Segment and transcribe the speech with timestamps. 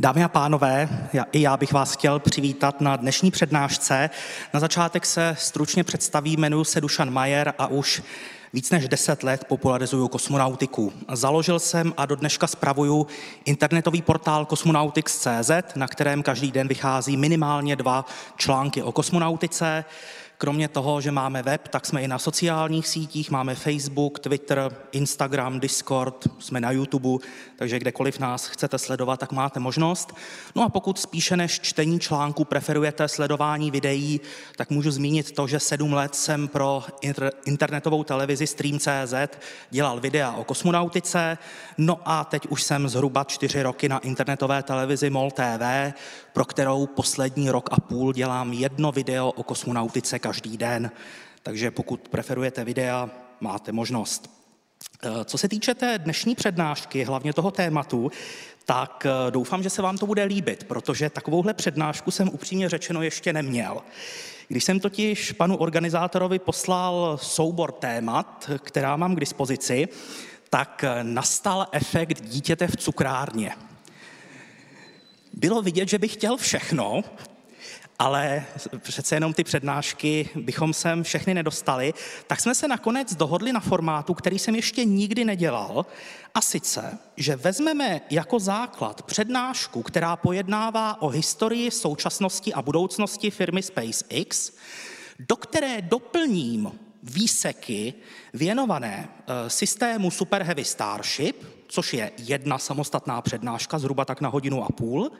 [0.00, 4.10] Dámy a pánové, já, i já bych vás chtěl přivítat na dnešní přednášce.
[4.54, 8.02] Na začátek se stručně představí, jmenuji se Dušan Majer a už
[8.52, 10.92] víc než 10 let popularizuju kosmonautiku.
[11.12, 13.06] Založil jsem a do dneška spravuju
[13.44, 18.04] internetový portál Cosmonautics.cz, na kterém každý den vychází minimálně dva
[18.36, 19.84] články o kosmonautice.
[20.42, 25.60] Kromě toho, že máme web, tak jsme i na sociálních sítích, máme Facebook, Twitter, Instagram,
[25.60, 30.12] Discord, jsme na YouTube, takže kdekoliv nás chcete sledovat, tak máte možnost.
[30.54, 34.20] No a pokud spíše než čtení článku preferujete sledování videí,
[34.56, 36.84] tak můžu zmínit to, že sedm let jsem pro
[37.44, 39.14] internetovou televizi Stream.cz
[39.70, 41.38] dělal videa o kosmonautice,
[41.78, 45.92] no a teď už jsem zhruba čtyři roky na internetové televizi MOL TV,
[46.32, 50.90] pro kterou poslední rok a půl dělám jedno video o kosmonautice každý den.
[51.42, 54.30] Takže pokud preferujete videa, máte možnost.
[55.02, 58.10] Eh, co se týče té dnešní přednášky, hlavně toho tématu,
[58.64, 63.02] tak eh, doufám, že se vám to bude líbit, protože takovouhle přednášku jsem upřímně řečeno
[63.02, 63.82] ještě neměl.
[64.48, 69.88] Když jsem totiž panu organizátorovi poslal soubor témat, která mám k dispozici,
[70.50, 73.52] tak eh, nastal efekt dítěte v cukrárně.
[75.32, 77.02] Bylo vidět, že bych chtěl všechno,
[78.00, 78.44] ale
[78.78, 81.94] přece jenom ty přednášky bychom sem všechny nedostali,
[82.26, 85.86] tak jsme se nakonec dohodli na formátu, který jsem ještě nikdy nedělal,
[86.34, 93.62] a sice, že vezmeme jako základ přednášku, která pojednává o historii, současnosti a budoucnosti firmy
[93.62, 94.52] SpaceX,
[95.18, 97.94] do které doplním výseky
[98.34, 104.64] věnované eh, systému Super Heavy Starship, což je jedna samostatná přednáška, zhruba tak na hodinu
[104.64, 105.10] a půl.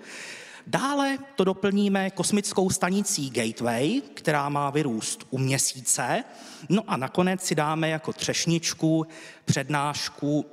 [0.66, 6.24] Dále to doplníme kosmickou stanicí Gateway, která má vyrůst u měsíce.
[6.68, 9.06] No a nakonec si dáme jako třešničku
[9.44, 10.46] přednášku,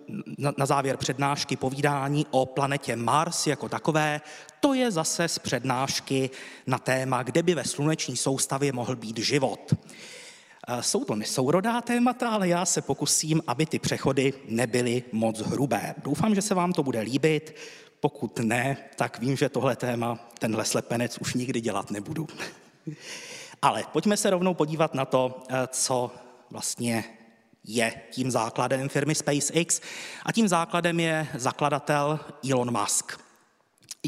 [0.58, 4.22] na závěr přednášky povídání o planetě Mars jako takové.
[4.60, 6.30] To je zase z přednášky
[6.68, 9.74] na téma, kde by ve sluneční soustavě mohl být život.
[10.82, 15.96] Jsou to nesourodá témata, ale já se pokusím, aby ty přechody nebyly moc hrubé.
[16.04, 17.56] Doufám, že se vám to bude líbit.
[18.08, 22.28] Pokud ne, tak vím, že tohle téma, tenhle slepenec už nikdy dělat nebudu.
[23.62, 26.12] Ale pojďme se rovnou podívat na to, eh, co
[26.50, 27.04] vlastně
[27.64, 29.82] je tím základem firmy SpaceX.
[30.26, 32.20] A tím základem je zakladatel
[32.52, 33.20] Elon Musk.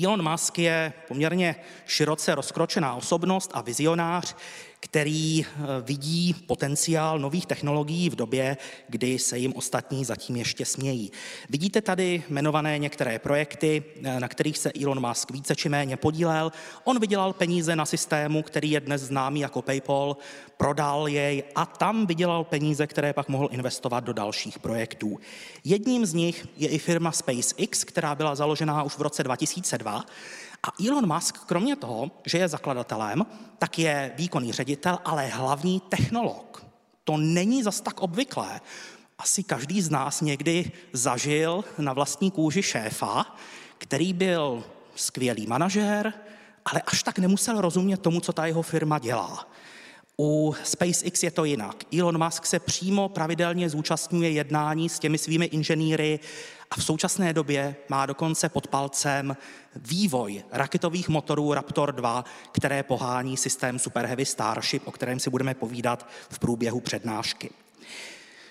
[0.03, 1.55] Elon Musk je poměrně
[1.85, 4.35] široce rozkročená osobnost a vizionář,
[4.79, 8.57] který eh, vidí potenciál nových technologií v době,
[8.87, 11.11] kdy se jim ostatní zatím ještě smějí.
[11.49, 16.51] Vidíte tady jmenované některé projekty, eh, na kterých se Elon Musk více či méně podílel.
[16.83, 20.17] On vydělal peníze na systému, který je dnes známý jako PayPal,
[20.57, 25.19] prodal jej a tam vydělal peníze, které pak mohl investovat do dalších projektů.
[25.63, 30.05] Jedním z nich je i firma SpaceX, která byla založená už v roce 2002
[30.63, 33.25] a Elon Musk, kromě toho, že je zakladatelem,
[33.57, 36.65] tak je výkonný ředitel, ale hlavní technolog.
[37.03, 38.61] To není zas tak obvyklé.
[39.17, 43.35] Asi každý z nás někdy zažil na vlastní kůži šéfa,
[43.77, 44.63] který byl
[44.95, 46.13] skvělý manažér,
[46.65, 49.47] ale až tak nemusel rozumět tomu, co ta jeho firma dělá.
[50.21, 51.83] U SpaceX je to jinak.
[51.99, 56.19] Elon Musk se přímo pravidelně zúčastňuje jednání s těmi svými inženýry
[56.71, 59.37] a v současné době má dokonce pod palcem
[59.75, 65.53] vývoj raketových motorů Raptor 2, které pohání systém Super Heavy Starship, o kterém si budeme
[65.53, 67.49] povídat v průběhu přednášky.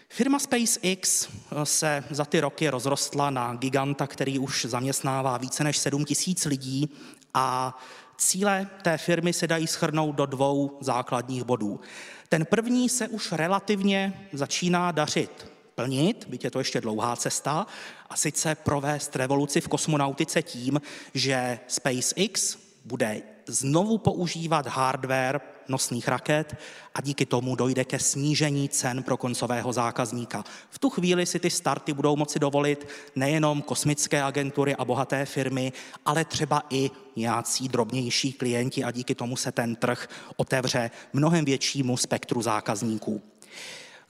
[0.08, 1.28] Firma SpaceX
[1.64, 6.90] se za ty roky rozrostla na giganta, který už zaměstnává více než 7 tisíc lidí
[7.34, 7.78] a
[8.18, 11.80] Cíle té firmy se dají schrnout do dvou základních bodů.
[12.28, 17.66] Ten první se už relativně začíná dařit plnit, byť je to ještě dlouhá cesta,
[18.10, 20.80] a sice provést revoluci v kosmonautice tím,
[21.14, 26.56] že SpaceX bude znovu používat hardware nosných raket
[26.94, 30.44] a díky tomu dojde ke snížení cen pro koncového zákazníka.
[30.70, 35.72] V tu chvíli si ty starty budou moci dovolit nejenom kosmické agentury a bohaté firmy,
[36.04, 41.96] ale třeba i nějací drobnější klienti a díky tomu se ten trh otevře mnohem většímu
[41.96, 43.22] spektru zákazníků.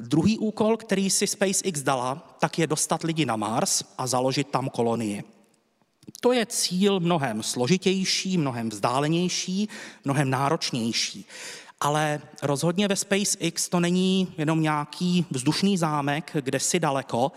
[0.00, 4.69] Druhý úkol, který si SpaceX dala, tak je dostat lidi na Mars a založit tam
[4.69, 5.38] kolonii.
[6.20, 9.69] To je cíl mnohem složitější, mnohem vzdálenější,
[10.05, 11.26] mnohem náročnější.
[11.81, 17.32] Ale rozhodně ve SpaceX to není jenom nějaký vzdušný zámek, kde si daleko.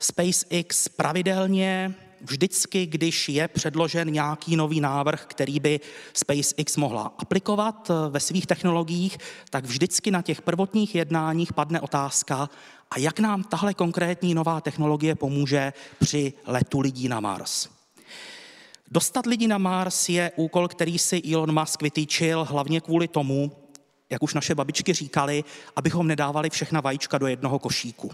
[0.00, 5.80] SpaceX pravidelně vždycky, když je předložen nějaký nový návrh, který by
[6.14, 9.18] SpaceX mohla aplikovat eh, ve svých technologiích,
[9.50, 12.50] tak vždycky na těch prvotních jednáních padne otázka,
[12.90, 17.75] a jak nám tahle konkrétní nová technologie pomůže při letu lidí na Mars.
[18.90, 23.52] Dostat lidi na Mars je úkol, který si Elon Musk vytýčil hlavně kvůli tomu,
[24.10, 25.44] jak už naše babičky říkali,
[25.76, 28.10] abychom nedávali všechna vajíčka do jednoho košíku.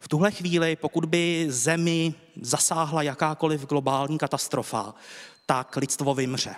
[0.00, 4.94] V tuhle chvíli, pokud by Zemi zasáhla jakákoliv globální katastrofa,
[5.46, 6.54] tak lidstvo vymře.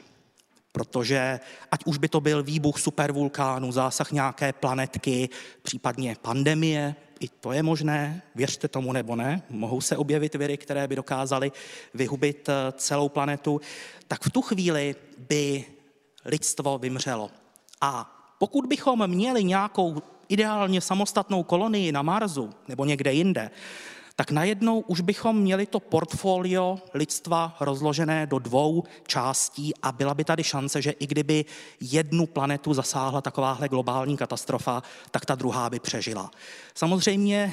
[0.72, 5.28] Protože ať už by to byl výbuch supervulkánu, zásah nějaké planetky,
[5.62, 10.88] případně pandemie, i to je možné, věřte tomu nebo ne, mohou se objevit viry, které
[10.88, 11.52] by dokázaly
[11.94, 13.60] vyhubit eh, celou planetu,
[14.08, 14.96] tak v tu chvíli
[15.28, 15.64] by
[16.24, 17.30] lidstvo vymřelo.
[17.80, 23.50] A pokud bychom měli nějakou ideálně samostatnou kolonii na Marsu nebo někde jinde,
[24.16, 30.24] tak najednou už bychom měli to portfolio lidstva rozložené do dvou částí a byla by
[30.24, 31.44] tady šance, že i kdyby
[31.80, 36.30] jednu planetu zasáhla takováhle globální katastrofa, tak ta druhá by přežila.
[36.74, 37.52] Samozřejmě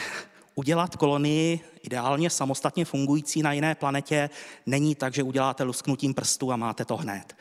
[0.56, 4.30] udělat kolonii ideálně samostatně fungující na jiné planetě
[4.66, 7.36] není tak, že uděláte lusknutím prstu a máte to hned.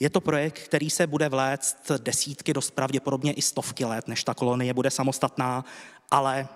[0.00, 4.34] Je to projekt, který se bude vléct desítky, dost pravděpodobně i stovky let, než ta
[4.34, 5.64] kolonie bude samostatná,
[6.10, 6.48] ale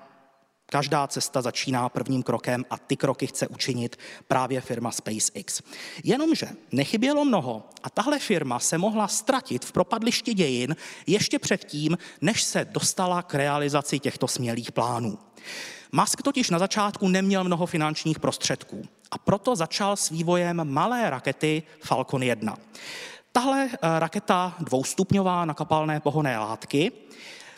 [0.70, 3.96] Každá cesta začíná prvním krokem a ty kroky chce učinit
[4.28, 5.62] právě firma SpaceX.
[6.04, 10.76] Jenomže nechybělo mnoho a tahle firma se mohla ztratit v propadlišti dějin
[11.06, 15.18] ještě předtím, než se dostala k realizaci těchto smělých plánů.
[15.92, 21.62] Musk totiž na začátku neměl mnoho finančních prostředků a proto začal s vývojem malé rakety
[21.84, 22.56] Falcon 1.
[23.32, 26.92] Tahle eh, raketa dvoustupňová na kapalné pohonné látky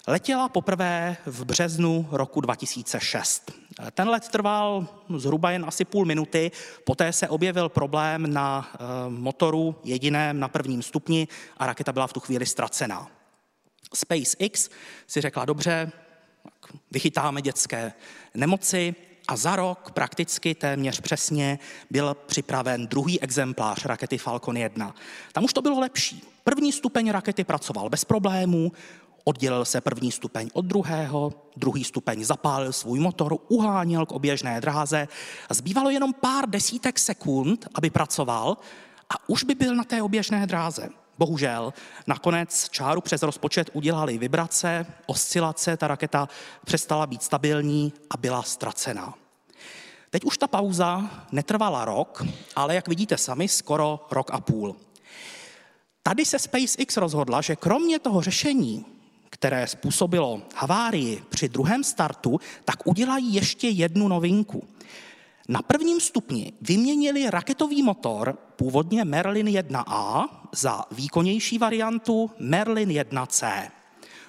[0.07, 3.53] letěla poprvé v březnu roku 2006.
[3.93, 6.51] Ten let trval zhruba jen asi půl minuty,
[6.85, 8.79] poté se objevil problém na eh,
[9.09, 13.11] motoru jediném na prvním stupni a raketa byla v tu chvíli ztracená.
[13.95, 14.71] SpaceX
[15.07, 15.93] si řekla, dobře,
[16.91, 17.93] vychytáme dětské
[18.35, 18.95] nemoci
[19.29, 21.59] a za rok prakticky téměř přesně
[21.91, 24.95] byl připraven druhý exemplář rakety Falcon 1.
[25.33, 26.23] Tam už to bylo lepší.
[26.45, 28.73] První stupeň rakety pracoval bez problémů,
[29.25, 35.09] oddělil se první stupeň od druhého, druhý stupeň zapálil svůj motor, uháněl k oběžné dráze
[35.49, 38.57] a zbývalo jenom pár desítek sekund, aby pracoval
[39.11, 40.89] a už by byl na té oběžné dráze.
[41.19, 41.73] Bohužel
[42.07, 46.29] nakonec čáru přes rozpočet udělali vibrace, oscilace, ta raketa
[46.65, 49.15] přestala být stabilní a byla ztracená.
[50.11, 52.25] Teď už ta pauza netrvala rok,
[52.57, 54.77] ale jak vidíte sami, skoro rok a půl.
[56.03, 58.85] Tady se SpaceX rozhodla, že kromě toho řešení,
[59.33, 64.69] které způsobilo havárii při druhém startu, tak udělají ještě jednu novinku.
[65.49, 73.71] Na prvním stupni vyměnili raketový motor, původně Merlin 1A, za výkonnější variantu Merlin 1C.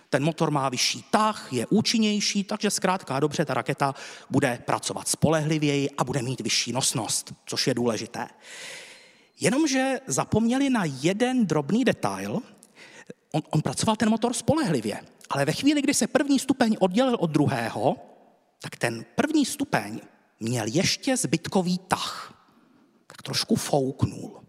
[0.10, 3.96] Ten motor má vyšší tah, je účinnější, takže zkrátka dobře ta raketa
[4.30, 8.28] bude pracovat spolehlivěji a bude mít vyšší nosnost, což je důležité.
[9.40, 12.42] Jenomže zapomněli na jeden drobný detail.
[13.32, 17.32] On, on pracoval ten motor spolehlivě, ale ve chvíli, kdy se první stupeň oddělil od
[17.32, 17.96] druhého,
[18.62, 20.02] tak ten první stupeň
[20.40, 22.34] měl ještě zbytkový tah.
[23.08, 24.44] Tak trošku fouknul.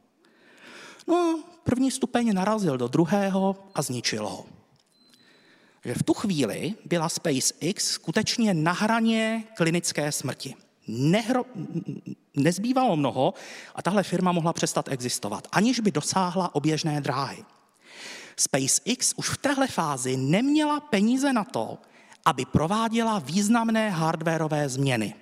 [1.09, 4.47] No, první stupeň narazil do druhého a zničil ho.
[5.85, 10.55] Že v tu chvíli byla SpaceX skutečně na hraně klinické smrti.
[10.89, 11.45] Nehro,
[12.35, 13.35] nezbývalo mnoho
[13.75, 17.44] a tahle firma mohla přestat existovat, aniž by dosáhla oběžné dráhy.
[18.36, 21.79] SpaceX už v téhle fázi neměla peníze na to,
[22.24, 25.14] aby prováděla významné hardwareové změny.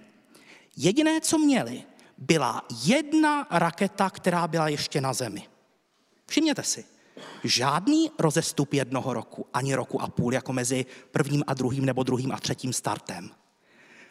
[0.77, 1.85] Jediné, co měli,
[2.19, 5.49] byla jedna raketa, která byla ještě na Zemi.
[6.27, 6.85] Všimněte si,
[7.45, 12.33] žádný rozestup jednoho roku, ani roku a půl, jako mezi prvním a druhým nebo druhým
[12.33, 13.31] a třetím startem.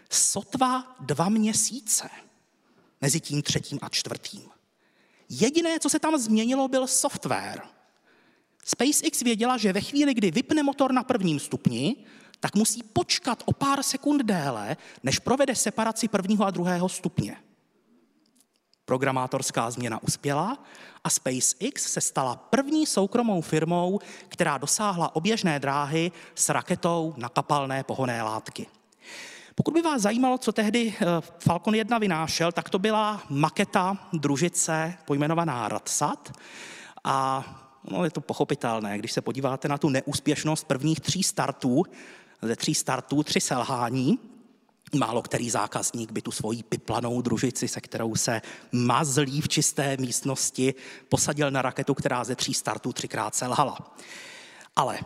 [0.10, 2.10] Sotva dva měsíce
[3.01, 4.50] mezi tím třetím a čtvrtým.
[5.29, 7.62] Jediné, co se tam změnilo, byl software.
[8.65, 11.96] SpaceX věděla, že ve chvíli, kdy vypne motor na prvním stupni,
[12.39, 17.38] tak musí počkat o pár sekund déle, než provede separaci prvního a druhého stupně.
[18.86, 20.63] Programátorská změna uspěla
[21.03, 27.84] a SpaceX se stala první soukromou firmou, která dosáhla oběžné dráhy s raketou na kapalné
[27.84, 28.68] pohonné látky.
[29.56, 31.06] Pokud by vás zajímalo, co tehdy eh,
[31.39, 36.32] Falcon 1 vynášel, tak to byla maketa družice pojmenovaná Radsat
[37.03, 37.46] a
[37.90, 41.84] no, je to pochopitelné, když se podíváte na tu neúspěšnost prvních tří startů,
[42.42, 44.20] ze tří startů tři selhání.
[44.96, 50.74] Málo který zákazník by tu svoji piplanou družici, se kterou se mazlí v čisté místnosti,
[51.10, 53.78] posadil na raketu, která ze tří startů třikrát selhala.
[54.76, 55.00] Ale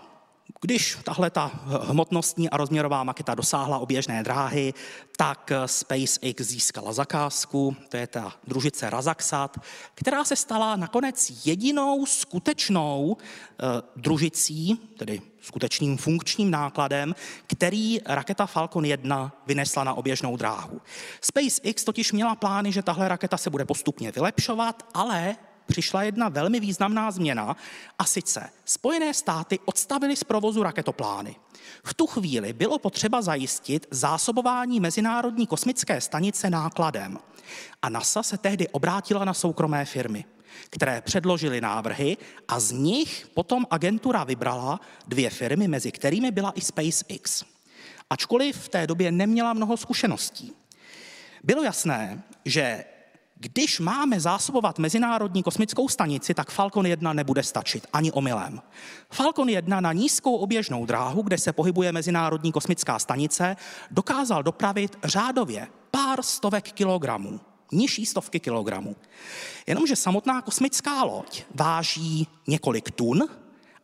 [0.62, 4.74] Když tahle ta hmotnostní a rozměrová maketa dosáhla oběžné dráhy,
[5.18, 9.58] tak SpaceX získala zakázku, to je ta družice Razaxat,
[9.96, 17.16] která se stala nakonec jedinou skutečnou eh, družicí, tedy skutečným funkčním nákladem,
[17.48, 20.82] který raketa Falcon 1 vynesla na oběžnou dráhu.
[21.22, 25.36] SpaceX totiž měla plány, že tahle raketa se bude postupně vylepšovat, ale
[25.68, 27.56] přišla jedna velmi významná změna
[28.00, 31.36] a sice Spojené státy odstavily z provozu raketoplány.
[31.84, 37.18] V tu chvíli bylo potřeba zajistit zásobování Mezinárodní kosmické stanice nákladem.
[37.82, 40.26] A NASA se tehdy obrátila na soukromé firmy,
[40.70, 42.18] které předložily návrhy
[42.48, 47.44] a z nich potom agentura vybrala dvě firmy, mezi kterými byla i SpaceX.
[48.10, 50.54] Ačkoliv v té době neměla mnoho zkušeností.
[51.44, 52.86] Bylo jasné, že
[53.40, 58.62] když máme zásobovat Mezinárodní kosmickou stanici, tak Falcon 1 nebude stačit ani omylem.
[59.10, 63.56] Falcon 1 na nízkou oběžnou dráhu, kde se pohybuje Mezinárodní kosmická stanice,
[63.92, 67.40] dokázal dopravit řádově pár stovek kilogramů,
[67.72, 68.96] nižší stovky kilogramů.
[69.68, 73.30] Jenomže samotná kosmická loď váží několik tun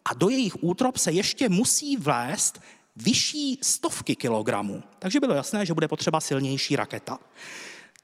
[0.05, 2.62] a do jejich útrop se ještě musí vlézt
[2.96, 4.84] vyšší stovky kilogramů.
[5.00, 7.20] Takže bylo jasné, že bude potřeba silnější raketa.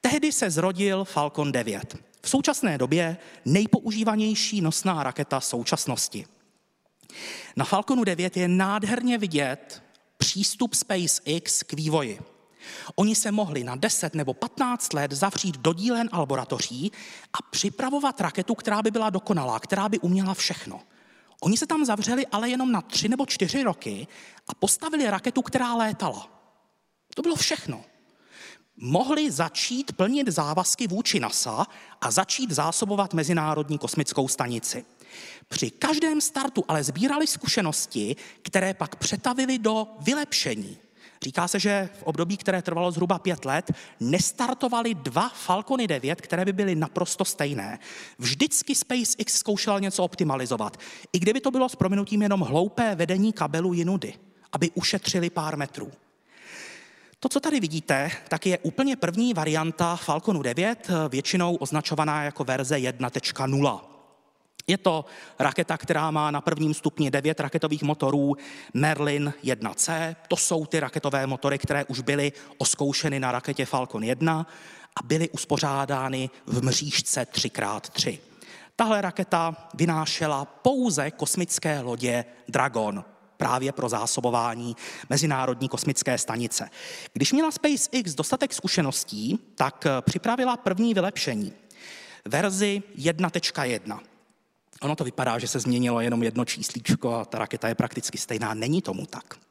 [0.02, 1.96] Tehdy se zrodil Falcon 9.
[2.22, 6.26] V současné době nejpoužívanější nosná raketa současnosti.
[7.56, 9.84] Na Falconu 9 je nádherně vidět
[10.18, 12.20] přístup SpaceX k vývoji.
[12.96, 16.92] Oni se mohli na 10 nebo 15 let zavřít do dílen a laboratoří
[17.34, 20.82] a připravovat raketu, která by byla dokonalá, která by uměla všechno.
[21.42, 24.08] Oni se tam zavřeli ale jenom na tři nebo čtyři roky
[24.48, 26.30] a postavili raketu, která létala.
[27.16, 27.84] To bylo všechno
[28.78, 31.66] mohli začít plnit závazky vůči NASA
[32.02, 34.86] a začít zásobovat Mezinárodní kosmickou stanici.
[35.48, 40.78] Při každém startu ale sbírali zkušenosti, které pak přetavili do vylepšení.
[41.24, 46.46] Říká se, že v období, které trvalo zhruba pět let, nestartovali dva Falcony 9, které
[46.46, 47.80] by byly naprosto stejné.
[48.20, 50.78] Vždycky SpaceX zkoušel něco optimalizovat,
[51.14, 54.14] i kdyby to bylo s prominutím jenom hloupé vedení kabelu jinudy,
[54.52, 55.92] aby ušetřili pár metrů.
[57.20, 62.78] To, co tady vidíte, tak je úplně první varianta Falconu 9, většinou označovaná jako verze
[62.78, 63.80] 1.0.
[64.68, 65.06] Je to
[65.40, 68.36] raketa, která má na prvním stupni 9 raketových motorů
[68.74, 70.16] Merlin 1C.
[70.28, 74.48] To jsou ty raketové motory, které už byly oskoušeny na raketě Falcon 1
[74.96, 78.20] a byly uspořádány v mřížce 3x3.
[78.76, 83.06] Tahle raketa vynášela pouze kosmické lodě Dragon,
[83.38, 84.76] právě pro zásobování
[85.10, 86.70] Mezinárodní kosmické stanice.
[87.14, 91.54] Když měla SpaceX dostatek zkušeností, tak eh, připravila první vylepšení.
[92.26, 94.00] Verzi 1.1.
[94.82, 98.54] Ono to vypadá, že se změnilo jenom jedno číslíčko a ta raketa je prakticky stejná.
[98.54, 99.47] Není tomu tak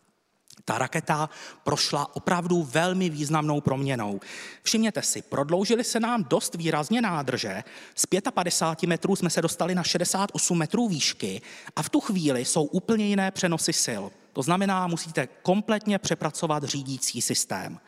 [0.68, 1.30] ta raketa
[1.64, 4.20] prošla opravdu velmi významnou proměnou.
[4.62, 7.64] Všimněte si, prodloužili se nám dost výrazně nádrže.
[7.94, 11.42] Z 55 metrů jsme se dostali na 68 metrů výšky
[11.76, 14.02] a v tu chvíli jsou úplně jiné přenosy sil.
[14.32, 17.80] To znamená, musíte kompletně přepracovat řídící systém.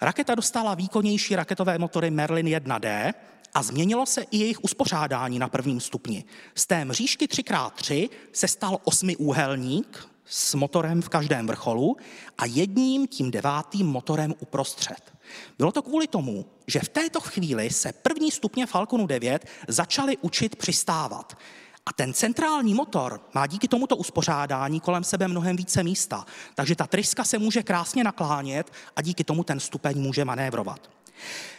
[0.00, 3.14] Raketa dostala výkonnější raketové motory Merlin 1D
[3.54, 6.24] a změnilo se i jejich uspořádání na prvním stupni.
[6.54, 11.96] Z té mřížky 3x3 se stal osmiúhelník, s motorem v každém vrcholu
[12.38, 15.14] a jedním tím devátým motorem uprostřed.
[15.58, 20.56] Bylo to kvůli tomu, že v této chvíli se první stupně Falconu 9 začaly učit
[20.56, 21.38] přistávat.
[21.86, 26.86] A ten centrální motor má díky tomuto uspořádání kolem sebe mnohem více místa, takže ta
[26.86, 30.90] tryska se může krásně naklánět a díky tomu ten stupeň může manévrovat.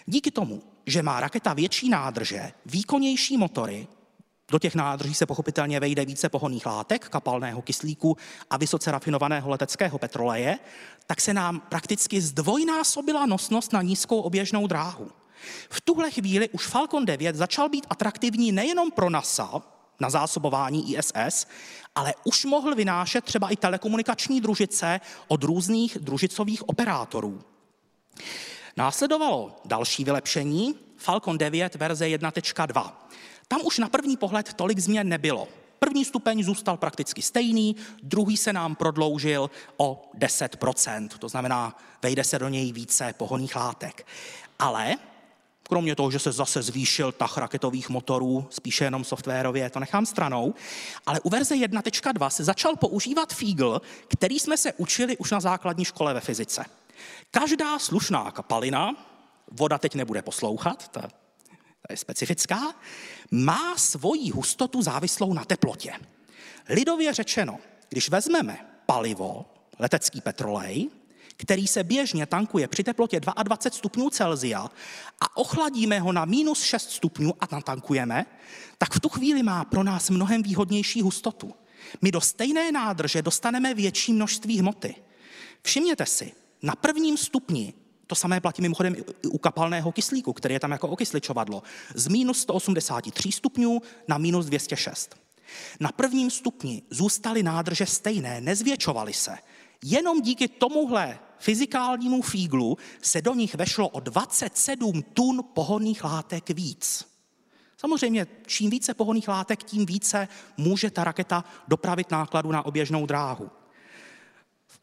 [0.06, 3.88] Díky tomu, že má raketa větší nádrže, výkonnější motory,
[4.52, 8.18] do těch nádrží se pochopitelně vejde více pohonných látek, kapalného kyslíku
[8.50, 10.60] a vysoce rafinovaného leteckého petroleje,
[11.08, 15.12] tak se nám prakticky zdvojnásobila nosnost na nízkou oběžnou dráhu.
[15.70, 19.62] V tuhle chvíli už Falcon 9 začal být atraktivní nejenom pro NASA,
[20.00, 21.48] na zásobování ISS,
[21.96, 27.42] ale už mohl vynášet třeba i telekomunikační družice od různých družicových operátorů.
[28.78, 32.92] Následovalo další vylepšení, Falcon 9 verze 1.2.
[33.52, 35.48] Tam už na první pohled tolik změn nebylo.
[35.80, 42.40] První stupeň zůstal prakticky stejný, druhý se nám prodloužil o 10%, to znamená, vejde se
[42.40, 44.08] do něj více pohoných látek.
[44.60, 44.96] Ale
[45.64, 50.54] kromě toho, že se zase zvýšil tah raketových motorů, spíše jenom softwarově, to nechám stranou,
[51.06, 55.86] ale u verze 1.2 se začal používat fígl, který jsme se učili už na základní
[55.86, 56.66] škole ve fyzice.
[57.32, 58.96] Každá slušná kapalina,
[59.52, 61.21] voda teď nebude poslouchat, ta
[61.90, 62.76] je specifická,
[63.32, 65.94] má svoji hustotu závislou na teplotě.
[66.70, 67.60] Lidově řečeno,
[67.90, 69.46] když vezmeme palivo,
[69.80, 70.90] letecký petrolej,
[71.38, 74.70] který se běžně tankuje při teplotě 22 stupňů Celzia
[75.22, 78.26] a ochladíme ho na minus 6 stupňů a natankujeme,
[78.78, 81.54] tak v tu chvíli má pro nás mnohem výhodnější hustotu.
[82.02, 84.96] My do stejné nádrže dostaneme větší množství hmoty.
[85.64, 87.74] Všimněte si, na prvním stupni
[88.12, 88.96] to samé platí mimochodem
[89.28, 91.64] u kapalného kyslíku, který je tam jako okysličovadlo.
[91.96, 95.16] Z minus 183 stupňů na minus 206.
[95.80, 99.38] Na prvním stupni zůstaly nádrže stejné, nezvětšovaly se.
[99.84, 107.08] Jenom díky tomuhle fyzikálnímu fíglu se do nich vešlo o 27 tun pohonných látek víc.
[107.78, 110.28] Samozřejmě, čím více pohonných látek, tím více
[110.58, 113.50] může ta raketa dopravit nákladu na oběžnou dráhu.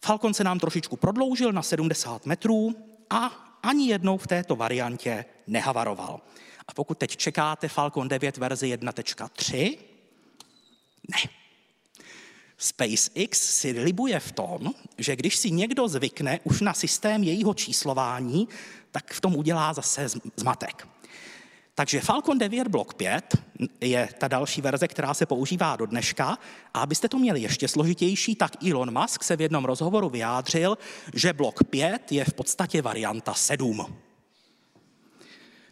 [0.04, 3.26] Falcon se nám trošičku prodloužil na 70 metrů a
[3.62, 6.20] ani jednou v této variantě nehavaroval.
[6.68, 9.78] A pokud teď čekáte Falcon 9 verzi 1.3,
[11.08, 11.18] ne.
[12.58, 18.48] SpaceX si libuje v tom, že když si někdo zvykne už na systém jejího číslování,
[18.90, 20.88] tak v tom udělá zase zmatek.
[21.78, 23.36] Takže Falcon 9 Block 5
[23.80, 26.38] je ta další verze, která se používá do dneška.
[26.74, 30.78] A abyste to měli ještě složitější, tak Elon Musk se v jednom rozhovoru vyjádřil,
[31.14, 33.80] že Block 5 je v podstatě varianta 7.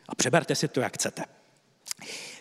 [0.08, 1.24] A přeberte si to, jak chcete.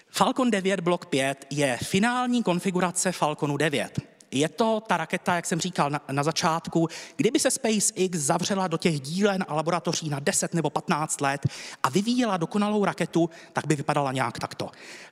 [0.10, 5.60] Falcon 9 Block 5 je finální konfigurace Falconu 9 je to ta raketa, jak jsem
[5.60, 10.54] říkal na, na začátku, kdyby se SpaceX zavřela do těch dílen a laboratoří na 10
[10.54, 11.42] nebo 15 let
[11.84, 14.72] a vyvíjela dokonalou raketu, tak by vypadala nějak takto.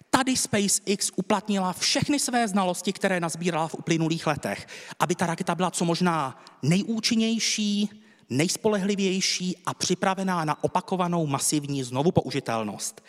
[0.10, 4.68] Tady SpaceX uplatnila všechny své znalosti, které nazbírala v uplynulých letech,
[5.00, 7.90] aby ta raketa byla co možná nejúčinnější,
[8.30, 13.02] nejspolehlivější a připravená na opakovanou masivní znovu použitelnost.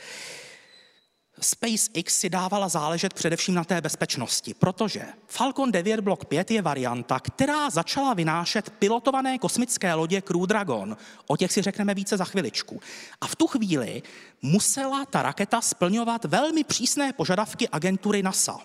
[1.40, 7.20] SpaceX si dávala záležet především na té bezpečnosti, protože Falcon 9 Block 5 je varianta,
[7.20, 10.96] která začala vynášet pilotované kosmické lodě Crew Dragon.
[11.26, 12.80] O těch si řekneme více za chviličku.
[13.20, 14.02] A v tu chvíli
[14.42, 18.58] musela ta raketa splňovat velmi přísné požadavky agentury NASA.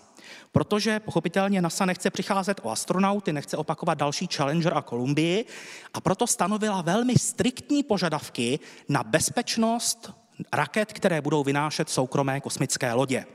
[0.51, 5.45] Protože pochopitelně NASA nechce přicházet o astronauty, nechce opakovat další Challenger a Kolumbii
[5.93, 10.11] a proto stanovila velmi striktní požadavky na bezpečnost
[10.53, 13.25] raket, které budou vynášet soukromé kosmické lodě.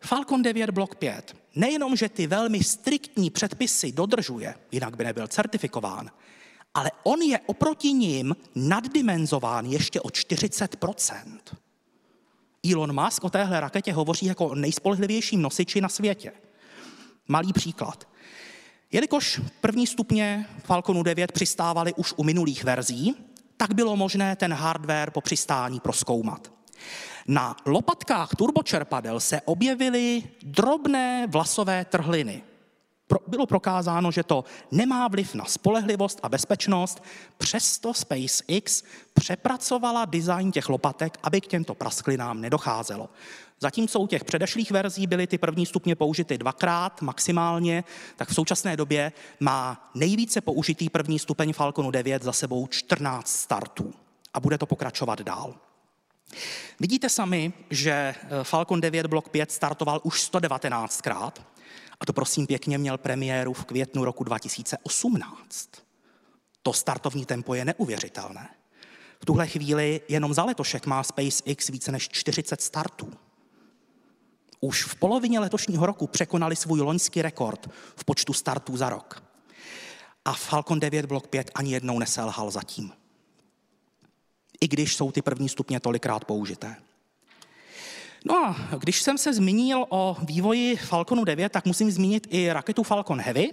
[0.00, 6.10] Falcon 9 Block 5 nejenom, že ty velmi striktní předpisy dodržuje, jinak by nebyl certifikován,
[6.74, 11.38] ale on je oproti ním naddimenzován ještě o 40%
[12.72, 16.32] Elon Musk o téhle raketě hovoří jako o nejspolehlivějším nosiči na světě.
[17.28, 18.08] Malý příklad.
[18.92, 23.16] Jelikož první stupně Falconu 9 přistávaly už u minulých verzí,
[23.56, 26.52] tak bylo možné ten hardware po přistání proskoumat.
[27.28, 32.42] Na lopatkách turbočerpadel se objevily drobné vlasové trhliny.
[33.26, 37.02] Bylo prokázáno, že to nemá vliv na spolehlivost a bezpečnost,
[37.38, 38.82] přesto SpaceX
[39.14, 43.08] přepracovala design těch lopatek, aby k těmto prasklinám nedocházelo.
[43.60, 47.84] Zatímco u těch předešlých verzí byly ty první stupně použity dvakrát maximálně,
[48.16, 53.94] tak v současné době má nejvíce použitý první stupeň Falconu 9 za sebou 14 startů
[54.34, 55.54] a bude to pokračovat dál.
[56.80, 61.32] Vidíte sami, že eh, Falcon 9 Block 5 startoval už 119krát
[62.00, 65.70] a to prosím pěkně měl premiéru v květnu roku 2018.
[66.62, 68.48] To startovní tempo je neuvěřitelné.
[69.20, 73.12] V tuhle chvíli jenom za letošek má SpaceX více než 40 startů
[74.64, 79.22] už v polovině letošního roku překonali svůj loňský rekord v počtu startů za rok.
[80.24, 82.92] A Falcon 9 Block 5 ani jednou neselhal zatím.
[84.60, 86.76] I když jsou ty první stupně tolikrát použité.
[88.24, 92.82] No a když jsem se zmínil o vývoji Falconu 9, tak musím zmínit i raketu
[92.82, 93.50] Falcon Heavy,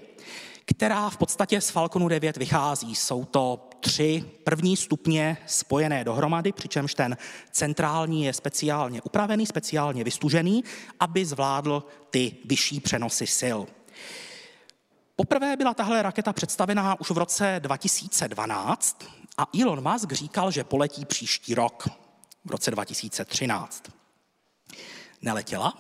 [0.66, 2.96] která v podstatě z Falconu 9 vychází.
[2.96, 7.18] Jsou to tři první stupně spojené dohromady, přičemž ten
[7.52, 10.64] centrální je speciálně upravený, speciálně vystužený,
[11.00, 13.60] aby zvládl ty vyšší přenosy sil.
[15.16, 19.06] Poprvé byla tahle raketa představená už v roce 2012
[19.38, 21.88] a Elon Musk říkal, že poletí příští rok,
[22.46, 23.84] v roce 2013.
[25.22, 25.74] Neletěla,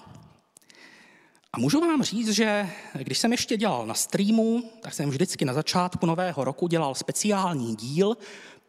[1.54, 5.54] a můžu vám říct, že když jsem ještě dělal na streamu, tak jsem vždycky na
[5.54, 8.18] začátku nového roku dělal speciální díl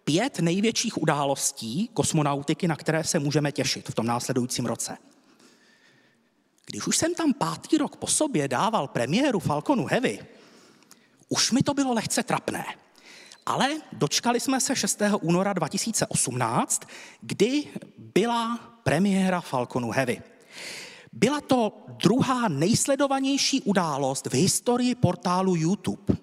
[0.04, 4.98] pět největších událostí kosmonautiky, na které se můžeme těšit v tom následujícím roce.
[6.66, 10.26] Když už jsem tam pátý rok po sobě dával premiéru Falconu Heavy,
[11.28, 12.64] už mi to bylo lehce trapné.
[13.46, 15.02] Ale dočkali jsme se 6.
[15.20, 16.82] února 2018,
[17.20, 17.64] kdy
[17.98, 20.22] byla premiéra Falconu Heavy.
[21.12, 26.14] Byla to druhá nejsledovanější událost v historii portálu YouTube.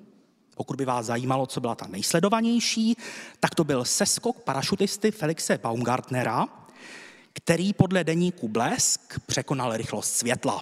[0.56, 2.97] Pokud by vás zajímalo, co byla ta nejsledovanější,
[3.39, 6.47] tak to byl seskok parašutisty Felixe Baumgartnera,
[7.34, 10.60] který podle deníku Blesk překonal rychlost světla.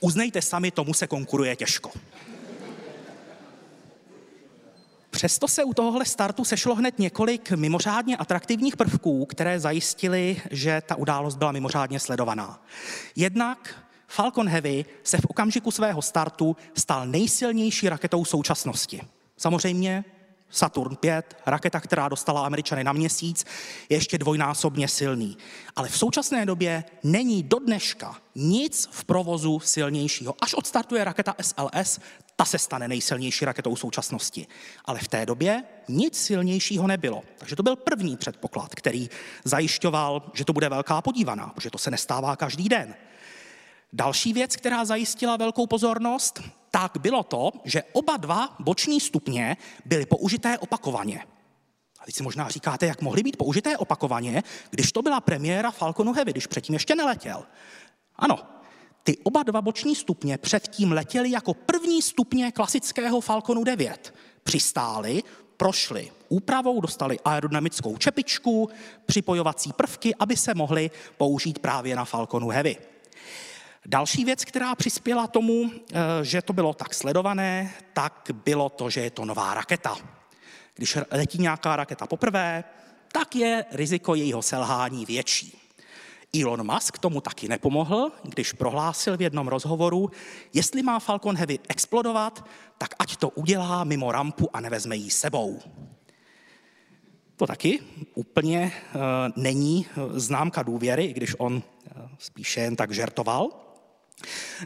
[0.00, 1.90] Uznejte sami, tomu se konkuruje těžko.
[5.22, 10.96] Přesto se u tohohle startu sešlo hned několik mimořádně atraktivních prvků, které zajistily, že ta
[10.96, 12.64] událost byla mimořádně sledovaná.
[13.16, 19.00] Jednak Falcon Heavy se v okamžiku svého startu stal nejsilnější raketou současnosti.
[19.36, 20.04] Samozřejmě
[20.50, 23.44] Saturn 5, raketa, která dostala Američany na měsíc,
[23.88, 25.36] je ještě dvojnásobně silný.
[25.76, 30.34] Ale v současné době není do dneška nic v provozu silnějšího.
[30.40, 32.00] Až odstartuje raketa SLS,
[32.36, 34.46] ta se stane nejsilnější raketou současnosti.
[34.84, 37.22] Ale v té době nic silnějšího nebylo.
[37.38, 39.10] Takže to byl první předpoklad, který
[39.44, 42.94] zajišťoval, že to bude velká podívaná, protože to se nestává každý den.
[43.92, 50.06] Další věc, která zajistila velkou pozornost, tak bylo to, že oba dva boční stupně byly
[50.06, 51.24] použité opakovaně.
[52.00, 56.12] A teď si možná říkáte, jak mohly být použité opakovaně, když to byla premiéra Falconu
[56.12, 57.44] Heavy, když předtím ještě neletěl.
[58.16, 58.38] Ano,
[59.02, 64.14] ty oba dva boční stupně předtím letěly jako první stupně klasického Falconu 9.
[64.42, 65.22] Přistáli,
[65.56, 68.70] prošli úpravou, dostali aerodynamickou čepičku,
[69.06, 72.76] připojovací prvky, aby se mohly použít právě na Falconu Heavy.
[73.86, 79.00] Další věc, která přispěla tomu, eh, že to bylo tak sledované, tak bylo to, že
[79.00, 79.96] je to nová raketa.
[80.74, 82.64] Když letí nějaká raketa poprvé,
[83.12, 85.61] tak je riziko jejího selhání větší.
[86.40, 90.10] Elon Musk tomu taky nepomohl, když prohlásil v jednom rozhovoru,
[90.52, 92.46] jestli má Falcon Heavy explodovat,
[92.78, 95.60] tak ať to udělá mimo rampu a nevezme ji sebou.
[97.36, 97.80] To taky
[98.14, 99.00] úplně uh,
[99.36, 101.62] není známka důvěry, i když on uh,
[102.18, 103.48] spíše jen tak žertoval.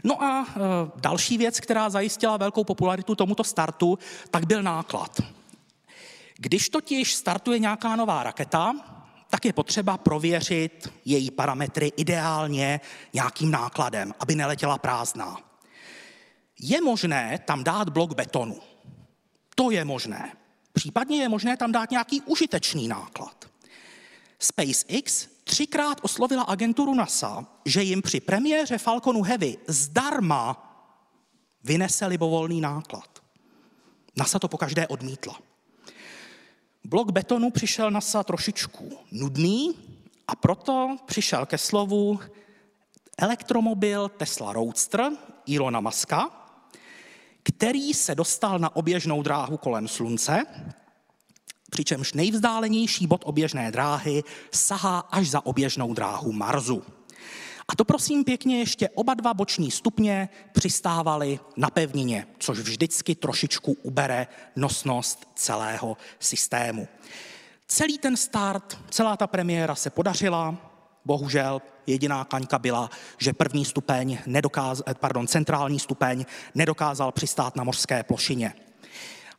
[0.03, 0.47] No a
[0.95, 3.99] další věc, která zajistila velkou popularitu tomuto startu,
[4.31, 5.21] tak byl náklad.
[6.35, 8.73] Když totiž startuje nějaká nová raketa,
[9.29, 12.81] tak je potřeba prověřit její parametry ideálně
[13.13, 15.37] nějakým nákladem, aby neletěla prázdná.
[16.59, 18.59] Je možné tam dát blok betonu.
[19.55, 20.31] To je možné.
[20.73, 23.45] Případně je možné tam dát nějaký užitečný náklad.
[24.39, 30.63] SpaceX třikrát oslovila agenturu NASA, že jim při premiéře Falconu Heavy zdarma
[31.63, 33.23] vynese libovolný náklad.
[34.17, 35.39] NASA to pokaždé odmítla.
[36.89, 39.75] Blok betonu přišel NASA trošičku nudný
[40.27, 42.19] a proto přišel ke slovu
[43.17, 45.11] elektromobil Tesla Roadster
[45.45, 46.29] Ilona Muska,
[47.43, 50.45] který se dostal na oběžnou dráhu kolem Slunce
[51.69, 56.83] přičemž nejvzdálenější bod oběžné dráhy sahá až za oběžnou dráhu Marsu.
[57.67, 63.77] A to prosím pěkně ještě oba dva boční stupně přistávaly na pevnině, což vždycky trošičku
[63.83, 66.87] ubere nosnost celého systému.
[67.67, 70.71] Celý ten start, celá ta premiéra se podařila,
[71.05, 76.25] bohužel jediná kaňka byla, že první stupeň, nedokáz, pardon, centrální stupeň
[76.55, 78.53] nedokázal přistát na mořské plošině.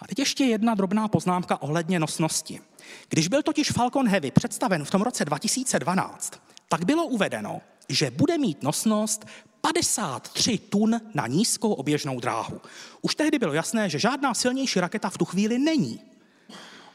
[0.01, 2.61] A teď ještě jedna drobná poznámka ohledně nosnosti.
[3.09, 6.33] Když byl totiž Falcon Heavy představen v tom roce 2012,
[6.69, 9.27] tak bylo uvedeno, že bude mít nosnost
[9.61, 12.61] 53 tun na nízkou oběžnou dráhu.
[13.03, 16.01] Už tehdy bylo jasné, že žádná silnější raketa v tu chvíli není.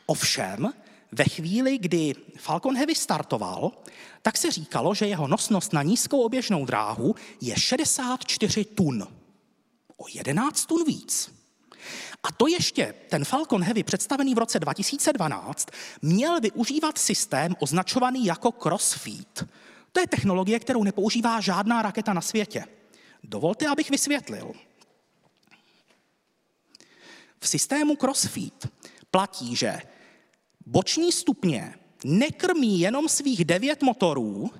[0.05, 0.73] Ovšem,
[1.11, 3.71] ve chvíli, kdy Falcon Heavy startoval,
[4.21, 9.07] tak se říkalo, že jeho nosnost na nízkou oběžnou dráhu je 64 tun.
[9.97, 11.31] O 11 tun víc.
[12.23, 15.67] A to ještě ten Falcon Heavy představený v roce 2012
[16.01, 19.45] měl využívat systém označovaný jako crossfeed.
[19.93, 22.65] To je technologie, kterou nepoužívá žádná raketa na světě.
[23.23, 24.51] Dovolte, abych vysvětlil.
[27.39, 28.67] V systému crossfeed
[29.11, 29.81] platí, že
[30.65, 34.51] boční stupně nekrmí jenom svých devět motorů,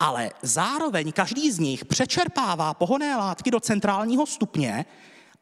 [0.00, 4.84] ale zároveň každý z nich přečerpává pohonné látky do centrálního stupně,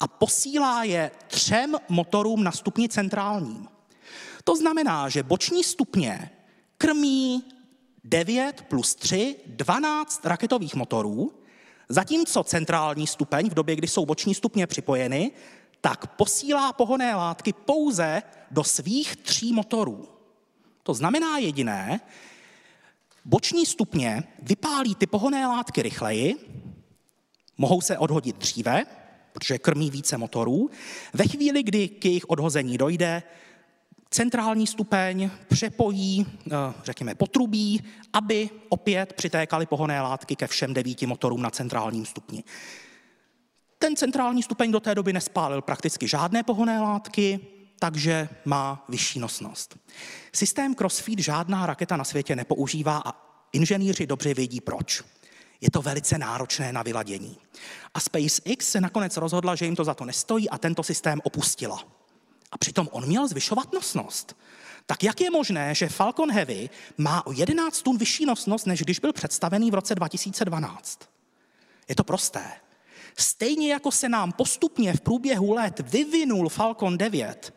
[0.00, 3.68] a posílá je třem motorům na stupni centrálním.
[4.44, 6.30] To znamená, že boční stupně
[6.78, 7.44] krmí
[8.04, 11.32] 9 plus 3, 12 raketových motorů,
[11.88, 15.32] zatímco centrální stupeň, v době, kdy jsou boční stupně připojeny,
[15.80, 20.08] tak posílá pohonné látky pouze do svých tří motorů.
[20.82, 22.00] To znamená jediné,
[23.24, 26.34] boční stupně vypálí ty pohonné látky rychleji,
[27.58, 28.84] mohou se odhodit dříve,
[29.32, 30.70] protože krmí více motorů.
[31.12, 33.22] Ve chvíli, kdy k jejich odhození dojde,
[34.14, 36.50] centrální stupeň přepojí, eh,
[36.84, 42.44] řekněme, potrubí, aby opět přitékaly pohonné látky ke všem devíti motorům na centrálním stupni.
[43.78, 47.40] Ten centrální stupeň do té doby nespálil prakticky žádné pohonné látky,
[47.78, 49.76] takže má vyšší nosnost.
[50.32, 53.12] Systém CrossFit žádná raketa na světě nepoužívá a
[53.52, 55.02] inženýři dobře vědí proč.
[55.60, 57.38] Je to velice náročné na vyladění.
[57.94, 62.03] A SpaceX se nakonec rozhodla, že jim to za to nestojí a tento systém opustila.
[62.54, 64.36] A přitom on měl zvyšovat nosnost.
[64.86, 68.98] Tak jak je možné, že Falcon Heavy má o 11 tun vyšší nosnost, než když
[68.98, 71.00] byl představený v roce 2012?
[71.88, 72.52] Je to prosté.
[73.18, 77.54] Stejně jako se nám postupně v průběhu let vyvinul Falcon 9,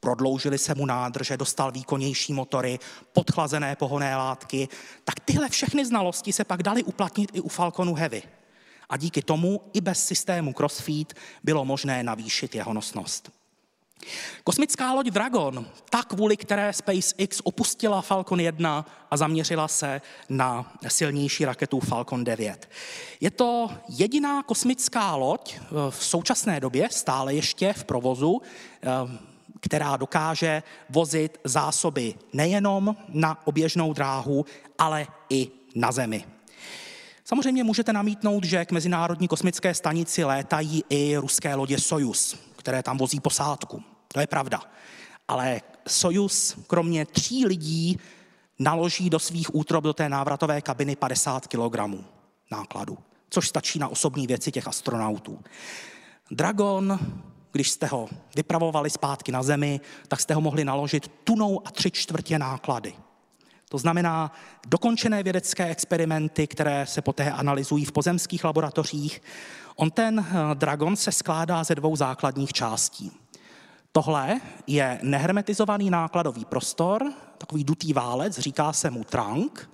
[0.00, 2.78] prodloužily se mu nádrže, dostal výkonnější motory,
[3.12, 4.68] podchlazené pohonné látky,
[5.04, 8.22] tak tyhle všechny znalosti se pak daly uplatnit i u Falconu Heavy.
[8.88, 13.35] A díky tomu i bez systému CrossFit bylo možné navýšit jeho nosnost.
[14.44, 21.44] Kosmická loď Dragon, ta kvůli které SpaceX opustila Falcon 1 a zaměřila se na silnější
[21.44, 22.68] raketu Falcon 9.
[23.20, 28.42] Je to jediná kosmická loď eh, v současné době, stále ještě v provozu,
[28.82, 28.88] eh,
[29.60, 34.44] která dokáže vozit zásoby nejenom na oběžnou dráhu,
[34.78, 36.24] ale i na Zemi.
[37.24, 42.98] Samozřejmě můžete namítnout, že k Mezinárodní kosmické stanici létají i ruské lodě Sojus, které tam
[42.98, 43.82] vozí posádku.
[44.16, 44.60] To je pravda.
[45.28, 47.98] Ale Sojus kromě tří lidí
[48.58, 51.76] naloží do svých útrob do té návratové kabiny 50 kg
[52.50, 52.98] nákladu,
[53.30, 55.40] což stačí na osobní věci těch astronautů.
[56.30, 56.98] Dragon,
[57.52, 61.90] když jste ho vypravovali zpátky na Zemi, tak jste ho mohli naložit tunou a tři
[61.90, 62.94] čtvrtě náklady.
[63.68, 64.32] To znamená
[64.66, 69.22] dokončené vědecké experimenty, které se poté analyzují v pozemských laboratořích.
[69.76, 73.12] On ten eh, Dragon se skládá ze dvou základních částí.
[73.96, 79.70] Tohle je nehermetizovaný nákladový prostor, takový dutý válec, říká se mu trunk.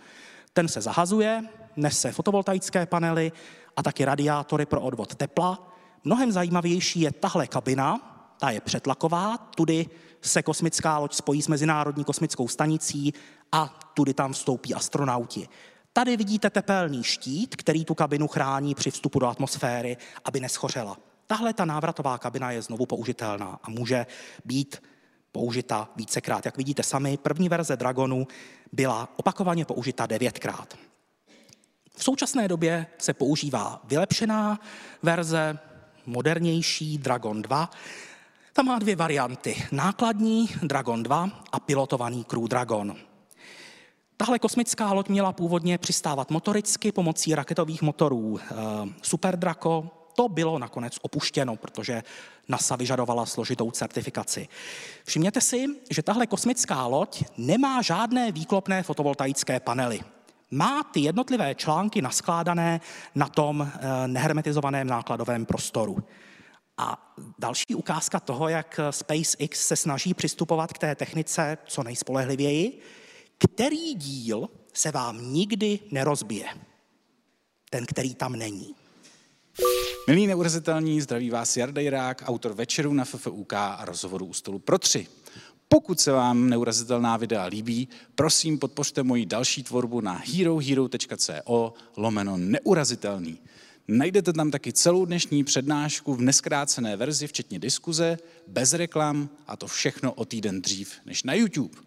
[0.52, 1.44] Ten se zahazuje,
[1.76, 3.32] nese fotovoltaické panely
[3.76, 5.72] a taky radiátory pro odvod tepla.
[6.04, 8.00] Mnohem zajímavější je tahle kabina,
[8.40, 9.86] ta je přetlaková, tudy
[10.20, 13.14] se kosmická loď spojí s Mezinárodní kosmickou stanicí
[13.52, 15.48] a tudy tam vstoupí astronauti.
[15.92, 21.11] Tady vidíte tepelný štít, který tu kabinu chrání při vstupu do atmosféry, aby neschořela.
[21.32, 24.06] Tahle ta návratová kabina je znovu použitelná a může
[24.44, 24.82] být
[25.32, 26.44] použita vícekrát.
[26.44, 28.26] Jak vidíte sami, první verze Dragonu
[28.72, 30.78] byla opakovaně použita devětkrát.
[31.96, 34.60] V současné době se používá vylepšená
[35.02, 35.58] verze,
[36.06, 37.70] modernější Dragon 2.
[38.52, 39.64] Ta má dvě varianty.
[39.72, 42.96] Nákladní Dragon 2 a pilotovaný Crew Dragon.
[44.16, 48.54] Tahle kosmická loď měla původně přistávat motoricky pomocí raketových motorů eh,
[49.02, 52.02] Super Draco, to bylo nakonec opuštěno, protože
[52.48, 54.48] NASA vyžadovala složitou certifikaci.
[55.04, 60.00] Všimněte si, že tahle kosmická loď nemá žádné výklopné fotovoltaické panely.
[60.50, 62.80] Má ty jednotlivé články naskládané
[63.14, 65.98] na tom eh, nehermetizovaném nákladovém prostoru.
[66.78, 72.80] A další ukázka toho, jak SpaceX se snaží přistupovat k té technice co nejspolehlivěji,
[73.38, 76.46] který díl se vám nikdy nerozbije.
[77.70, 78.74] Ten, který tam není.
[80.08, 84.78] Milí neurazitelní, zdraví vás Jarda Jirák, autor večeru na FFUK a rozhovoru u stolu pro
[84.78, 85.06] tři.
[85.68, 93.38] Pokud se vám neurazitelná videa líbí, prosím podpořte moji další tvorbu na herohero.co lomeno neurazitelný.
[93.88, 99.66] Najdete tam taky celou dnešní přednášku v neskrácené verzi, včetně diskuze, bez reklam a to
[99.66, 101.78] všechno o týden dřív než na YouTube.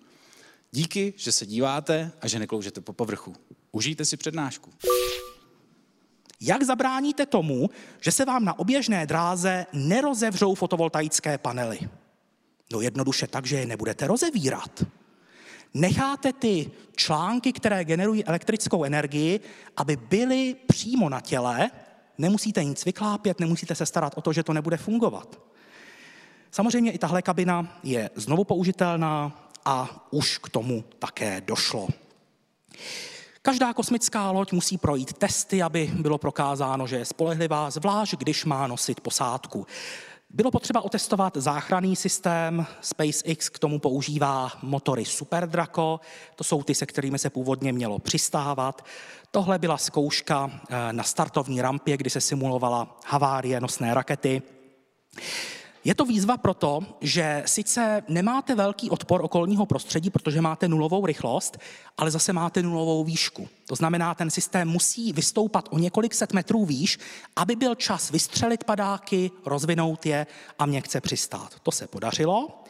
[0.72, 3.36] Díky, že se díváte a že nekloužete po povrchu.
[3.72, 4.70] Užijte si přednášku.
[6.42, 7.70] Jak zabráníte tomu,
[8.02, 11.80] že se vám na oběžné dráze nerozevřou fotovoltaické panely?
[12.74, 14.84] No jednoduše tak, že je nebudete rozevírat.
[15.74, 19.40] Necháte ty články, které generují elektrickou energii,
[19.78, 21.72] aby byly přímo na těle,
[22.18, 25.40] nemusíte nic vyklápět, nemusíte se starat o to, že to nebude fungovat.
[26.52, 31.88] Samozřejmě i tahle kabina je znovu použitelná a už k tomu také došlo.
[33.46, 38.68] Každá kosmická loď musí projít testy, aby bylo prokázáno, že je spolehlivá, zvlášť když má
[38.68, 39.68] nosit posádku.
[40.30, 46.00] Bylo potřeba otestovat záchranný systém, SpaceX k tomu používá motory Super Draco,
[46.36, 48.86] to jsou ty, se kterými se původně mělo přistávat.
[49.32, 54.42] Tohle byla zkouška eh, na startovní rampě, kdy se simulovala havárie nosné rakety.
[55.86, 61.58] Je to výzva proto, že sice nemáte velký odpor okolního prostředí, protože máte nulovou rychlost,
[61.98, 63.48] ale zase máte nulovou výšku.
[63.68, 67.00] To znamená, ten systém musí vystoupat o několik set metrů výš,
[67.36, 70.28] aby byl čas vystřelit padáky, rozvinout je
[70.60, 71.56] a měkce přistát.
[71.64, 72.64] To se podařilo.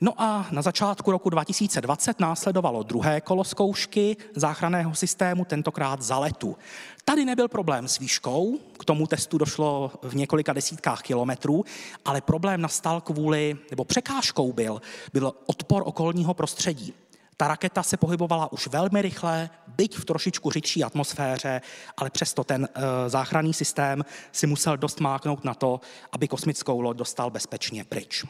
[0.00, 6.56] No a na začátku roku 2020 následovalo druhé kolo zkoušky záchranného systému, tentokrát za letu.
[7.04, 11.64] Tady nebyl problém s výškou, k tomu testu došlo v několika desítkách kilometrů,
[12.04, 14.82] ale problém nastal kvůli, nebo překážkou byl,
[15.12, 16.94] byl odpor okolního prostředí.
[17.36, 21.60] Ta raketa se pohybovala už velmi rychle, byť v trošičku řidší atmosféře,
[21.96, 25.80] ale přesto ten e, záchranný systém si musel dost máknout na to,
[26.12, 28.24] aby kosmickou loď dostal bezpečně pryč.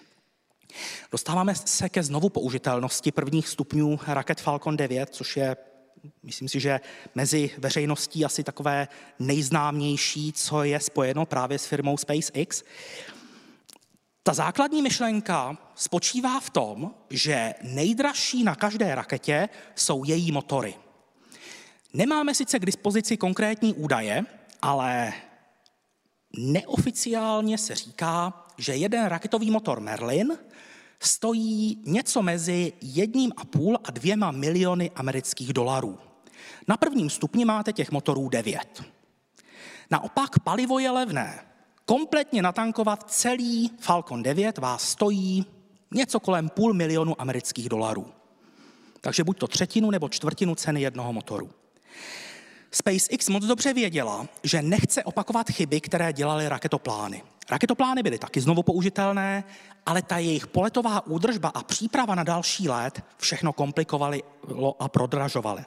[1.12, 5.56] Dostáváme se ke znovu použitelnosti prvních stupňů raket Falcon 9, což je
[6.22, 6.80] myslím si, že
[7.14, 12.62] mezi veřejností asi takové nejznámější, co je spojeno právě s firmou SpaceX.
[14.22, 20.74] Ta základní myšlenka spočívá v tom, že nejdražší na každé raketě jsou její motory.
[21.92, 24.24] Nemáme sice k dispozici konkrétní údaje,
[24.62, 25.12] ale
[26.36, 30.38] neoficiálně se říká, že jeden raketový motor Merlin
[31.02, 35.98] stojí něco mezi jedním a půl a dvěma miliony amerických dolarů.
[36.68, 38.82] Na prvním stupni máte těch motorů devět.
[39.90, 41.38] Naopak palivo je levné.
[41.84, 45.46] Kompletně natankovat celý Falcon 9 vás stojí
[45.94, 48.06] něco kolem půl milionu amerických dolarů.
[49.00, 51.50] Takže buď to třetinu nebo čtvrtinu ceny jednoho motoru.
[52.70, 57.22] SpaceX moc dobře věděla, že nechce opakovat chyby, které dělaly raketoplány.
[57.50, 59.44] Raketoplány byly taky znovu použitelné,
[59.86, 64.22] ale ta jejich poletová údržba a příprava na další let všechno komplikovali
[64.80, 65.64] a prodražovaly.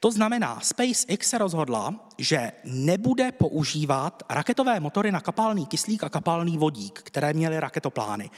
[0.00, 6.58] To znamená, SpaceX se rozhodla, že nebude používat raketové motory na kapalný kyslík a kapalný
[6.58, 8.30] vodík, které měly raketoplány.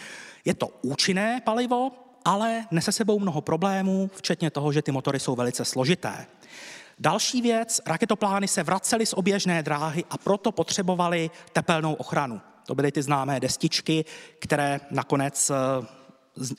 [0.45, 1.91] Je to účinné palivo,
[2.25, 6.27] ale nese sebou mnoho problémů, včetně toho, že ty motory jsou velice složité.
[6.99, 12.41] Další věc, raketoplány se vracely z oběžné dráhy a proto potřebovaly tepelnou ochranu.
[12.66, 14.05] To byly ty známé destičky,
[14.38, 15.55] které nakonec eh,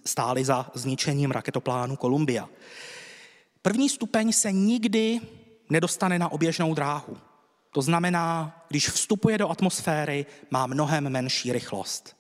[0.06, 2.50] stály za zničením raketoplánu Columbia.
[3.62, 5.20] První stupeň se nikdy
[5.70, 7.18] nedostane na oběžnou dráhu.
[7.74, 12.18] To znamená, když vstupuje do atmosféry, má mnohem menší rychlost.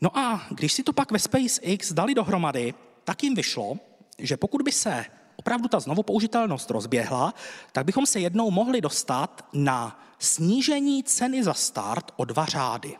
[0.00, 3.76] No a když si to pak ve SpaceX dali dohromady, tak jim vyšlo,
[4.18, 5.04] že pokud by se
[5.36, 7.34] opravdu ta znovu použitelnost rozběhla,
[7.72, 12.96] tak bychom se jednou mohli dostat na snížení ceny za start o dva řády.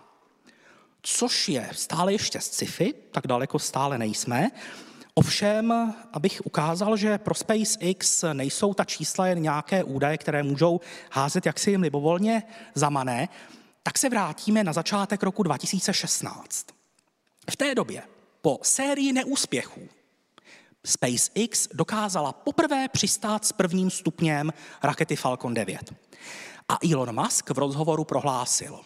[1.02, 4.50] Což je stále ještě sci-fi, tak daleko stále nejsme.
[5.14, 11.46] Ovšem, abych ukázal, že pro SpaceX nejsou ta čísla jen nějaké údaje, které můžou házet
[11.46, 12.42] jaksi jim libovolně
[12.74, 13.28] za mané,
[13.82, 16.66] tak se vrátíme na začátek roku 2016.
[17.50, 18.02] V té době,
[18.40, 19.88] po sérii neúspěchů,
[20.86, 24.52] SpaceX dokázala poprvé přistát s prvním stupněm
[24.82, 25.94] rakety Falcon 9.
[26.68, 28.80] A Elon Musk v rozhovoru prohlásil,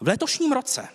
[0.00, 0.88] v letošním roce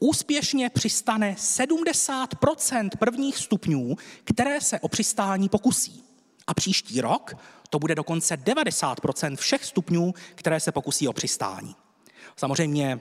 [0.00, 6.04] úspěšně přistane 70% prvních stupňů, které se o přistání pokusí.
[6.46, 7.36] A příští rok
[7.70, 11.76] to bude dokonce 90% všech stupňů, které se pokusí o přistání.
[12.36, 13.00] Samozřejmě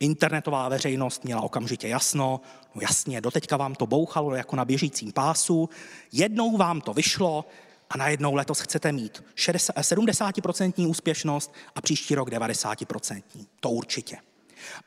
[0.00, 2.40] internetová veřejnost měla okamžitě jasno,
[2.74, 5.68] no jasně, doteďka vám to bouchalo jako na běžícím pásu,
[6.12, 7.44] jednou vám to vyšlo
[7.90, 13.22] a najednou letos chcete mít 70% úspěšnost a příští rok 90%.
[13.60, 14.16] To určitě.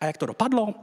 [0.02, 0.74] A jak to dopadlo?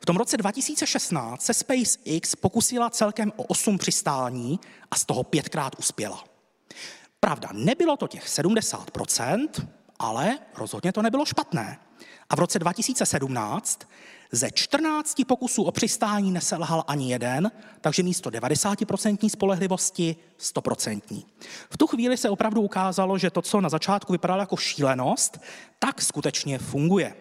[0.00, 5.78] V tom roce 2016 se SpaceX pokusila celkem o 8 přistání a z toho pětkrát
[5.78, 6.24] uspěla.
[7.20, 9.48] Pravda, nebylo to těch 70%,
[9.98, 11.78] ale rozhodně to nebylo špatné.
[12.30, 13.80] A v roce 2017
[14.32, 21.24] ze 14 pokusů o přistání neselhal ani jeden, takže místo 90% spolehlivosti 100%.
[21.70, 25.40] V tu chvíli se opravdu ukázalo, že to, co na začátku vypadalo jako šílenost,
[25.78, 27.14] tak skutečně funguje.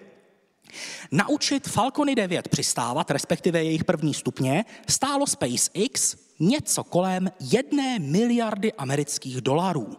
[1.11, 9.41] Naučit Falcony 9 přistávat, respektive jejich první stupně, stálo SpaceX něco kolem jedné miliardy amerických
[9.41, 9.97] dolarů.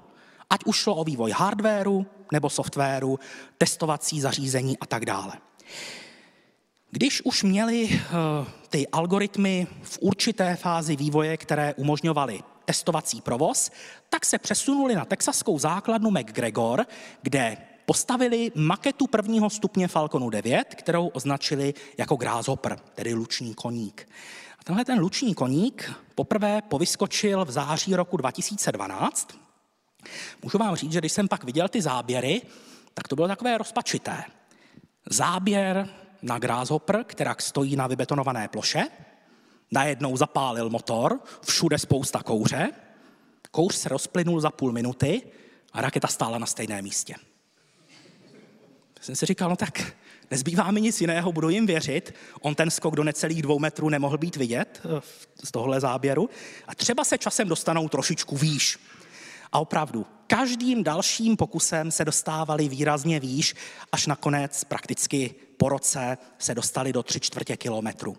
[0.51, 3.19] Ať už šlo o vývoj hardwareu nebo softwaru,
[3.59, 5.33] testovací zařízení a tak dále.
[6.91, 13.71] Když už měli uh, ty algoritmy v určité fázi vývoje, které umožňovaly testovací provoz,
[14.09, 16.87] tak se přesunuli na texaskou základnu McGregor,
[17.23, 24.09] kde postavili maketu prvního stupně Falconu 9, kterou označili jako Grasshopper, tedy luční koník.
[24.59, 29.39] A tenhle ten luční koník poprvé povyskočil v září roku 2012.
[30.43, 32.43] Můžu vám říct, že když jsem pak viděl ty záběry,
[32.95, 34.25] tak to bylo takové rozpačité.
[35.11, 35.89] Záběr
[36.23, 38.85] na Grasshopper, která stojí na vybetonované ploše,
[39.71, 42.71] najednou zapálil motor, všude spousta kouře,
[43.51, 45.23] kouř se rozplynul za půl minuty
[45.73, 47.15] a raketa stála na stejném místě
[49.01, 49.97] jsem si říkal, no tak
[50.31, 52.15] Nezbývá mi nic jiného, budu jim věřit.
[52.41, 55.01] On ten skok do necelých dvou metrů nemohl být vidět eh,
[55.45, 56.31] z tohohle záběru.
[56.67, 58.79] A třeba se časem dostanou trošičku výš.
[59.53, 63.55] A opravdu, každým dalším pokusem se dostávali výrazně výš,
[63.93, 68.17] až nakonec prakticky po roce se dostali do tři čtvrtě kilometru.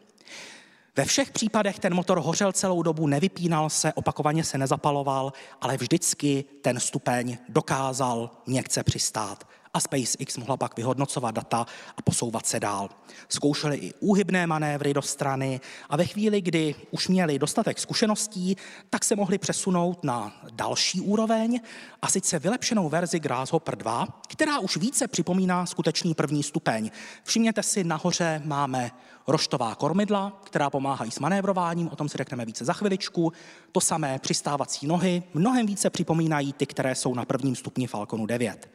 [0.96, 6.46] Ve všech případech ten motor hořel celou dobu, nevypínal se, opakovaně se nezapaloval, ale vždycky
[6.62, 11.66] ten stupeň dokázal měkce přistát a SpaceX mohla pak vyhodnocovat data
[11.98, 12.90] a posouvat se dál.
[13.30, 18.56] Zkoušeli i úhybné manévry do strany a ve chvíli, kdy už měli dostatek zkušeností,
[18.90, 21.60] tak se mohli přesunout na další úroveň
[22.02, 26.92] a sice vylepšenou verzi Grasshopper 2, která už více připomíná skutečný první stupeň.
[27.24, 28.92] Všimněte si, nahoře máme
[29.28, 33.34] roštová kormidla, která pomáhají s manévrováním, o tom si řekneme více za chviličku.
[33.72, 38.70] To samé přistávací nohy mnohem více připomínají ty, které jsou na prvním stupni Falconu 9.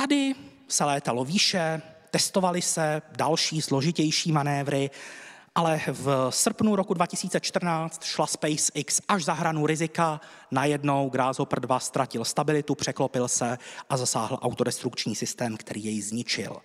[0.00, 0.34] Tady
[0.68, 4.90] se létalo výše, testovaly se další složitější manévry,
[5.54, 10.20] ale v srpnu roku 2014 šla SpaceX až za hranu rizika,
[10.50, 13.58] najednou Grasshopper 2 ztratil stabilitu, překlopil se
[13.90, 16.56] a zasáhl autodestrukční systém, který jej zničil.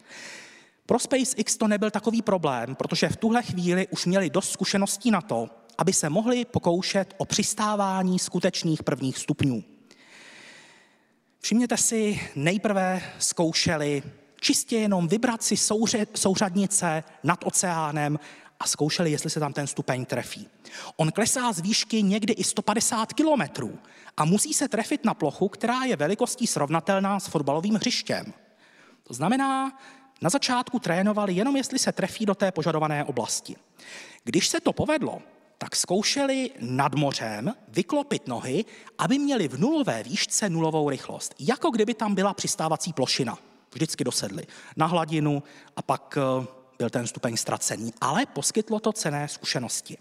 [0.85, 5.21] Pro SpaceX to nebyl takový problém, protože v tuhle chvíli už měli dost zkušeností na
[5.21, 9.70] to, aby se mohli pokoušet o přistávání skutečných prvních stupňů.
[11.41, 14.03] Všimněte si, nejprve zkoušeli
[14.39, 18.19] čistě jenom vybrat si souře, souřadnice nad oceánem
[18.59, 20.47] a zkoušeli, jestli se tam ten stupeň trefí.
[20.97, 23.79] On klesá z výšky někdy i 150 kilometrů
[24.17, 28.33] a musí se trefit na plochu, která je velikostí srovnatelná s fotbalovým hřištěm.
[29.03, 29.79] To znamená,
[30.21, 33.55] na začátku trénovali jenom, jestli se trefí do té požadované oblasti.
[34.23, 35.21] Když se to povedlo,
[35.61, 38.65] tak zkoušeli nad mořem vyklopit nohy,
[38.97, 41.35] aby měli v nulové výšce nulovou rychlost.
[41.39, 43.37] Jako kdyby tam byla přistávací plošina.
[43.73, 45.43] Vždycky dosedli na hladinu
[45.75, 46.47] a pak eh,
[46.77, 47.93] byl ten stupeň ztracený.
[48.01, 49.97] Ale poskytlo to cené zkušenosti.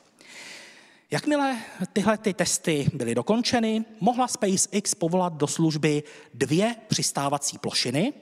[1.11, 1.59] Jakmile
[1.93, 6.03] tyhle ty testy byly dokončeny, mohla SpaceX povolat do služby
[6.35, 8.13] dvě přistávací plošiny,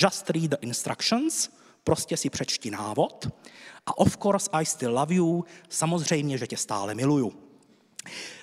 [0.00, 1.50] Just read the instructions,
[1.84, 3.28] prostě si přečti návod,
[3.86, 7.32] a of course I still love you, samozřejmě, že tě stále miluju.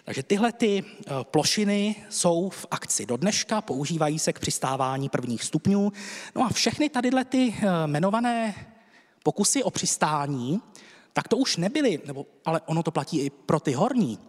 [0.03, 5.43] Takže tyhle ty eh, plošiny jsou v akci do dneška, používají se k přistávání prvních
[5.43, 5.91] stupňů.
[6.35, 8.55] No a všechny tadyhle ty eh, jmenované
[9.23, 10.61] pokusy o přistání,
[11.13, 14.19] tak to už nebyly, nebo, ale ono to platí i pro ty horní,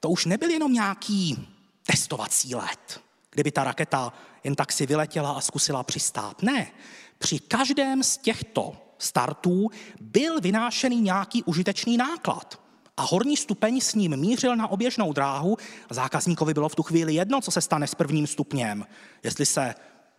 [0.00, 1.48] to už nebyl jenom nějaký
[1.86, 3.00] testovací let,
[3.30, 4.12] kdyby ta raketa
[4.44, 6.42] jen tak si vyletěla a zkusila přistát.
[6.42, 6.72] Ne,
[7.18, 9.68] při každém z těchto startů
[10.00, 12.60] byl vynášený nějaký užitečný náklad.
[12.96, 15.56] A horní stupeň s ním mířil na oběžnou dráhu
[15.90, 18.86] zákazníkovi bylo v tu chvíli jedno, co se stane s prvním stupněm.
[19.22, 19.74] Jestli se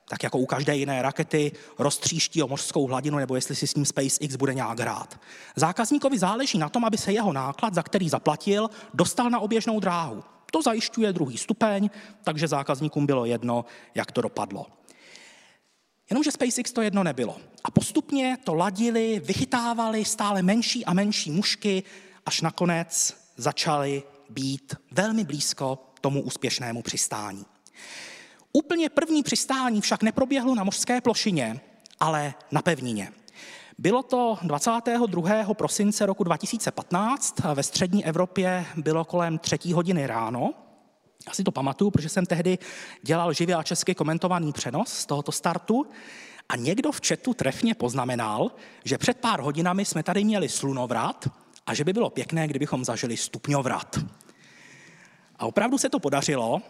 [0.09, 3.85] tak jako u každé jiné rakety, roztříští o mořskou hladinu, nebo jestli si s ním
[3.85, 5.19] SpaceX bude nějak hrát.
[5.55, 10.23] Zákazníkovi záleží na tom, aby se jeho náklad, za který zaplatil, dostal na oběžnou dráhu.
[10.51, 11.89] To zajišťuje druhý stupeň,
[12.23, 13.65] takže zákazníkům bylo jedno,
[13.95, 14.65] jak to dopadlo.
[16.09, 17.37] Jenomže SpaceX to jedno nebylo.
[17.63, 21.83] A postupně to ladili, vychytávali stále menší a menší mušky,
[22.25, 27.45] až nakonec začaly být velmi blízko tomu úspěšnému přistání.
[28.53, 31.61] Úplně první přistání však neproběhlo na mořské plošině,
[31.99, 33.11] ale na pevnině.
[33.77, 35.53] Bylo to 22.
[35.53, 40.53] prosince roku 2015, ve střední Evropě bylo kolem třetí hodiny ráno
[41.27, 42.57] já si to pamatuju, protože jsem tehdy
[43.01, 45.85] dělal živě a česky komentovaný přenos z tohoto startu
[46.53, 48.51] a někdo v chatu trefně poznamenal,
[48.85, 51.27] že před pár hodinami jsme tady měli slunovrat
[51.65, 53.99] a že by bylo pěkné, kdybychom zažili stupňovrat.
[55.35, 56.61] A opravdu se to podařilo,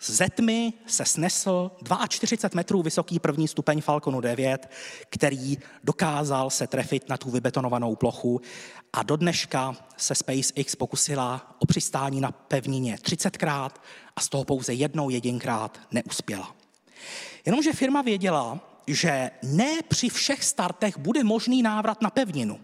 [0.00, 1.70] ze tmy se snesl
[2.08, 4.70] 42 metrů vysoký první stupeň Falconu 9,
[5.10, 8.40] který dokázal se trefit na tu vybetonovanou plochu
[8.92, 13.70] a do dneška se SpaceX pokusila o přistání na pevnině 30krát
[14.16, 16.54] a z toho pouze jednou jedinkrát neuspěla.
[17.46, 22.60] Jenomže firma věděla, že ne při všech startech bude možný návrat na pevninu.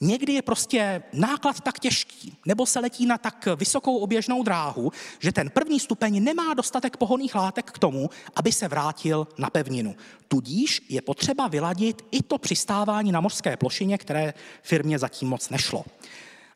[0.00, 5.32] Někdy je prostě náklad tak těžký, nebo se letí na tak vysokou oběžnou dráhu, že
[5.32, 9.96] ten první stupeň nemá dostatek pohonných látek k tomu, aby se vrátil na pevninu.
[10.28, 15.84] Tudíž je potřeba vyladit i to přistávání na mořské plošině, které firmě zatím moc nešlo.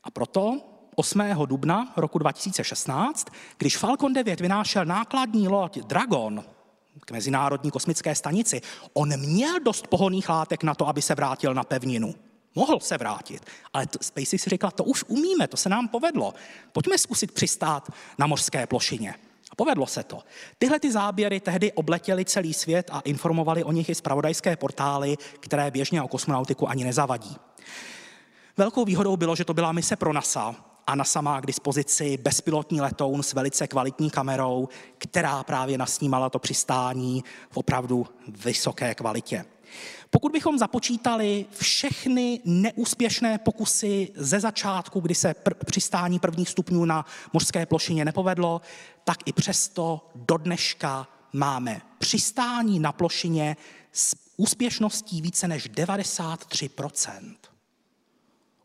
[0.05, 0.61] A proto
[0.95, 1.23] 8.
[1.47, 3.27] dubna roku 2016,
[3.59, 6.45] když Falcon 9 vynášel nákladní loď Dragon
[7.05, 8.61] k Mezinárodní kosmické stanici,
[8.93, 12.15] on měl dost pohonných látek na to, aby se vrátil na pevninu.
[12.55, 16.35] Mohl se vrátit, ale SpaceX řekla, to už umíme, to se nám povedlo.
[16.73, 19.15] Pojďme zkusit přistát na mořské plošině.
[19.51, 20.19] A povedlo se to.
[20.59, 25.71] Tyhle ty záběry tehdy obletěly celý svět a informovali o nich i zpravodajské portály, které
[25.71, 27.37] běžně o kosmonautiku ani nezavadí.
[28.57, 33.23] Velkou výhodou bylo, že to byla mise pro NASA NASA má k dispozici bezpilotní letoun
[33.23, 34.69] s velice kvalitní kamerou,
[34.99, 39.45] která právě nasnímala to přistání v opravdu vysoké kvalitě.
[40.11, 47.07] Pokud bychom započítali všechny neúspěšné pokusy ze začátku, kdy se pr- přistání prvních stupňů na
[47.33, 48.61] mořské plošině nepovedlo,
[49.05, 53.57] tak i přesto do dneška máme přistání na plošině
[53.93, 56.71] s úspěšností více než 93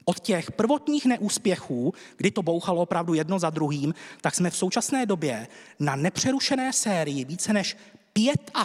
[0.10, 5.06] od těch prvotních neúspěchů, kdy to bouchalo opravdu jedno za druhým, tak jsme v současné
[5.06, 5.48] době
[5.80, 7.78] na nepřerušené sérii více než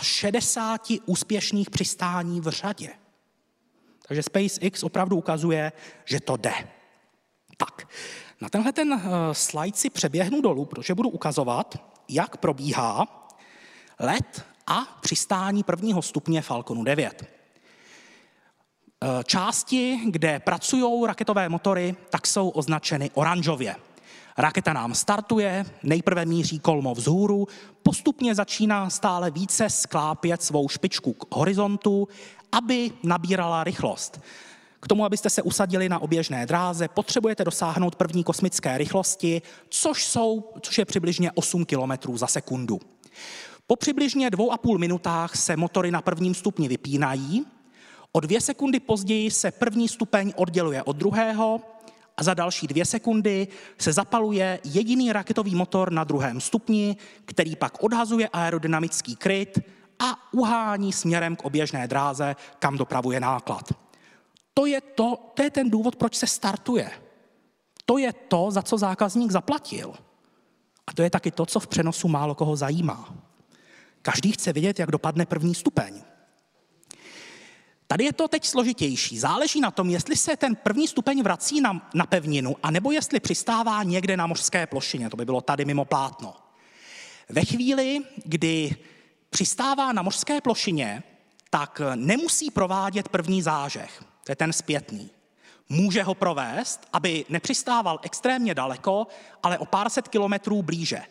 [0.02, 2.90] 65 úspěšných přistání v řadě.
[4.08, 5.72] Takže SpaceX opravdu ukazuje,
[6.04, 6.54] že to jde.
[7.56, 7.88] Tak,
[8.40, 9.00] na tenhle ten uh,
[9.32, 13.06] slide si přeběhnu dolů, protože budu ukazovat, jak probíhá
[13.98, 17.41] let a přistání prvního stupně Falconu 9.
[19.04, 23.76] Eh, části, kde pracují raketové motory, tak jsou označeny oranžově.
[24.38, 27.48] Raketa nám startuje, nejprve míří kolmo vzhůru,
[27.82, 32.08] postupně začíná stále více sklápět svou špičku k horizontu,
[32.52, 34.20] aby nabírala rychlost.
[34.80, 40.52] K tomu, abyste se usadili na oběžné dráze, potřebujete dosáhnout první kosmické rychlosti, což, jsou,
[40.60, 42.80] což je přibližně 8 km za sekundu.
[43.66, 47.46] Po přibližně dvou a půl minutách se motory na prvním stupni vypínají,
[48.12, 51.60] o dvě sekundy později se první stupeň odděluje od druhého
[52.16, 53.48] a za další dvě sekundy
[53.78, 59.58] se zapaluje jediný raketový motor na druhém stupni, který pak odhazuje aerodynamický kryt
[59.98, 63.72] a uhání směrem k oběžné dráze, kam dopravuje náklad.
[64.54, 66.90] To je, to, to je ten důvod, proč se startuje.
[67.86, 69.94] To je to, za co zákazník zaplatil.
[70.86, 73.14] A to je taky to, co v přenosu málo koho zajímá.
[74.02, 76.02] Každý chce vidět, jak dopadne první stupeň.
[77.92, 79.18] Tady je to teď složitější.
[79.18, 83.82] Záleží na tom, jestli se ten první stupeň vrací na, na pevninu, anebo jestli přistává
[83.82, 85.10] někde na mořské plošině.
[85.10, 86.36] To by bylo tady mimo plátno.
[87.28, 88.76] Ve chvíli, kdy
[89.30, 91.02] přistává na mořské plošině,
[91.50, 94.04] tak nemusí provádět první zážeh.
[94.24, 95.10] To je ten zpětný.
[95.68, 99.06] Může ho provést, aby nepřistával extrémně daleko,
[99.42, 101.02] ale o pár set kilometrů blíže.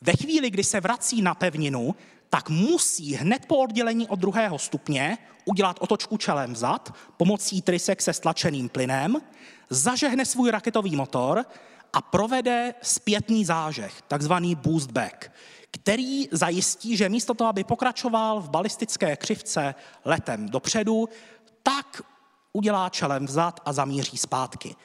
[0.00, 1.94] Ve chvíli, kdy se vrací na pevninu,
[2.30, 8.12] tak musí hned po oddělení od druhého stupně udělat otočku čelem vzad pomocí trysek se
[8.12, 9.16] stlačeným plynem,
[9.70, 11.44] zažehne svůj raketový motor
[11.92, 15.32] a provede zpětný zážeh, takzvaný boost back,
[15.70, 19.74] který zajistí, že místo toho, aby pokračoval v balistické křivce
[20.04, 21.08] letem dopředu,
[21.62, 22.02] tak
[22.52, 24.76] udělá čelem vzad a zamíří zpátky.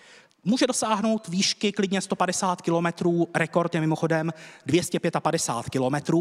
[0.43, 4.33] Může dosáhnout výšky klidně 150 km, rekord je mimochodem
[4.65, 6.13] 255 km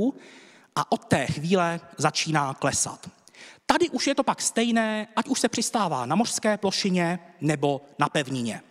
[0.76, 3.10] a od té chvíle začíná klesat.
[3.66, 8.08] Tady už je to pak stejné, ať už se přistává na mořské plošině nebo na
[8.08, 8.62] pevnině.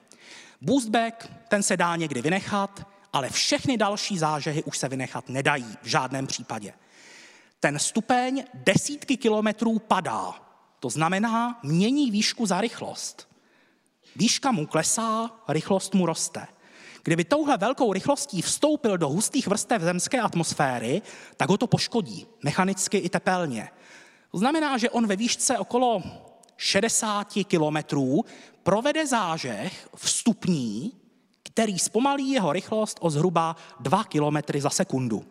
[0.61, 5.87] Boostback, ten se dá někdy vynechat, ale všechny další zážehy už se vynechat nedají v
[5.87, 6.73] žádném případě.
[7.59, 10.33] Ten stupeň desítky kilometrů padá.
[10.79, 13.29] To znamená, mění výšku za rychlost.
[14.15, 16.47] Výška mu klesá, rychlost mu roste.
[17.03, 21.01] Kdyby touhle velkou rychlostí vstoupil do hustých vrstev zemské atmosféry,
[21.37, 23.69] tak ho to poškodí, mechanicky i tepelně.
[24.31, 26.03] To znamená, že on ve výšce okolo
[26.57, 28.25] 60 kilometrů
[28.63, 30.93] provede zážeh vstupní,
[31.43, 35.25] který zpomalí jeho rychlost o zhruba 2 kilometry za sekundu.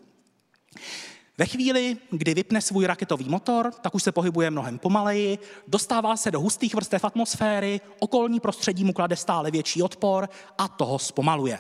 [1.40, 5.38] Ve chvíli, kdy vypne svůj raketový motor, tak už se pohybuje mnohem pomaleji,
[5.68, 10.28] dostává se do hustých vrstev atmosféry, okolní prostředí mu klade stále větší odpor
[10.58, 11.58] a toho zpomaluje.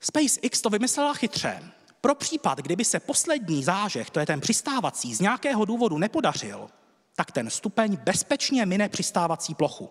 [0.00, 1.62] SpaceX to vymyslela chytře.
[2.00, 6.70] Pro případ, kdyby se poslední zážeh, to je ten přistávací, z nějakého důvodu nepodařil,
[7.16, 9.90] tak ten stupeň bezpečně mine přistávací plochu.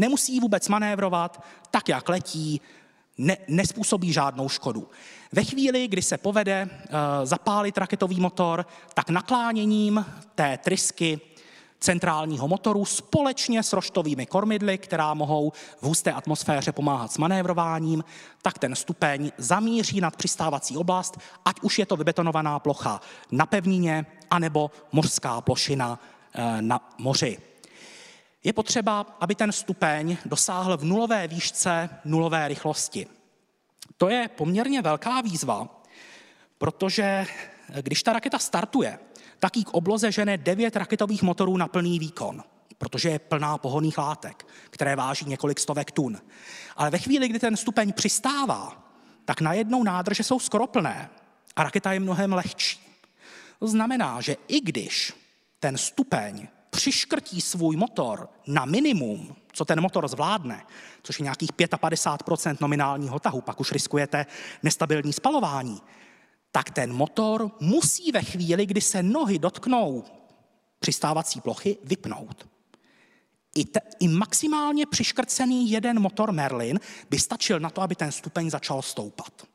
[0.00, 2.60] Nemusí vůbec manévrovat, tak jak letí,
[3.20, 4.88] ne, nespůsobí žádnou škodu.
[5.32, 11.20] Ve chvíli, kdy se povede uh, zapálit raketový motor, tak nakláněním té trysky
[11.80, 18.04] centrálního motoru společně s roštovými kormidly, která mohou v husté atmosféře pomáhat s manévrováním,
[18.42, 23.00] tak ten stupeň zamíří nad přistávací oblast, ať už je to vybetonovaná plocha
[23.30, 27.49] na pevnině, anebo mořská plošina uh, na moři.
[28.44, 33.06] Je potřeba, aby ten stupeň dosáhl v nulové výšce nulové rychlosti.
[33.96, 35.82] To je poměrně velká výzva,
[36.58, 37.26] protože
[37.80, 38.98] když ta raketa startuje,
[39.38, 42.42] tak jí k obloze žene devět raketových motorů na plný výkon,
[42.78, 46.18] protože je plná pohoných látek, které váží několik stovek tun.
[46.76, 48.92] Ale ve chvíli, kdy ten stupeň přistává,
[49.24, 51.10] tak najednou nádrže jsou skoro plné
[51.56, 52.80] a raketa je mnohem lehčí.
[53.58, 55.12] To znamená, že i když
[55.60, 60.66] ten stupeň přiškrtí svůj motor na minimum, co ten motor zvládne,
[61.02, 64.26] což je nějakých 55% nominálního tahu, pak už riskujete
[64.62, 65.80] nestabilní spalování,
[66.52, 70.04] tak ten motor musí ve chvíli, kdy se nohy dotknou
[70.78, 72.48] přistávací plochy, vypnout.
[73.54, 78.50] I, te, I maximálně přiškrcený jeden motor Merlin by stačil na to, aby ten stupeň
[78.50, 79.46] začal stoupat.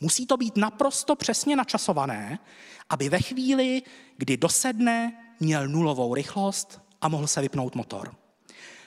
[0.00, 2.38] Musí to být naprosto přesně načasované,
[2.88, 3.82] aby ve chvíli,
[4.16, 8.14] kdy dosedne, měl nulovou rychlost a mohl se vypnout motor.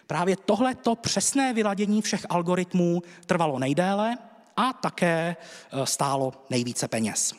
[0.08, 4.18] Právě tohleto přesné vyladění všech algoritmů trvalo nejdéle
[4.58, 5.36] a také
[5.72, 7.34] e, stálo nejvíce peněz.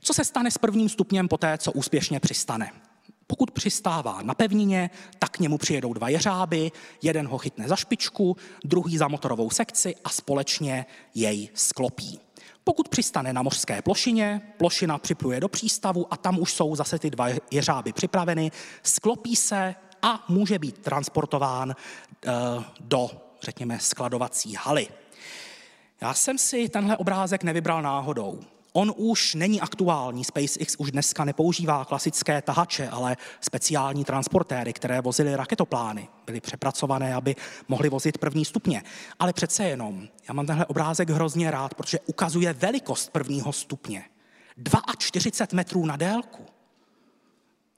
[0.00, 2.72] Co se stane s prvním stupněm poté, co úspěšně přistane?
[3.26, 6.72] Pokud přistává na pevnině, tak k němu přijedou dva jeřáby,
[7.02, 12.20] jeden ho chytne za špičku, druhý za motorovou sekci a společně jej sklopí.
[12.64, 17.10] Pokud přistane na mořské plošině, plošina připluje do přístavu a tam už jsou zase ty
[17.10, 18.52] dva jeřáby připraveny,
[18.82, 21.76] sklopí se a může být transportován
[22.26, 22.30] eh,
[22.80, 23.10] do,
[23.42, 24.88] řekněme, skladovací haly.
[26.00, 28.40] Já jsem si tenhle obrázek nevybral náhodou.
[28.72, 30.24] On už není aktuální.
[30.24, 36.08] SpaceX už dneska nepoužívá klasické tahače, ale speciální transportéry, které vozily raketoplány.
[36.26, 37.36] Byly přepracované, aby
[37.68, 38.82] mohly vozit první stupně.
[39.18, 44.04] Ale přece jenom, já mám tenhle obrázek hrozně rád, protože ukazuje velikost prvního stupně.
[44.98, 46.46] 42 metrů na délku.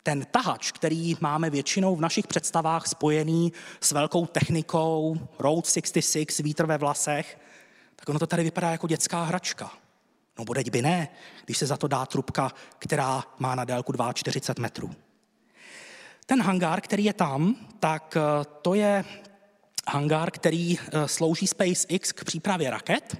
[0.03, 6.66] Ten tahač, který máme většinou v našich představách spojený s velkou technikou, Road 66, vítr
[6.66, 7.38] ve vlasech,
[7.97, 9.81] tak ono to tady vypadá jako dětská hračka.
[10.38, 11.08] No bodeď by ne,
[11.44, 14.90] když se za to dá trubka, která má na délku 42 metrů.
[16.26, 19.04] Ten hangár, který je tam, tak eh, to je
[19.88, 23.16] hangár, který eh, slouží SpaceX k přípravě raket.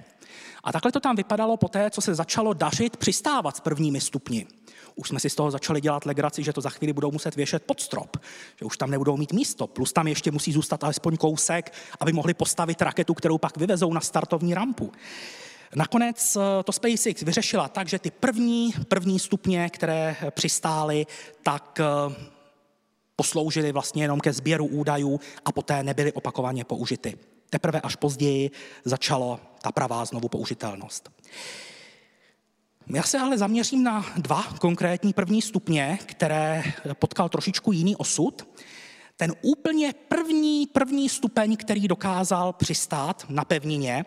[0.63, 4.47] A takhle to tam vypadalo po té, co se začalo dařit přistávat s prvními stupni.
[4.95, 7.63] Už jsme si z toho začali dělat legraci, že to za chvíli budou muset věšet
[7.63, 8.17] pod strop,
[8.59, 12.33] že už tam nebudou mít místo, plus tam ještě musí zůstat alespoň kousek, aby mohli
[12.33, 14.91] postavit raketu, kterou pak vyvezou na startovní rampu.
[15.75, 21.05] Nakonec eh, to SpaceX vyřešila tak, že ty první, první stupně, které přistály,
[21.43, 22.15] tak eh,
[23.15, 27.17] posloužily vlastně jenom ke sběru údajů a poté nebyly opakovaně použity.
[27.49, 28.51] Teprve až později
[28.85, 31.09] začalo ta pravá znovu použitelnost.
[32.87, 36.63] Já se ale zaměřím na dva konkrétní první stupně, které
[36.93, 38.47] potkal trošičku jiný osud.
[39.17, 44.05] Ten úplně první, první stupeň, který dokázal přistát na pevnině,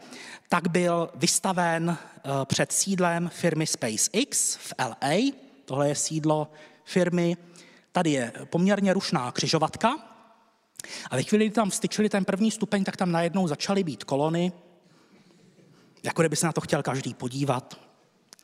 [0.48, 5.32] tak byl vystaven eh, před sídlem firmy SpaceX v LA.
[5.64, 6.50] Tohle je sídlo
[6.84, 7.36] firmy.
[7.92, 9.88] Tady je poměrně rušná křižovatka.
[11.10, 14.52] A ve chvíli, kdy tam vstyčili ten první stupeň, tak tam najednou začaly být kolony.
[16.02, 17.80] Jako kdyby se na to chtěl každý podívat.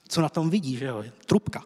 [0.08, 1.04] Co na tom vidí, že jo?
[1.26, 1.64] Trubka.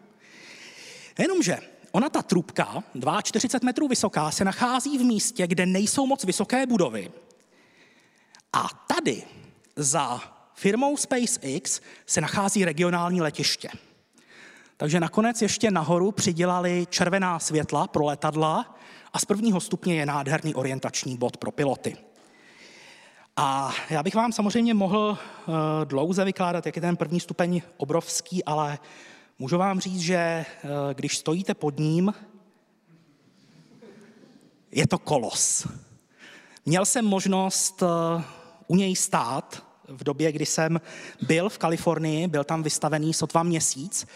[1.19, 1.57] Jenomže
[1.97, 2.83] Ona ta trubka,
[3.23, 7.11] 42 metrů vysoká, se nachází v místě, kde nejsou moc vysoké budovy.
[8.53, 9.23] A tady
[9.75, 10.21] za
[10.53, 13.69] firmou SpaceX se nachází regionální letiště.
[14.77, 18.77] Takže nakonec ještě nahoru přidělali červená světla pro letadla
[19.13, 21.97] a z prvního stupně je nádherný orientační bod pro piloty.
[23.35, 25.17] A já bych vám samozřejmě mohl
[25.47, 28.79] uh, dlouze vykládat, jak je ten první stupeň obrovský, ale
[29.39, 30.45] Můžu vám říct, že eh,
[30.93, 32.13] když stojíte pod ním,
[34.71, 35.67] je to kolos.
[36.65, 38.23] Měl jsem možnost eh,
[38.67, 40.81] u něj stát v době, kdy jsem
[41.21, 44.07] byl v Kalifornii, byl tam vystavený sotva měsíc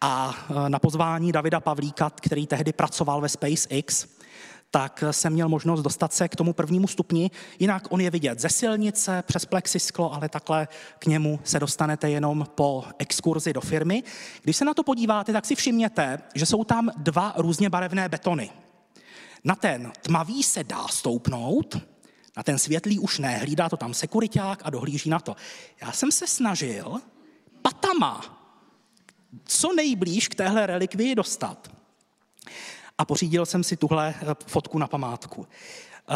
[0.00, 4.06] a eh, na pozvání Davida Pavlíka, který tehdy pracoval ve SpaceX,
[4.70, 7.30] tak jsem měl možnost dostat se k tomu prvnímu stupni.
[7.58, 10.68] Jinak on je vidět ze silnice, přes plexisklo, ale takhle
[10.98, 14.02] k němu se dostanete jenom po exkurzi do firmy.
[14.42, 18.50] Když se na to podíváte, tak si všimněte, že jsou tam dva různě barevné betony.
[19.44, 21.76] Na ten tmavý se dá stoupnout,
[22.36, 25.36] na ten světlý už ne, hlídá to tam sekuriták a dohlíží na to.
[25.82, 27.00] Já jsem se snažil
[27.62, 28.40] patama
[29.44, 31.70] co nejblíž k téhle relikvii dostat
[33.00, 35.46] a pořídil jsem si tuhle eh, fotku na památku.
[36.10, 36.14] Eh,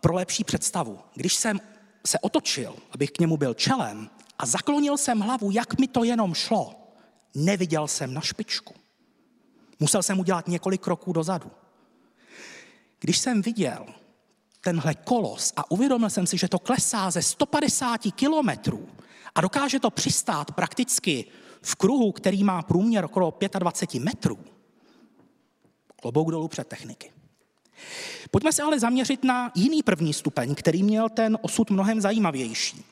[0.00, 1.60] pro lepší představu, když jsem
[2.06, 6.34] se otočil, abych k němu byl čelem a zaklonil jsem hlavu, jak mi to jenom
[6.34, 6.74] šlo,
[7.34, 8.74] neviděl jsem na špičku.
[9.80, 11.50] Musel jsem udělat několik kroků dozadu.
[13.00, 13.86] Když jsem viděl
[14.60, 18.88] tenhle kolos a uvědomil jsem si, že to klesá ze 150 kilometrů
[19.34, 21.24] a dokáže to přistát prakticky
[21.62, 24.38] v kruhu, který má průměr okolo 25 metrů,
[26.02, 27.12] Klobouk dolů před techniky.
[28.30, 32.84] Pojďme se ale zaměřit na jiný první stupeň, který měl ten osud mnohem zajímavější.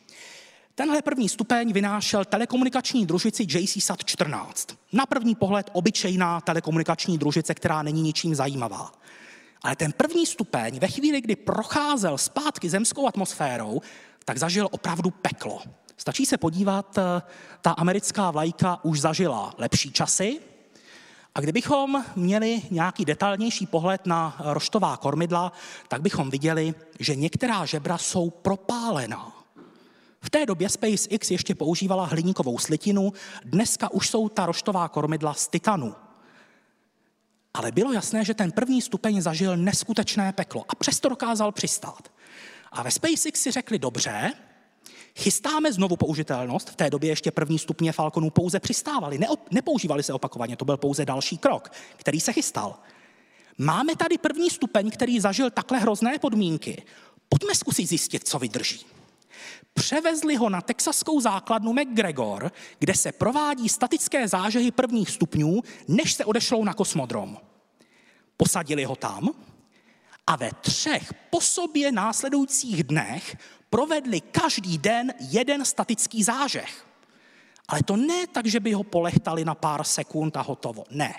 [0.74, 4.68] Tenhle první stupeň vynášel telekomunikační družici JCSAT 14.
[4.92, 8.92] Na první pohled obyčejná telekomunikační družice, která není ničím zajímavá.
[9.62, 13.80] Ale ten první stupeň, ve chvíli, kdy procházel zpátky zemskou atmosférou,
[14.24, 15.62] tak zažil opravdu peklo.
[15.96, 17.22] Stačí se podívat, eh,
[17.60, 20.40] ta americká vlajka už zažila lepší časy,
[21.34, 25.52] a kdybychom měli nějaký detailnější pohled na roštová kormidla,
[25.88, 29.32] tak bychom viděli, že některá žebra jsou propálená.
[30.20, 33.12] V té době SpaceX ještě používala hliníkovou slitinu,
[33.44, 35.94] dneska už jsou ta roštová kormidla z titanu.
[37.54, 42.12] Ale bylo jasné, že ten první stupeň zažil neskutečné peklo a přesto dokázal přistát.
[42.72, 44.32] A ve SpaceX si řekli, dobře,
[45.18, 46.70] chystáme znovu použitelnost.
[46.70, 49.18] V té době ještě první stupně Falconů pouze přistávali,
[49.50, 52.78] nepoužívali se opakovaně, to byl pouze další krok, který se chystal.
[53.58, 56.82] Máme tady první stupeň, který zažil takhle hrozné podmínky.
[57.28, 58.86] Pojďme zkusit zjistit, co vydrží.
[59.74, 66.24] Převezli ho na texaskou základnu McGregor, kde se provádí statické zážehy prvních stupňů, než se
[66.24, 67.38] odešlou na kosmodrom.
[68.36, 69.30] Posadili ho tam
[70.26, 73.36] a ve třech po sobě následujících dnech
[73.70, 76.86] provedli každý den jeden statický zážeh.
[77.68, 80.84] Ale to ne tak, že by ho polechtali na pár sekund a hotovo.
[80.90, 81.14] Ne.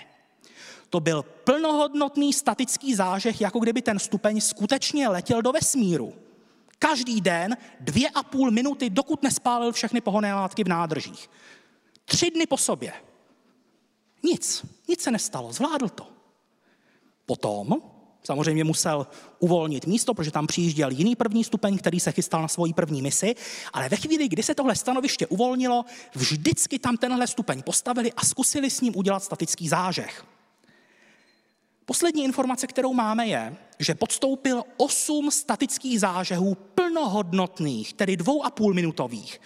[0.90, 6.14] To byl plnohodnotný statický zážeh, jako kdyby ten stupeň skutečně letěl do vesmíru.
[6.78, 11.30] Každý den dvě a půl minuty, dokud nespálil všechny pohonné látky v nádržích.
[12.04, 12.92] Tři dny po sobě.
[14.22, 16.06] Nic, nic se nestalo, zvládl to.
[17.26, 17.82] Potom
[18.24, 19.06] samozřejmě musel
[19.38, 23.34] uvolnit místo, protože tam přijížděl jiný první stupeň, který se chystal na svoji první misi,
[23.72, 28.70] ale ve chvíli, kdy se tohle stanoviště uvolnilo, vždycky tam tenhle stupeň postavili a zkusili
[28.70, 30.24] s ním udělat statický zážeh.
[31.84, 38.74] Poslední informace, kterou máme, je, že podstoupil osm statických zážehů plnohodnotných, tedy dvou a půl
[38.74, 39.40] minutových.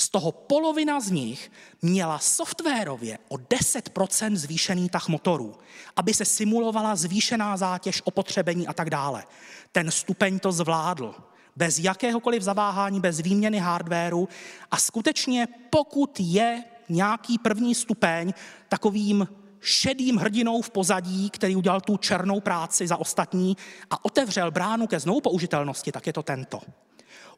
[0.00, 5.54] Z toho polovina z nich měla softwarově o 10% zvýšený tah motorů,
[5.96, 9.24] aby se simulovala zvýšená zátěž, opotřebení a tak dále.
[9.72, 11.14] Ten stupeň to zvládl
[11.56, 14.28] bez jakéhokoliv zaváhání, bez výměny hardwareu
[14.70, 18.32] a skutečně pokud je nějaký první stupeň
[18.68, 19.28] takovým
[19.60, 23.56] šedým hrdinou v pozadí, který udělal tu černou práci za ostatní
[23.90, 26.60] a otevřel bránu ke znovu použitelnosti, tak je to tento.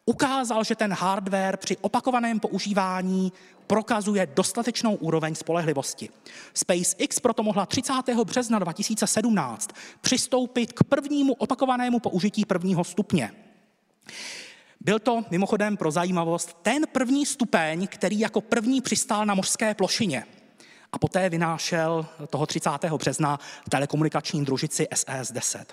[0.06, 3.32] Ukázal, že ten hardware při opakovaném používání
[3.66, 6.08] prokazuje dostatečnou úroveň spolehlivosti.
[6.54, 7.92] SpaceX proto mohla 30.
[8.24, 13.32] března 2017 přistoupit k prvnímu opakovanému použití prvního stupně.
[14.80, 20.24] Byl to mimochodem pro zajímavost ten první stupeň, který jako první přistál na mořské plošině
[20.92, 22.70] a poté vynášel toho 30.
[22.96, 25.64] března telekomunikační družici SES-10.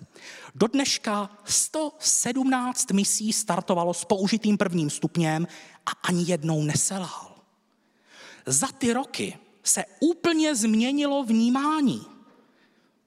[0.56, 5.48] Do dneška 117 misí startovalo s použitým prvním stupněm
[5.86, 7.36] a ani jednou neselhal.
[8.46, 12.06] Za ty roky se úplně změnilo vnímání.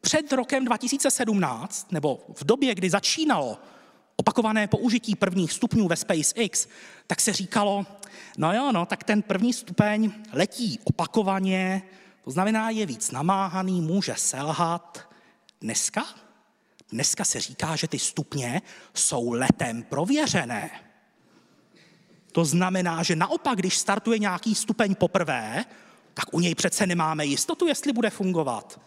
[0.01, 3.59] Před rokem 2017, nebo v době, kdy začínalo
[4.17, 6.69] opakované použití prvních stupňů ve SpaceX,
[7.07, 7.87] tak se říkalo,
[8.39, 11.83] no jo, no, tak ten první stupeň letí opakovaně,
[12.25, 15.09] to znamená, je víc namáhaný, může selhat.
[15.61, 16.05] Dneska?
[16.93, 18.63] Dneska se říká, že ty stupně
[18.95, 20.71] jsou letem prověřené.
[22.33, 25.65] To znamená, že naopak, když startuje nějaký stupeň poprvé,
[26.15, 28.81] tak u něj přece nemáme jistotu, jestli bude fungovat.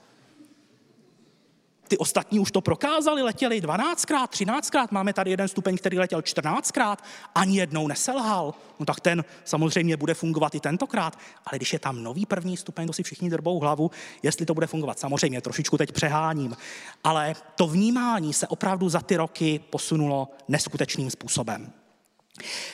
[1.87, 6.97] Ty ostatní už to prokázali, letěli 12krát, 13krát, máme tady jeden stupeň, který letěl 14krát,
[7.35, 8.53] ani jednou neselhal.
[8.79, 12.87] No tak ten samozřejmě bude fungovat i tentokrát, ale když je tam nový první stupeň,
[12.87, 13.91] to si všichni drbou hlavu,
[14.23, 14.99] jestli to bude fungovat.
[14.99, 16.57] Samozřejmě trošičku teď přeháním,
[17.03, 21.73] ale to vnímání se opravdu za ty roky posunulo neskutečným způsobem.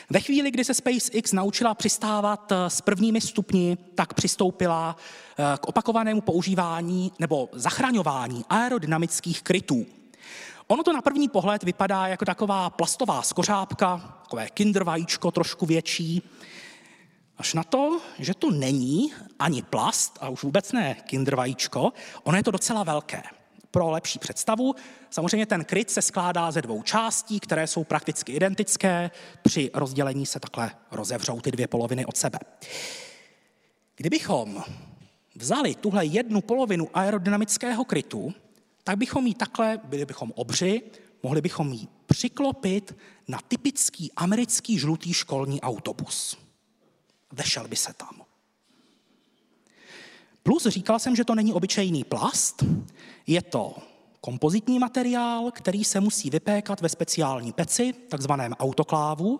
[0.10, 4.96] Ve chvíli, kdy se SpaceX naučila přistávat eh, s prvními stupni, tak přistoupila
[5.38, 9.86] eh, k opakovanému používání nebo zachraňování aerodynamických krytů.
[10.68, 16.22] Ono to na první pohled vypadá jako taková plastová skořápka, takové kinder vajíčko trošku větší,
[17.38, 21.94] až na to, že to není ani plast a už vůbec ne kinder vajíčko,
[22.24, 23.24] ono je to docela velké
[23.72, 24.76] pro lepší představu.
[25.10, 29.12] Samozřejmě ten kryt se skládá ze dvou částí, které jsou prakticky identické.
[29.42, 32.40] Při rozdělení se takhle rozevřou ty dvě poloviny od sebe.
[33.96, 34.64] Kdybychom
[35.36, 38.34] vzali tuhle jednu polovinu aerodynamického krytu,
[38.84, 40.82] tak bychom ji takhle, byli bychom obři,
[41.24, 42.98] mohli bychom ji přiklopit
[43.28, 46.38] na typický americký žlutý školní autobus.
[47.32, 48.22] Vešel by se tam.
[50.44, 52.64] Plus říkal jsem, že to není obyčejný plast,
[53.28, 53.76] je to
[54.22, 59.40] kompozitní materiál, který se musí vypékat ve speciální peci, takzvaném autoklávu,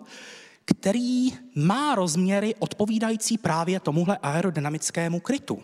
[0.64, 5.62] který má rozměry odpovídající právě tomuhle aerodynamickému krytu.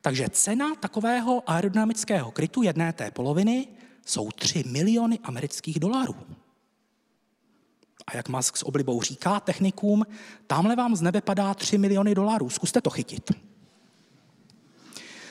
[0.00, 3.68] Takže cena takového aerodynamického krytu jedné té poloviny
[4.06, 6.14] jsou 3 miliony amerických dolarů.
[8.06, 10.06] A jak Musk s oblibou říká technikům,
[10.46, 13.47] tamhle vám z nebe padá 3 miliony dolarů, zkuste to chytit.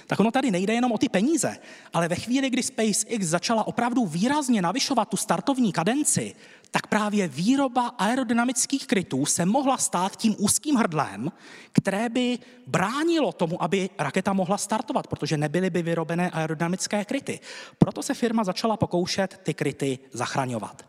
[0.07, 1.57] Tak ono tady nejde jenom o ty peníze,
[1.93, 6.35] ale ve chvíli, kdy SpaceX začala opravdu výrazně navyšovat tu startovní kadenci,
[6.71, 11.31] tak právě výroba aerodynamických krytů se mohla stát tím úzkým hrdlem,
[11.71, 17.39] které by bránilo tomu, aby raketa mohla startovat, protože nebyly by vyrobené aerodynamické kryty.
[17.77, 20.85] Proto se firma začala pokoušet ty kryty zachraňovat.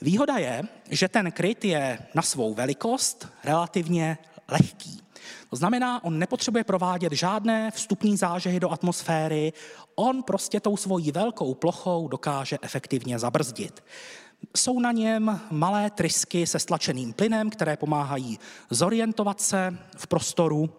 [0.00, 5.05] Výhoda je, že ten kryt je na svou velikost relativně lehký.
[5.50, 9.52] To znamená, on nepotřebuje provádět žádné vstupní zážehy do atmosféry,
[9.94, 13.84] on prostě tou svojí velkou plochou dokáže efektivně zabrzdit.
[14.56, 18.38] Jsou na něm malé trysky se stlačeným plynem, které pomáhají
[18.70, 20.70] zorientovat se v prostoru.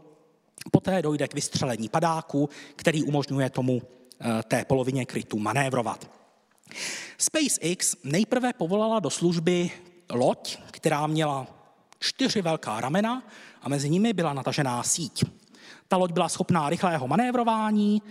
[0.71, 6.11] Poté dojde k vystřelení padáku, který umožňuje tomu eh, té polovině krytu manévrovat.
[7.17, 9.71] SpaceX nejprve povolala do služby
[10.09, 11.47] loď, která měla
[11.99, 13.23] čtyři velká ramena
[13.61, 15.23] a mezi nimi byla natažená síť.
[15.87, 18.01] Ta loď byla schopná rychlého manévrování,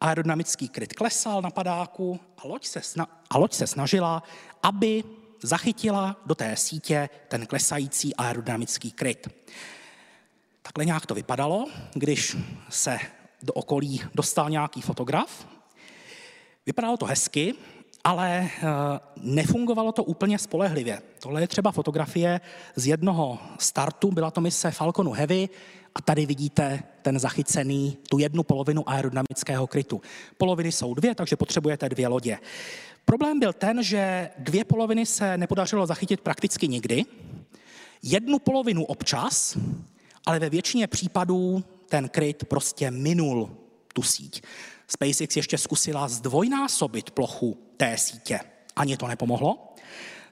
[0.00, 4.22] aerodynamický kryt klesal na padáku a loď se, sna- a loď se snažila,
[4.62, 5.04] aby
[5.42, 9.28] zachytila do té sítě ten klesající aerodynamický kryt.
[10.62, 12.36] Takhle nějak to vypadalo, když
[12.68, 12.98] se
[13.42, 15.46] do okolí dostal nějaký fotograf.
[16.66, 17.54] Vypadalo to hezky,
[18.04, 18.50] ale eh,
[19.16, 21.02] nefungovalo to úplně spolehlivě.
[21.18, 22.40] Tohle je třeba fotografie
[22.76, 25.48] z jednoho startu, byla to mise Falconu Heavy
[25.94, 30.00] a tady vidíte ten zachycený, tu jednu polovinu aerodynamického krytu.
[30.38, 32.38] Poloviny jsou dvě, takže potřebujete dvě lodě.
[33.04, 37.02] Problém byl ten, že dvě poloviny se nepodařilo zachytit prakticky nikdy,
[38.02, 39.58] jednu polovinu občas,
[40.26, 43.50] ale ve většině případů ten kryt prostě minul
[43.92, 44.42] tu síť.
[44.88, 48.40] SpaceX ještě zkusila zdvojnásobit plochu té sítě.
[48.76, 49.74] Ani to nepomohlo.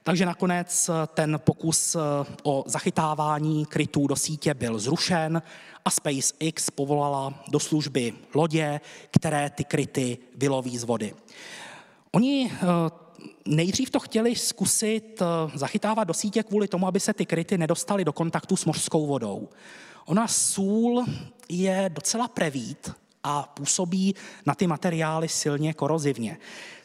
[0.02, 1.96] Takže nakonec ten pokus
[2.42, 5.42] o zachytávání krytů do sítě byl zrušen
[5.84, 8.80] a SpaceX povolala do služby lodě,
[9.10, 11.14] které ty kryty vyloví z vody.
[12.12, 12.66] Oni eh,
[13.46, 18.04] nejdřív to chtěli zkusit eh, zachytávat do sítě kvůli tomu, aby se ty kryty nedostaly
[18.04, 19.48] do kontaktu s mořskou vodou.
[20.06, 21.04] Ona sůl
[21.48, 22.90] je docela prevít
[23.24, 24.14] a působí
[24.46, 26.38] na ty materiály silně korozivně.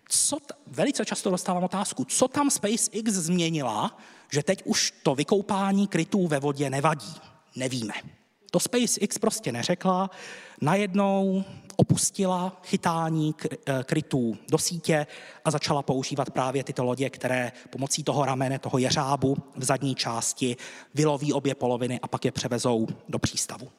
[0.10, 3.98] Co t- velice často dostávám otázku, co tam SpaceX změnila,
[4.32, 7.16] že teď už to vykoupání krytů ve vodě nevadí.
[7.56, 7.94] Nevíme.
[8.52, 10.10] To SpaceX prostě neřekla,
[10.62, 11.44] najednou
[11.76, 15.08] opustila chytání eh, krytů do sítě
[15.46, 20.58] a začala používat právě tyto lodě, které pomocí toho ramene, toho jeřábu v zadní části
[20.94, 23.70] vyloví obě poloviny a pak je převezou do přístavu.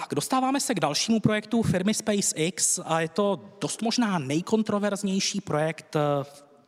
[0.00, 5.96] Tak, dostáváme se k dalšímu projektu firmy SpaceX a je to dost možná nejkontroverznější projekt
[5.96, 6.00] eh,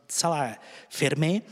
[0.08, 0.56] celé
[0.88, 1.42] firmy.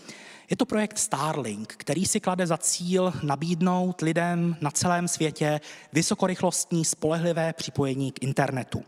[0.51, 5.61] Je to projekt Starlink, který si klade za cíl nabídnout lidem na celém světě
[5.93, 8.83] vysokorychlostní spolehlivé připojení k internetu.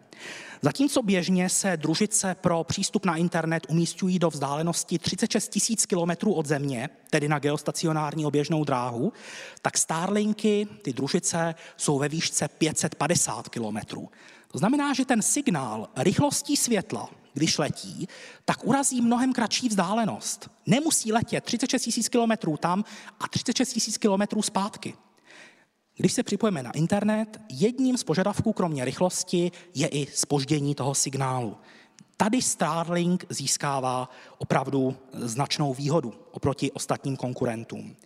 [0.63, 6.47] Zatímco běžně se družice pro přístup na internet umístují do vzdálenosti 36 tisíc kilometrů od
[6.47, 9.13] země, tedy na geostacionární oběžnou dráhu,
[9.63, 14.09] tak Starlinky, ty družice, jsou ve výšce 550 kilometrů.
[14.53, 18.09] To znamená, že ten signál rychlostí světla, když letí,
[18.45, 20.51] tak urazí mnohem kratší vzdálenost.
[20.66, 22.84] Nemusí letět 36 000 kilometrů tam
[23.20, 24.95] a 36 000 kilometrů zpátky.
[25.97, 31.57] Když se připojíme na internet, jedním z požadavků kromě rychlosti je i spoždění toho signálu.
[32.16, 34.09] Tady Starlink získává
[34.39, 37.97] opravdu značnou výhodu oproti ostatním konkurentům.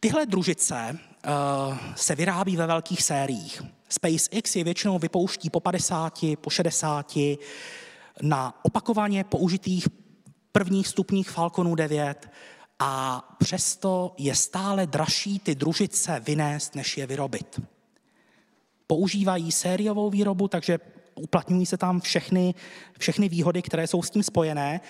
[0.00, 3.62] Tyhle družice uh, se vyrábí ve velkých sériích.
[3.88, 7.12] SpaceX je většinou vypouští po 50, po 60
[8.22, 9.88] na opakovaně použitých
[10.52, 12.30] prvních stupních Falconu 9
[12.78, 17.60] a přesto je stále dražší ty družice vynést, než je vyrobit.
[18.86, 20.78] Používají sériovou výrobu, takže
[21.14, 22.54] uplatňují se tam všechny,
[22.98, 24.80] všechny výhody, které jsou s tím spojené.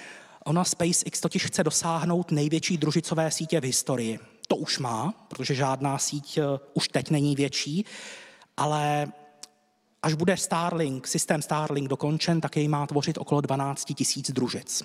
[0.45, 4.19] Ona SpaceX totiž chce dosáhnout největší družicové sítě v historii.
[4.51, 6.44] To už má, protože žádná síť eh,
[6.74, 7.84] už teď není větší,
[8.57, 9.12] ale
[10.03, 14.82] až bude Starlink, systém Starlink dokončen, tak jej má tvořit okolo 12 tisíc družic.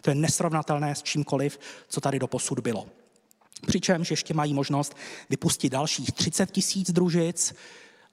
[0.00, 1.58] To je nesrovnatelné s čímkoliv,
[1.88, 2.86] co tady do posud bylo.
[3.66, 4.96] Přičemž ještě mají možnost
[5.30, 7.54] vypustit dalších 30 tisíc družic,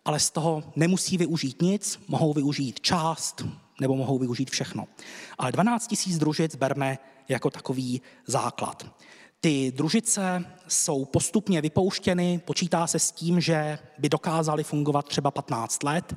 [0.06, 3.46] ale z toho nemusí využít nic, mohou využít část
[3.82, 4.88] nebo mohou využít všechno.
[5.38, 6.98] Ale 12 tisíc družic berme
[7.30, 8.86] jako takový základ.
[9.42, 15.84] Ty družice jsou postupně vypouštěny, počítá se s tím, že by dokázaly fungovat třeba 15
[15.84, 16.16] let,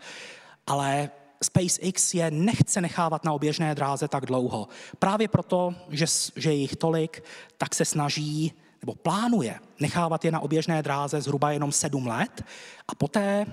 [0.66, 1.10] ale
[1.42, 4.68] SpaceX je nechce nechávat na oběžné dráze tak dlouho.
[4.98, 6.06] Právě proto, že,
[6.36, 7.24] že je jich tolik,
[7.58, 8.52] tak se snaží
[8.82, 12.44] nebo plánuje nechávat je na oběžné dráze zhruba jenom sedm let
[12.88, 13.46] a poté,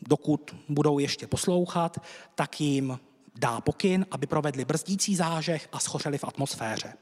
[0.00, 1.98] dokud budou ještě poslouchat,
[2.34, 2.98] tak jim
[3.34, 6.92] dá pokyn, aby provedli brzdící zážeh a schořeli v atmosféře.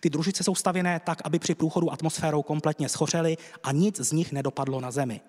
[0.00, 4.32] Ty družice jsou stavěné tak, aby při průchodu atmosférou kompletně schořely a nic z nich
[4.32, 5.20] nedopadlo na Zemi.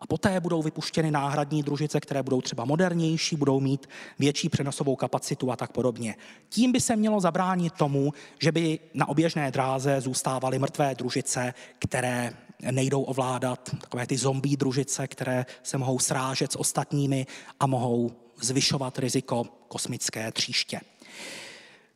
[0.00, 3.86] A poté budou vypuštěny náhradní družice, které budou třeba modernější, budou mít
[4.18, 6.16] větší přenosovou kapacitu a tak podobně.
[6.48, 12.32] Tím by se mělo zabránit tomu, že by na oběžné dráze zůstávaly mrtvé družice, které
[12.70, 17.26] nejdou ovládat, takové ty zombie družice, které se mohou srážet s ostatními
[17.60, 20.80] a mohou zvyšovat riziko kosmické tříště.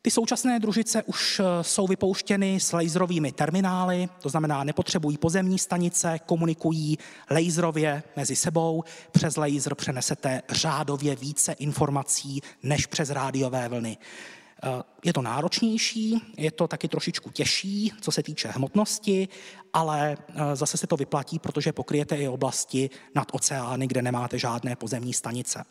[0.09, 6.19] Ty současné družice už eh, jsou vypouštěny s laserovými terminály, to znamená, nepotřebují pozemní stanice,
[6.25, 6.97] komunikují
[7.31, 8.83] laserově mezi sebou.
[9.11, 13.97] Přes laser přenesete řádově více informací než přes rádiové vlny.
[14.63, 19.27] Eh, je to náročnější, je to taky trošičku těžší, co se týče hmotnosti,
[19.73, 24.75] ale eh, zase se to vyplatí, protože pokryjete i oblasti nad oceány, kde nemáte žádné
[24.75, 25.63] pozemní stanice.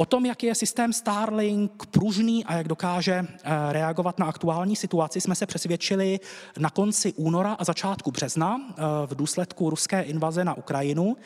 [0.00, 5.20] O tom, jak je systém Starlink pružný a jak dokáže eh, reagovat na aktuální situaci,
[5.20, 6.20] jsme se přesvědčili
[6.58, 11.16] na konci února a začátku března eh, v důsledku ruské invaze na Ukrajinu.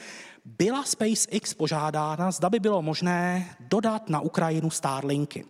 [0.45, 5.45] Byla SpaceX požádána, zda by bylo možné dodat na Ukrajinu Starlinky.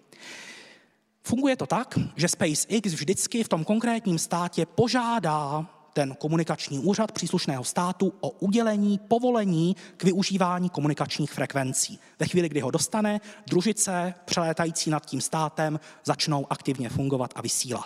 [1.23, 7.65] Funguje to tak, že SpaceX vždycky v tom konkrétním státě požádá ten komunikační úřad příslušného
[7.65, 11.99] státu o udělení povolení k využívání komunikačních frekvencí.
[12.19, 17.85] Ve chvíli, kdy ho dostane, družice přelétající nad tím státem začnou aktivně fungovat a vysílat.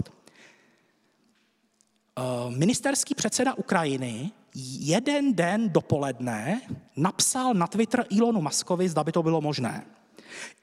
[2.19, 4.31] Eh, ministerský předseda Ukrajiny
[4.81, 6.61] jeden den dopoledne
[6.97, 9.85] napsal na Twitter Elonu Muskovi, zda by to bylo možné.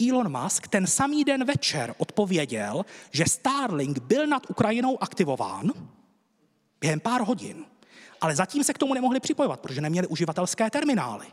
[0.09, 5.71] Elon Musk ten samý den večer odpověděl, že Starlink byl nad Ukrajinou aktivován,
[6.85, 7.65] během pár hodin.
[8.21, 11.25] Ale zatím se k tomu nemohli připojovat, protože neměli uživatelské terminály.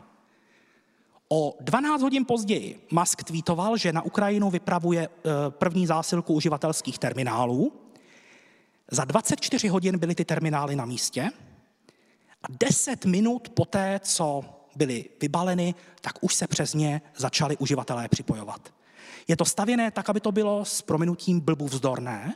[1.29, 7.73] O 12 hodin později Musk tweetoval, že na Ukrajinu vypravuje eh, první zásilku uživatelských terminálů.
[8.91, 11.29] Za 24 hodin byly ty terminály na místě
[12.43, 14.43] a 10 minut poté, co
[14.75, 18.73] byly vybaleny, tak už se přes ně začali uživatelé připojovat.
[19.27, 22.35] Je to stavěné tak, aby to bylo s prominutím blbu vzdorné,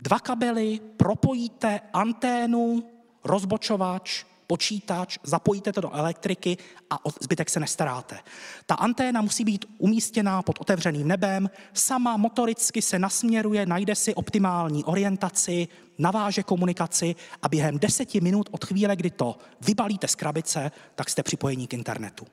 [0.00, 2.82] dva kabely, propojíte anténu,
[3.24, 6.56] rozbočovač, počítač, zapojíte to do elektriky
[6.90, 8.18] a o zbytek se nestaráte.
[8.66, 14.84] Ta anténa musí být umístěná pod otevřeným nebem, sama motoricky se nasměruje, najde si optimální
[14.84, 15.68] orientaci,
[15.98, 21.22] naváže komunikaci a během deseti minut od chvíle, kdy to vybalíte z krabice, tak jste
[21.22, 22.26] připojení k internetu.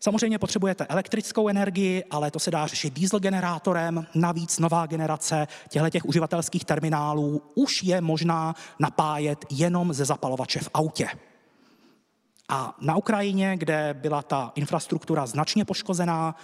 [0.00, 4.06] Samozřejmě potřebujete elektrickou energii, ale to se dá řešit diesel generátorem.
[4.14, 10.68] Navíc nová generace těchto těch uživatelských terminálů už je možná napájet jenom ze zapalovače v
[10.74, 11.08] autě.
[12.48, 16.34] A na Ukrajině, kde byla ta infrastruktura značně poškozená,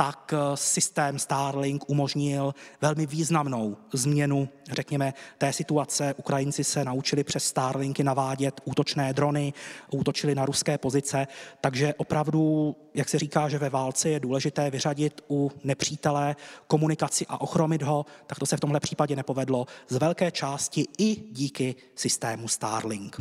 [0.00, 6.14] tak eh, systém Starlink umožnil velmi významnou změnu, řekněme, té situace.
[6.14, 9.52] Ukrajinci se naučili přes Starlinky navádět útočné drony,
[9.90, 11.26] útočili na ruské pozice,
[11.60, 16.36] takže opravdu, jak se říká, že ve válce je důležité vyřadit u nepřítele
[16.66, 21.16] komunikaci a ochromit ho, tak to se v tomhle případě nepovedlo z velké části i
[21.32, 23.20] díky systému Starlink.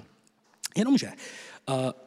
[0.76, 1.12] Jenomže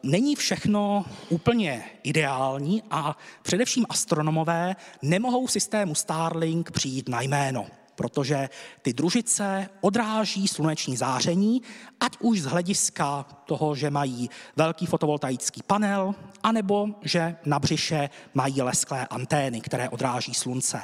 [0.03, 8.49] není všechno úplně ideální a především astronomové nemohou systému Starlink přijít na jméno, protože
[8.81, 11.61] ty družice odráží sluneční záření,
[11.99, 18.61] ať už z hlediska toho, že mají velký fotovoltaický panel, anebo že na břiše mají
[18.61, 20.81] lesklé antény, které odráží slunce.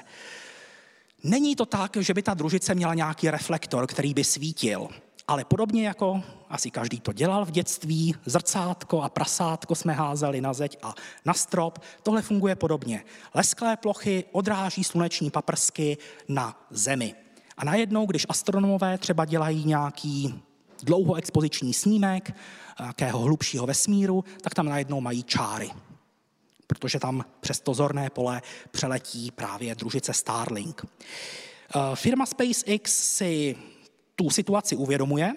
[1.23, 4.89] Není to tak, že by ta družice měla nějaký reflektor, který by svítil
[5.27, 10.53] ale podobně jako asi každý to dělal v dětství, zrcátko a prasátko jsme házeli na
[10.53, 10.93] zeď a
[11.25, 13.03] na strop, tohle funguje podobně.
[13.33, 15.97] Lesklé plochy odráží sluneční paprsky
[16.27, 17.15] na zemi.
[17.57, 20.43] A najednou, když astronomové třeba dělají nějaký
[20.83, 22.35] dlouhoexpoziční snímek
[22.79, 25.71] nějakého hlubšího vesmíru, tak tam najednou mají čáry.
[26.67, 30.85] Protože tam přes to zorné pole přeletí právě družice Starlink.
[31.95, 33.55] Firma SpaceX si
[34.17, 35.33] tu situaci uvědomuje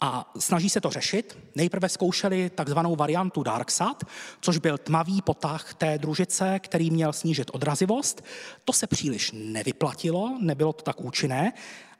[0.00, 1.38] a snaží se to řešit.
[1.54, 4.04] Nejprve zkoušeli takzvanou variantu DarkSat,
[4.40, 8.24] což byl tmavý potah té družice, který měl snížit odrazivost.
[8.64, 11.52] To se příliš nevyplatilo, nebylo to tak účinné.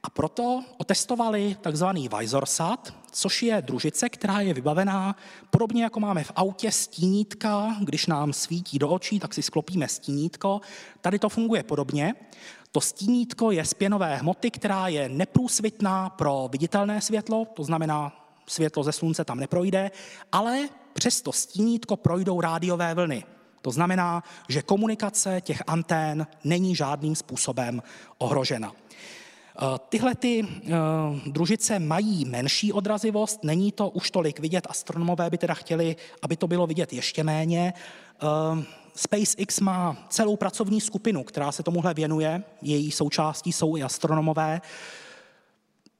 [0.03, 5.17] A proto otestovali takzvaný Visorsat, což je družice, která je vybavená
[5.51, 10.61] podobně jako máme v autě stínítka, když nám svítí do očí, tak si sklopíme stínítko.
[11.01, 12.15] Tady to funguje podobně.
[12.75, 18.13] To stínítko je z pěnové hmoty, která je neprůsvitná pro viditelné světlo, to znamená,
[18.47, 19.91] světlo ze slunce tam neprojde,
[20.33, 23.25] ale přes to stínítko projdou rádiové vlny.
[23.63, 27.83] To znamená, že komunikace těch antén není žádným způsobem
[28.19, 28.73] ohrožena.
[28.73, 30.71] Eh, tyhle ty eh,
[31.27, 36.47] družice mají menší odrazivost, není to už tolik vidět, astronomové by teda chtěli, aby to
[36.47, 37.73] bylo vidět ještě méně.
[38.97, 44.61] SpaceX má celou pracovní skupinu, která se tomuhle věnuje, její součástí jsou i astronomové.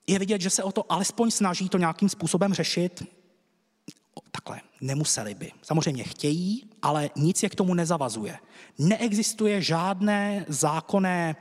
[0.07, 3.05] Je vidět, že se o to alespoň snaží to nějakým způsobem řešit.
[4.31, 5.53] Takhle, nemuseli by.
[5.63, 8.39] Samozřejmě chtějí, ale nic je k tomu nezavazuje.
[8.79, 11.37] Neexistuje žádné zákonné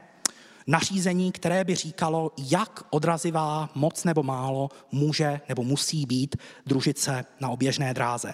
[0.68, 6.36] nařízení, které by říkalo, jak odrazivá moc nebo málo může nebo musí být
[6.66, 8.34] družice na oběžné dráze.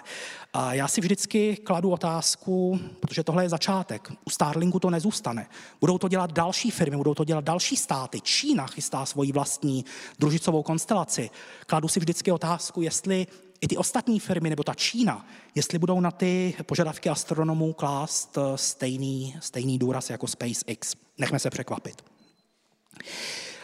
[0.52, 4.12] A já si vždycky kladu otázku, protože tohle je začátek.
[4.24, 5.46] U Starlinku to nezůstane.
[5.80, 8.20] Budou to dělat další firmy, budou to dělat další státy.
[8.20, 9.84] Čína chystá svoji vlastní
[10.18, 11.30] družicovou konstelaci.
[11.66, 13.26] Kladu si vždycky otázku, jestli
[13.60, 19.36] i ty ostatní firmy nebo ta Čína, jestli budou na ty požadavky astronomů klást stejný,
[19.40, 20.94] stejný důraz jako SpaceX.
[21.18, 22.09] Nechme se překvapit.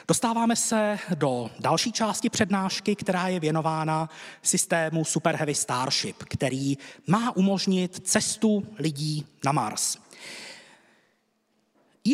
[0.08, 4.08] Dostáváme se do další části přednášky, která je věnována
[4.42, 9.96] systému Super Heavy Starship, který má umožnit cestu lidí na Mars.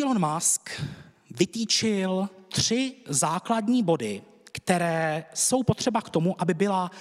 [0.01, 0.81] Elon Musk
[1.39, 4.21] vytýčil tři základní body,
[4.51, 6.91] které jsou potřeba k tomu, aby byla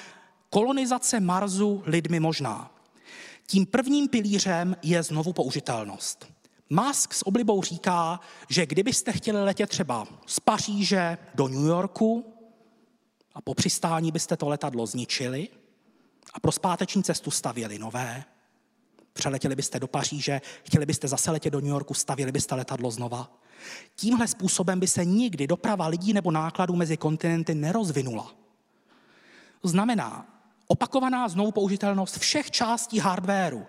[0.51, 2.71] kolonizace Marsu lidmi možná.
[3.47, 6.32] Tím prvním pilířem je znovu použitelnost.
[6.73, 12.35] Musk s oblibou říká, že kdybyste chtěli letět třeba z Paříže do New Yorku
[13.35, 15.49] a po přistání byste to letadlo zničili
[16.35, 18.25] a pro zpáteční cestu stavěli nové,
[19.13, 23.31] přeletěli byste do Paříže, chtěli byste zase letět do New Yorku, stavěli byste letadlo znova.
[23.97, 28.35] Tímhle způsobem by se nikdy doprava lidí nebo nákladů mezi kontinenty nerozvinula.
[29.63, 30.27] Znamená,
[30.67, 33.67] opakovaná znovu použitelnost všech částí hardwareu,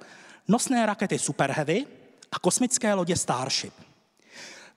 [0.47, 1.85] nosné rakety Super Heavy,
[2.34, 3.73] a kosmické lodě Starship.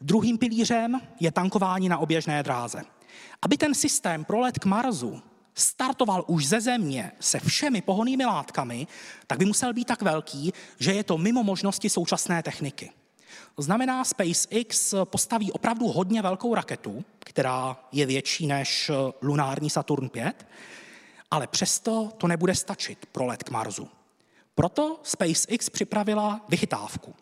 [0.00, 2.82] Druhým pilířem je tankování na oběžné dráze.
[3.42, 5.22] Aby ten systém pro let k Marsu
[5.54, 8.86] startoval už ze země se všemi pohonými látkami,
[9.26, 12.90] tak by musel být tak velký, že je to mimo možnosti současné techniky.
[13.54, 18.90] To znamená, SpaceX postaví opravdu hodně velkou raketu, která je větší než
[19.22, 20.46] lunární Saturn 5,
[21.30, 23.88] ale přesto to nebude stačit pro let k Marsu.
[24.57, 27.14] Proto SpaceX připravila vychytávku.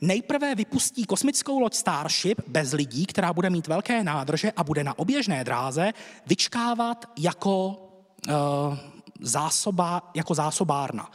[0.00, 4.98] Nejprve vypustí kosmickou loď Starship bez lidí, která bude mít velké nádrže a bude na
[4.98, 5.92] oběžné dráze
[6.26, 7.68] vyčkávat jako,
[8.28, 8.34] uh,
[9.20, 11.10] zásoba, jako zásobárna.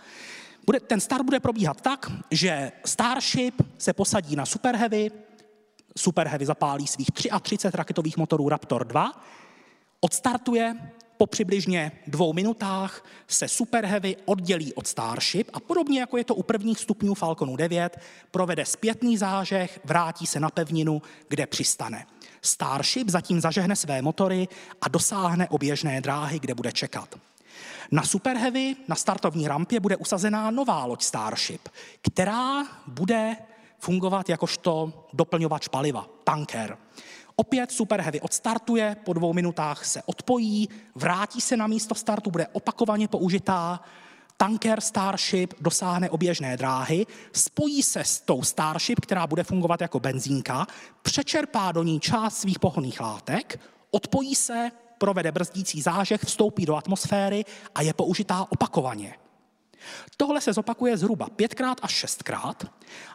[0.65, 5.11] Bude, ten start bude probíhat tak, že Starship se posadí na Super Heavy,
[5.97, 7.07] Super Heavy zapálí svých
[7.41, 9.23] 33 raketových motorů Raptor 2,
[10.01, 10.75] odstartuje,
[11.23, 16.35] po přibližně dvou minutách se Super Heavy oddělí od Starship a podobně jako je to
[16.35, 17.99] u prvních stupňů Falconu 9,
[18.31, 22.05] provede zpětný zážeh, vrátí se na pevninu, kde přistane.
[22.41, 24.47] Starship zatím zažehne své motory
[24.81, 27.15] a dosáhne oběžné dráhy, kde bude čekat.
[27.91, 31.69] Na Super Heavy na startovní rampě bude usazená nová loď Starship,
[32.01, 33.35] která bude
[33.79, 36.77] fungovat jakožto doplňovač paliva, tanker.
[37.35, 42.47] Opět Super Heavy odstartuje, po dvou minutách se odpojí, vrátí se na místo startu, bude
[42.47, 43.79] opakovaně použitá,
[44.37, 50.67] tanker Starship dosáhne oběžné dráhy, spojí se s tou Starship, která bude fungovat jako benzínka,
[51.01, 53.59] přečerpá do ní část svých pohonných látek,
[53.91, 57.45] odpojí se, provede brzdící zážeh, vstoupí do atmosféry
[57.75, 59.22] a je použitá opakovaně.
[60.17, 62.63] Tohle se zopakuje zhruba pětkrát až šestkrát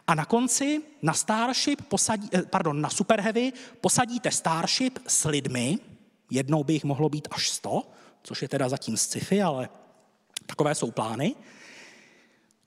[0.07, 5.79] a na konci na Starship posadí, eh, pardon, na Super Heavy posadíte Starship s lidmi,
[6.29, 7.91] jednou by jich mohlo být až 100,
[8.23, 9.69] což je teda zatím sci-fi, ale
[10.45, 11.35] takové jsou plány.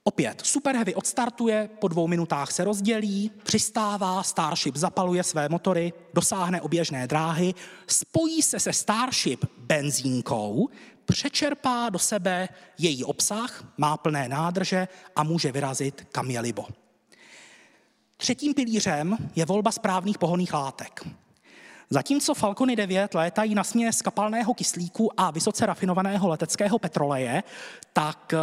[0.04, 6.60] Opět, Super Heavy odstartuje, po dvou minutách se rozdělí, přistává, Starship zapaluje své motory, dosáhne
[6.60, 7.54] oběžné dráhy,
[7.86, 10.68] spojí se se Starship benzínkou,
[11.06, 12.48] přečerpá do sebe
[12.78, 16.66] její obsah, má plné nádrže a může vyrazit kam je libo.
[18.16, 21.06] Třetím pilířem je volba správných pohonných látek.
[21.90, 27.42] Zatímco Falcony 9 létají na směs kapalného kyslíku a vysoce rafinovaného leteckého petroleje,
[27.92, 28.38] tak eh,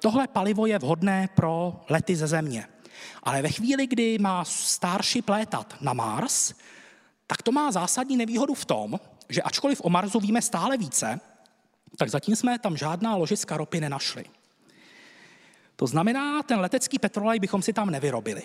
[0.00, 2.66] tohle palivo je vhodné pro lety ze Země.
[3.22, 6.54] Ale ve chvíli, kdy má Starship létat na Mars,
[7.26, 11.20] tak to má zásadní nevýhodu v tom, že ačkoliv o Marsu víme stále více,
[11.96, 14.24] tak zatím jsme tam žádná ložiska ropy nenašli.
[15.76, 18.42] To znamená, ten letecký petrolej bychom si tam nevyrobili.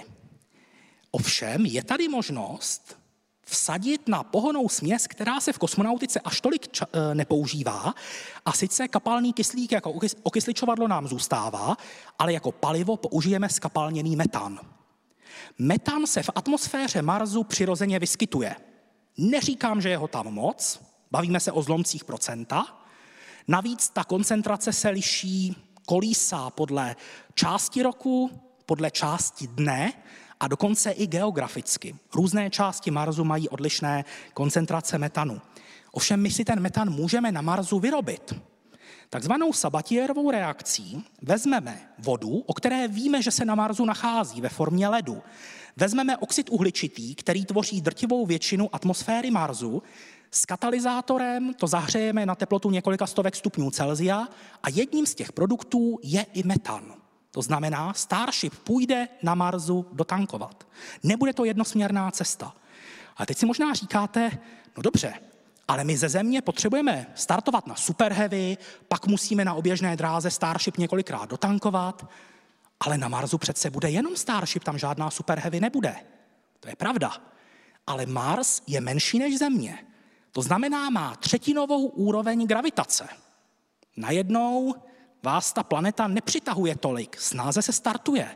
[1.11, 2.97] Ovšem je tady možnost
[3.45, 7.93] vsadit na pohonou směs, která se v kosmonautice až tolik ča- e, nepoužívá,
[8.45, 11.77] a sice kapalný kyslík jako okysličovadlo nám zůstává,
[12.19, 14.59] ale jako palivo použijeme skapalněný metan.
[15.57, 18.55] Metan se v atmosféře Marsu přirozeně vyskytuje.
[19.17, 22.80] Neříkám, že je ho tam moc, bavíme se o zlomcích procenta.
[23.47, 25.55] Navíc ta koncentrace se liší,
[25.85, 26.95] kolísá podle
[27.33, 28.31] části roku,
[28.65, 29.93] podle části dne
[30.39, 31.95] a dokonce i geograficky.
[32.15, 35.41] Různé části Marsu mají odlišné koncentrace metanu.
[35.91, 38.33] Ovšem my si ten metan můžeme na Marsu vyrobit.
[39.09, 44.87] Takzvanou Sabatierovou reakcí vezmeme vodu, o které víme, že se na Marsu nachází ve formě
[44.87, 45.21] ledu.
[45.77, 49.83] Vezmeme oxid uhličitý, který tvoří drtivou většinu atmosféry Marsu,
[50.31, 54.27] s katalyzátorem to zahřejeme na teplotu několika stovek stupňů Celzia
[54.63, 56.93] a jedním z těch produktů je i metan.
[57.31, 60.67] To znamená, Starship půjde na Marsu dotankovat.
[61.03, 62.53] Nebude to jednosměrná cesta.
[63.17, 64.31] A teď si možná říkáte,
[64.77, 65.13] no dobře,
[65.67, 70.77] ale my ze země potřebujeme startovat na Super Heavy, pak musíme na oběžné dráze Starship
[70.77, 72.09] několikrát dotankovat,
[72.79, 75.95] ale na Marsu přece bude jenom Starship, tam žádná Super Heavy nebude.
[76.59, 77.11] To je pravda.
[77.87, 79.85] Ale Mars je menší než Země.
[80.31, 83.07] To znamená, má třetinovou úroveň gravitace.
[83.97, 84.75] Najednou
[85.23, 88.35] vás ta planeta nepřitahuje tolik, snáze se startuje.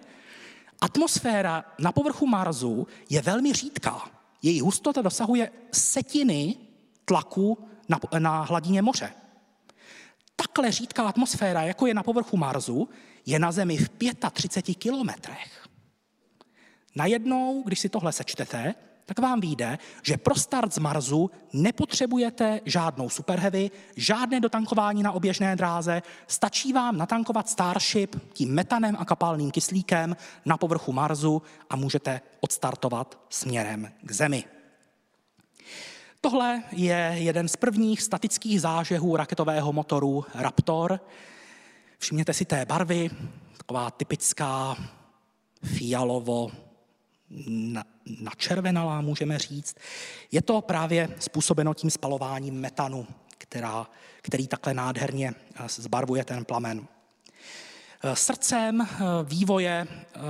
[0.81, 4.09] Atmosféra na povrchu Marsu je velmi řídká.
[4.41, 6.55] Její hustota dosahuje setiny
[7.05, 9.13] tlaku na, na hladině moře.
[10.35, 12.89] Takhle řídká atmosféra, jako je na povrchu Marsu,
[13.25, 13.89] je na Zemi v
[14.31, 15.67] 35 kilometrech.
[16.95, 18.75] Najednou, když si tohle sečtete,
[19.05, 25.55] tak vám vyjde, že pro start z Marsu nepotřebujete žádnou superheavy, žádné dotankování na oběžné
[25.55, 30.15] dráze, stačí vám natankovat Starship tím metanem a kapalným kyslíkem
[30.45, 34.43] na povrchu Marsu a můžete odstartovat směrem k Zemi.
[36.21, 40.99] Tohle je jeden z prvních statických zážehů raketového motoru Raptor.
[41.99, 43.09] Všimněte si té barvy,
[43.57, 44.77] taková typická
[45.63, 46.51] fialovo
[48.21, 49.75] načervenalá, můžeme říct.
[50.31, 53.07] Je to právě způsobeno tím spalováním metanu,
[53.37, 53.87] která,
[54.21, 56.87] který takhle nádherně eh, zbarvuje ten plamen.
[58.03, 59.87] Eh, srdcem eh, vývoje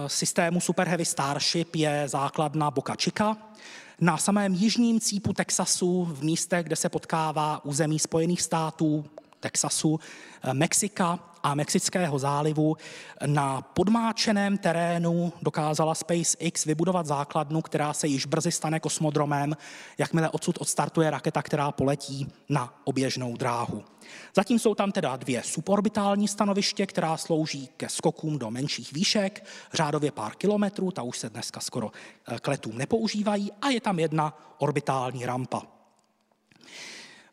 [0.07, 3.37] systému Super Heavy Starship je základna Boca Chica,
[3.99, 9.05] na samém jižním cípu Texasu, v místech, kde se potkává území Spojených států,
[9.45, 9.99] Texasu,
[10.53, 12.77] Mexika a Mexického zálivu
[13.25, 19.57] na podmáčeném terénu dokázala SpaceX vybudovat základnu, která se již brzy stane kosmodromem,
[19.97, 23.83] jakmile odsud odstartuje raketa, která poletí na oběžnou dráhu.
[24.35, 30.11] Zatím jsou tam teda dvě suborbitální stanoviště, která slouží ke skokům do menších výšek, řádově
[30.11, 34.37] pár kilometrů, ta už se dneska skoro eh, k letům nepoužívají, a je tam jedna
[34.57, 35.61] orbitální rampa.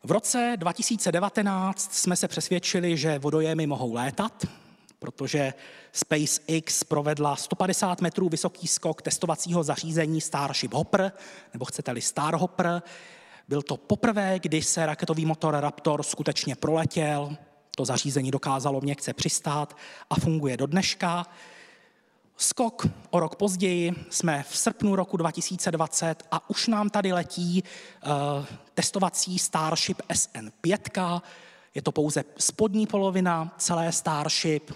[0.05, 4.45] V roce 2019 jsme se přesvědčili, že vodojemy mohou létat,
[4.99, 5.53] protože
[5.91, 11.11] SpaceX provedla 150 metrů vysoký skok testovacího zařízení Starship Hopper,
[11.53, 12.81] nebo chcete-li Starhopper.
[13.47, 17.37] Byl to poprvé, kdy se raketový motor Raptor skutečně proletěl,
[17.75, 19.77] to zařízení dokázalo měkce přistát
[20.09, 21.25] a funguje do dneška.
[22.37, 28.45] Skok o rok později, jsme v srpnu roku 2020 a už nám tady letí uh,
[28.73, 31.21] testovací Starship SN5.
[31.75, 34.71] Je to pouze spodní polovina celé Starship.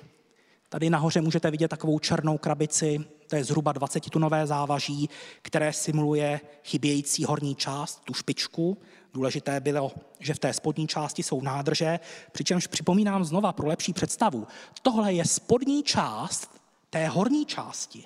[0.70, 5.10] Tady nahoře můžete vidět takovou černou krabici, to je zhruba 20-tunové závaží,
[5.42, 8.78] které simuluje chybějící horní část, tu špičku.
[9.14, 12.00] Důležité bylo, že v té spodní části jsou nádrže,
[12.32, 14.48] přičemž připomínám znova pro lepší představu.
[14.82, 16.57] Tohle je spodní část
[16.98, 18.04] té horní části.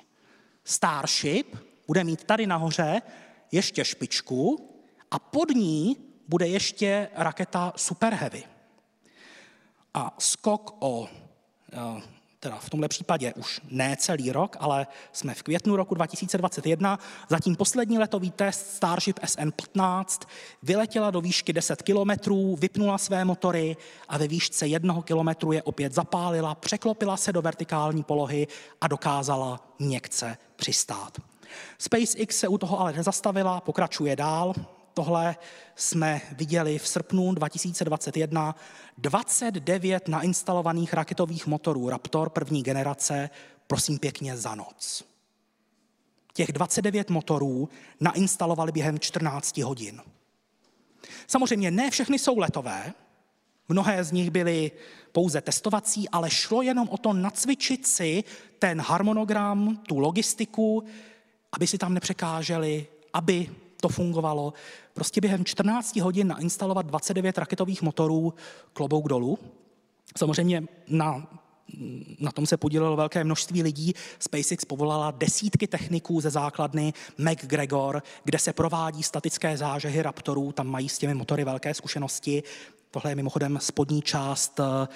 [0.64, 1.56] Starship
[1.88, 3.02] bude mít tady nahoře
[3.52, 4.70] ještě špičku
[5.12, 5.98] a pod ní
[6.28, 8.44] bude ještě raketa Super Heavy.
[9.94, 11.08] A skok o
[11.74, 12.02] eh,
[12.42, 17.00] teda v tomhle případě už ne celý rok, ale jsme v květnu roku 2021.
[17.30, 20.26] Zatím poslední letový test Starship SN-15
[20.64, 23.78] vyletěla do výšky 10 kilometrů, vypnula své motory
[24.10, 28.48] a ve výšce jednoho kilometru je opět zapálila, překlopila se do vertikální polohy
[28.82, 31.18] a dokázala měkce přistát.
[31.78, 34.54] SpaceX se u toho ale nezastavila, pokračuje dál,
[35.02, 35.36] tohle
[35.76, 38.56] jsme viděli v srpnu 2021
[38.98, 43.30] 29 nainstalovaných raketových motorů Raptor první generace,
[43.68, 45.04] prosím pěkně, za noc.
[46.34, 47.70] Těch 29 motorů
[48.00, 50.02] nainstalovali během 14 hodin.
[51.28, 52.94] Samozřejmě ne všechny jsou letové,
[53.70, 54.72] mnohé z nich byly
[55.12, 58.24] pouze testovací, ale šlo jenom o to nacvičit si
[58.60, 60.84] ten harmonogram, tu logistiku,
[61.52, 63.50] aby si tam nepřekáželi, aby
[63.82, 64.54] to fungovalo.
[64.94, 68.34] Prostě během 14 hodin nainstalovat 29 raketových motorů
[68.74, 69.40] klobouk dolů.
[70.18, 71.28] Samozřejmě na
[72.20, 73.94] na tom se podílelo velké množství lidí.
[74.20, 80.90] SpaceX povolala desítky techniků ze základny McGregor, kde se provádí statické zážehy Raptorů, tam mají
[80.90, 82.44] s těmi motory velké zkušenosti.
[82.92, 84.88] Tohle je mimochodem spodní část eh,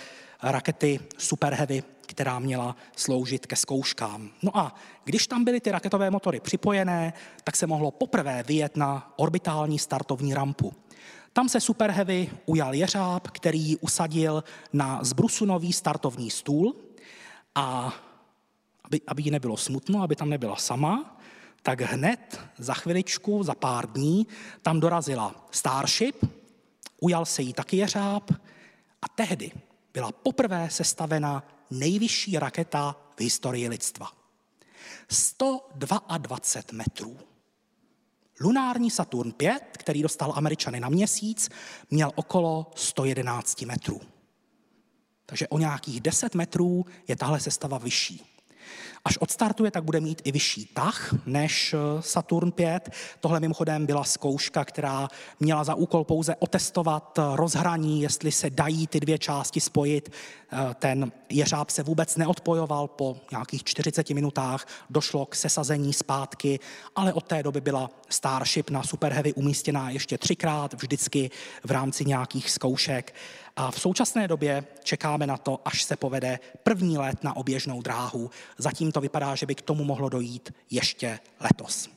[0.44, 4.30] rakety Super Heavy, která měla sloužit ke zkouškám.
[4.44, 7.14] No a když tam byly ty raketové motory připojené,
[7.44, 10.74] tak se mohlo poprvé vyjet na orbitální startovní rampu.
[11.34, 14.44] Tam se Super Heavy ujal jeřáb, který ji usadil
[14.74, 16.76] na zbrusunový startovní stůl
[17.56, 17.94] a
[18.84, 21.18] aby, aby jí nebylo smutno, aby tam nebyla sama,
[21.62, 24.28] tak hned za chviličku, za pár dní,
[24.62, 26.26] tam dorazila Starship,
[27.02, 28.32] ujal se jí taky jeřáb
[29.02, 29.52] a tehdy
[29.96, 34.12] byla poprvé sestavena nejvyšší raketa v historii lidstva.
[35.10, 36.38] 122
[36.72, 37.18] metrů.
[38.42, 41.50] Lunární Saturn 5, který dostal Američany na měsíc,
[41.92, 44.02] měl okolo 111 metrů.
[45.26, 48.26] Takže o nějakých 10 metrů je tahle sestava vyšší.
[49.08, 52.90] Až odstartuje, tak bude mít i vyšší tah než eh, Saturn 5.
[53.20, 55.08] Tohle mimochodem byla zkouška, která
[55.40, 60.12] měla za úkol pouze otestovat eh, rozhraní, jestli se dají ty dvě části spojit.
[60.52, 66.60] Eh, ten jeřáb se vůbec neodpojoval po nějakých 40 minutách, došlo k sesazení zpátky,
[66.96, 71.32] ale od té doby byla Starship na Super Heavy umístěná ještě třikrát, vždycky
[71.64, 73.14] v rámci nějakých zkoušek.
[73.58, 78.30] A v současné době čekáme na to, až se povede první let na oběžnou dráhu.
[78.58, 81.90] Zatím to vypadá, že by k tomu mohlo dojít ještě letos.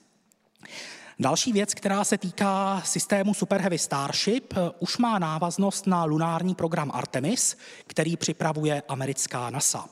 [1.19, 6.91] Další věc, která se týká systému Super Heavy Starship, už má návaznost na lunární program
[6.95, 7.57] Artemis,
[7.87, 9.89] který připravuje americká NASA.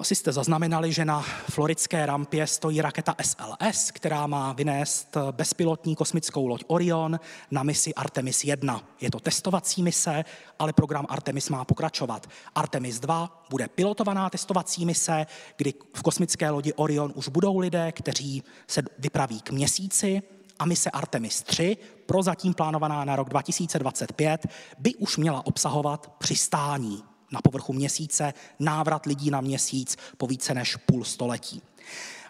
[0.00, 1.20] Asi jste zaznamenali, že na
[1.50, 7.20] floridské rampě stojí raketa SLS, která má vynést bezpilotní kosmickou loď Orion
[7.50, 8.82] na misi Artemis 1.
[9.00, 10.24] Je to testovací mise,
[10.58, 12.26] ale program Artemis má pokračovat.
[12.54, 18.42] Artemis 2 bude pilotovaná testovací mise, kdy v kosmické lodi Orion už budou lidé, kteří
[18.66, 20.22] se vypraví k měsíci,
[20.58, 24.46] a mise Artemis 3, prozatím plánovaná na rok 2025,
[24.78, 30.76] by už měla obsahovat přistání na povrchu měsíce, návrat lidí na měsíc po více než
[30.76, 31.62] půl století.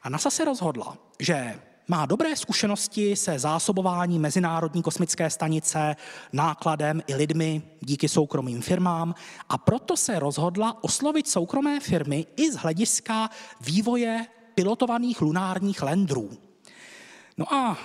[0.02, 5.96] A NASA se rozhodla, že má dobré zkušenosti se zásobování Mezinárodní kosmické stanice
[6.32, 9.14] nákladem i lidmi díky soukromým firmám
[9.48, 16.30] a proto se rozhodla oslovit soukromé firmy i z hlediska vývoje pilotovaných lunárních lendrů.
[17.38, 17.78] No a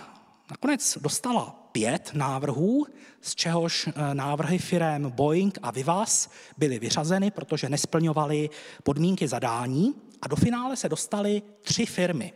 [0.51, 2.85] nakonec dostala pět návrhů,
[3.21, 8.49] z čehož eh, návrhy firm Boeing a Vivas byly vyřazeny, protože nesplňovaly
[8.83, 12.33] podmínky zadání a do finále se dostaly tři firmy.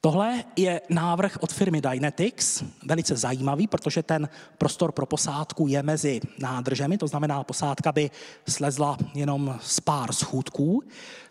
[0.00, 6.20] Tohle je návrh od firmy Dynetics, velice zajímavý, protože ten prostor pro posádku je mezi
[6.38, 8.10] nádržemi, to znamená, posádka by
[8.48, 10.82] slezla jenom z pár schůdků.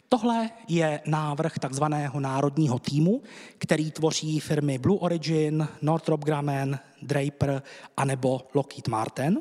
[0.09, 3.21] Tohle je návrh takzvaného národního týmu,
[3.57, 7.61] který tvoří firmy Blue Origin, Northrop Grumman, Draper
[7.97, 9.39] anebo Lockheed Martin.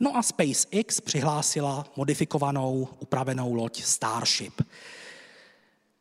[0.00, 4.62] No a SpaceX přihlásila modifikovanou, upravenou loď Starship.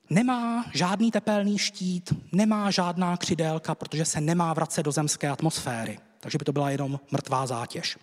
[0.09, 5.99] Nemá žádný tepelný štít, nemá žádná křidélka, protože se nemá vracet do zemské atmosféry.
[6.19, 7.97] Takže by to byla jenom mrtvá zátěž.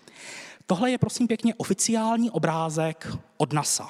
[0.66, 3.88] Tohle je prosím pěkně oficiální obrázek od NASA,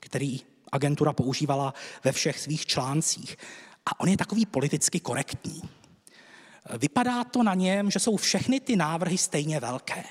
[0.00, 0.40] který
[0.72, 1.74] agentura používala
[2.04, 3.36] ve všech svých článcích.
[3.86, 5.62] A on je takový politicky korektní.
[6.78, 10.04] Vypadá to na něm, že jsou všechny ty návrhy stejně velké.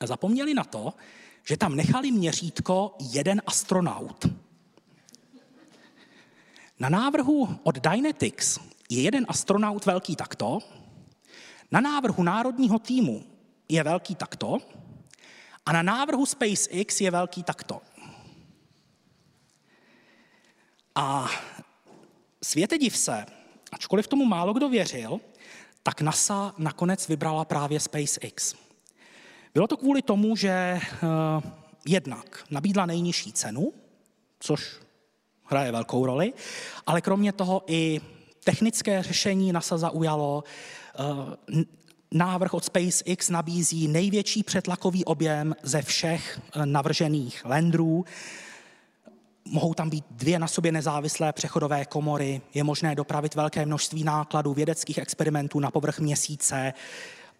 [0.00, 0.94] A zapomněli na to,
[1.44, 4.26] že tam nechali měřítko jeden astronaut.
[6.78, 8.58] Na návrhu od Dynetics
[8.90, 10.58] je jeden astronaut velký takto,
[11.70, 13.24] na návrhu národního týmu
[13.68, 14.58] je velký takto
[15.66, 17.80] a na návrhu SpaceX je velký takto.
[21.02, 21.30] A
[22.42, 23.26] světe div se,
[23.72, 25.20] ačkoliv tomu málo kdo věřil,
[25.82, 28.54] tak NASA nakonec vybrala právě SpaceX.
[29.54, 31.50] Bylo to kvůli tomu, že uh,
[31.86, 33.72] jednak nabídla nejnižší cenu,
[34.40, 34.76] což
[35.44, 36.32] hraje velkou roli,
[36.86, 38.00] ale kromě toho i
[38.44, 40.44] technické řešení NASA zaujalo.
[41.50, 41.62] Uh,
[42.12, 48.04] návrh od SpaceX nabízí největší přetlakový objem ze všech uh, navržených landrů.
[49.44, 54.54] Mohou tam být dvě na sobě nezávislé přechodové komory, je možné dopravit velké množství nákladů
[54.54, 56.72] vědeckých experimentů na povrch měsíce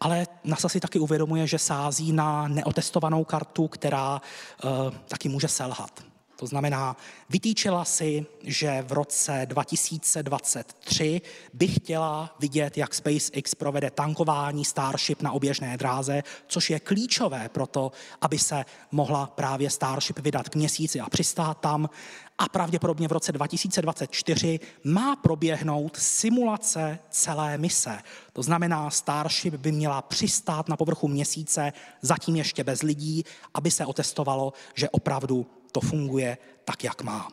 [0.01, 4.21] ale NASA si taky uvědomuje, že sází na neotestovanou kartu, která
[4.65, 4.71] uh,
[5.09, 6.10] taky může selhat.
[6.41, 6.97] To znamená,
[7.29, 11.21] vytýčila si, že v roce 2023
[11.53, 17.67] by chtěla vidět, jak SpaceX provede tankování Starship na oběžné dráze, což je klíčové pro
[17.67, 21.91] to, aby se mohla právě Starship vydat k měsíci a přistát tam.
[22.39, 27.99] A pravděpodobně v roce 2024 má proběhnout simulace celé mise.
[28.33, 31.73] To znamená, Starship by měla přistát na povrchu měsíce,
[32.03, 37.29] zatím ještě bez lidí, aby se otestovalo, že opravdu to funguje tak, jak má.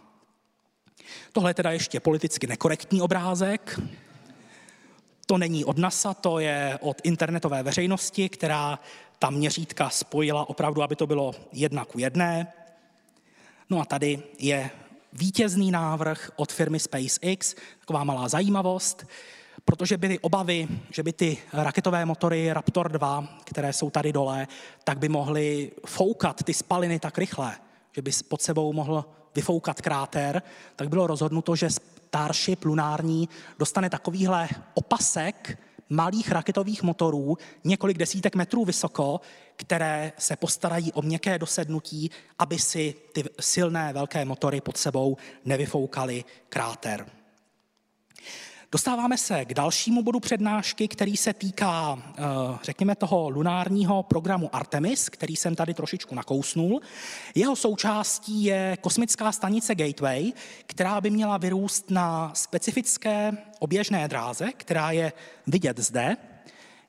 [1.32, 3.80] Tohle je teda ještě politicky nekorektní obrázek.
[5.26, 8.80] To není od NASA, to je od internetové veřejnosti, která
[9.20, 12.54] ta měřítka spojila opravdu, aby to bylo jedna ku jedné.
[13.70, 14.70] No a tady je
[15.14, 19.08] vítězný návrh od firmy SpaceX, taková malá zajímavost,
[19.66, 24.48] protože byly obavy, že by ty raketové motory Raptor 2, které jsou tady dole,
[24.84, 27.56] tak by mohly foukat ty spaliny tak rychle,
[27.98, 29.06] že by pod sebou mohl
[29.36, 30.42] vyfoukat kráter,
[30.76, 33.30] tak bylo rozhodnuto, že Starship lunární
[33.60, 35.60] dostane takovýhle opasek
[35.90, 39.22] malých raketových motorů, několik desítek metrů vysoko,
[39.56, 46.26] které se postarají o měkké dosednutí, aby si ty silné velké motory pod sebou nevyfoukaly
[46.50, 47.06] kráter.
[48.72, 52.22] Dostáváme se k dalšímu bodu přednášky, který se týká, eh,
[52.64, 56.82] řekněme, toho lunárního programu Artemis, který jsem tady trošičku nakousnul.
[57.36, 60.32] Jeho součástí je kosmická stanice Gateway,
[60.66, 65.14] která by měla vyrůst na specifické oběžné dráze, která je
[65.48, 66.18] vidět zde.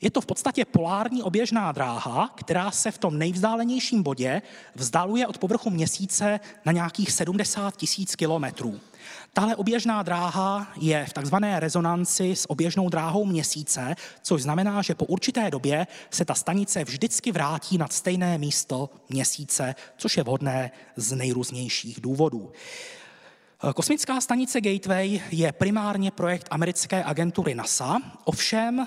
[0.01, 4.43] Je to v podstatě polární oběžná dráha, která se v tom nejvzdálenějším bodě
[4.75, 8.81] vzdaluje od povrchu měsíce na nějakých 70 tisíc kilometrů.
[9.33, 15.05] Tahle oběžná dráha je v takzvané rezonanci s oběžnou dráhou měsíce, což znamená, že po
[15.05, 21.13] určité době se ta stanice vždycky vrátí nad stejné místo měsíce, což je vhodné z
[21.13, 22.53] nejrůznějších důvodů.
[23.75, 28.87] Kosmická stanice Gateway je primárně projekt americké agentury NASA, ovšem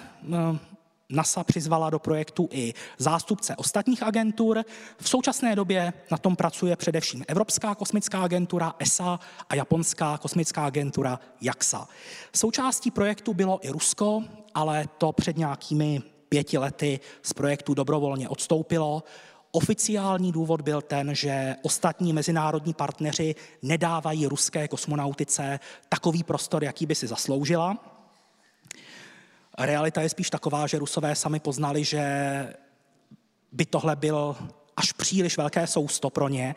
[1.12, 4.64] NASA přizvala do projektu i zástupce ostatních agentur.
[4.98, 9.20] V současné době na tom pracuje především Evropská kosmická agentura ESA
[9.50, 11.88] a Japonská kosmická agentura JAXA.
[12.36, 14.24] Součástí projektu bylo i Rusko,
[14.54, 19.04] ale to před nějakými pěti lety z projektu dobrovolně odstoupilo.
[19.52, 25.60] Oficiální důvod byl ten, že ostatní mezinárodní partneři nedávají ruské kosmonautice
[25.90, 27.91] takový prostor, jaký by si zasloužila.
[29.66, 32.04] Realita je spíš taková, že Rusové sami poznali, že
[33.52, 34.36] by tohle byl
[34.78, 36.56] až příliš velké sousto pro ně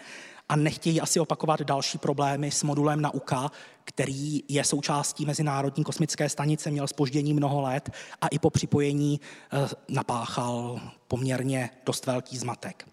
[0.49, 3.51] a nechtějí asi opakovat další problémy s modulem Nauka,
[3.85, 7.91] který je součástí Mezinárodní kosmické stanice, měl spoždění mnoho let
[8.21, 9.21] a i po připojení
[9.53, 12.89] eh, napáchal poměrně dost velký zmatek.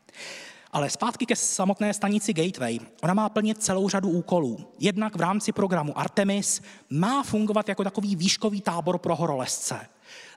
[0.71, 2.79] Ale zpátky ke samotné stanici Gateway.
[3.01, 4.59] Ona má plnit celou řadu úkolů.
[4.79, 9.79] Jednak v rámci programu Artemis má fungovat jako takový výškový tábor pro horolezce.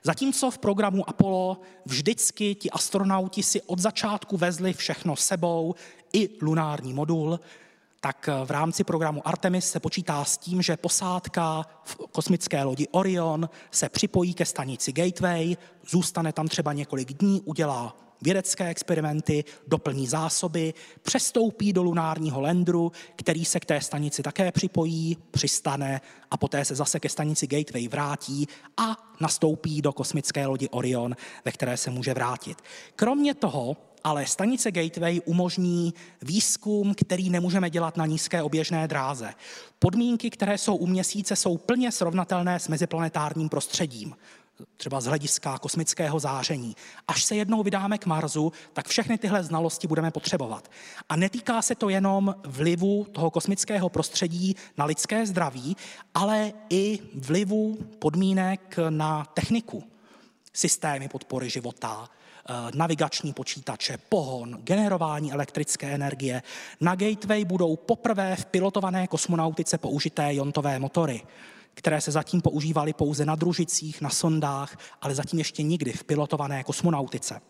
[0.05, 5.75] Zatímco v programu Apollo vždycky ti astronauti si od začátku vezli všechno sebou,
[6.13, 7.39] i lunární modul,
[7.99, 13.49] tak v rámci programu Artemis se počítá s tím, že posádka v kosmické lodi Orion
[13.71, 15.57] se připojí ke stanici Gateway,
[15.89, 23.45] zůstane tam třeba několik dní, udělá vědecké experimenty, doplní zásoby, přestoupí do lunárního lendru, který
[23.45, 26.01] se k té stanici také připojí, přistane
[26.31, 28.47] a poté se zase ke stanici Gateway vrátí
[28.77, 31.15] a nastoupí do kosmické lodi Orion,
[31.45, 32.61] ve které se může vrátit.
[32.95, 39.33] Kromě toho ale stanice Gateway umožní výzkum, který nemůžeme dělat na nízké oběžné dráze.
[39.79, 44.15] Podmínky, které jsou u měsíce, jsou plně srovnatelné s meziplanetárním prostředím
[44.77, 46.75] třeba z hlediska kosmického záření.
[47.07, 50.71] Až se jednou vydáme k Marsu, tak všechny tyhle znalosti budeme potřebovat.
[51.09, 55.77] A netýká se to jenom vlivu toho kosmického prostředí na lidské zdraví,
[56.13, 59.83] ale i vlivu podmínek na techniku,
[60.53, 66.43] systémy podpory života, eh, navigační počítače, pohon, generování elektrické energie.
[66.81, 71.21] Na Gateway budou poprvé v pilotované kosmonautice použité jontové motory
[71.75, 76.63] které se zatím používaly pouze na družicích, na sondách, ale zatím ještě nikdy v pilotované
[76.63, 77.41] kosmonautice.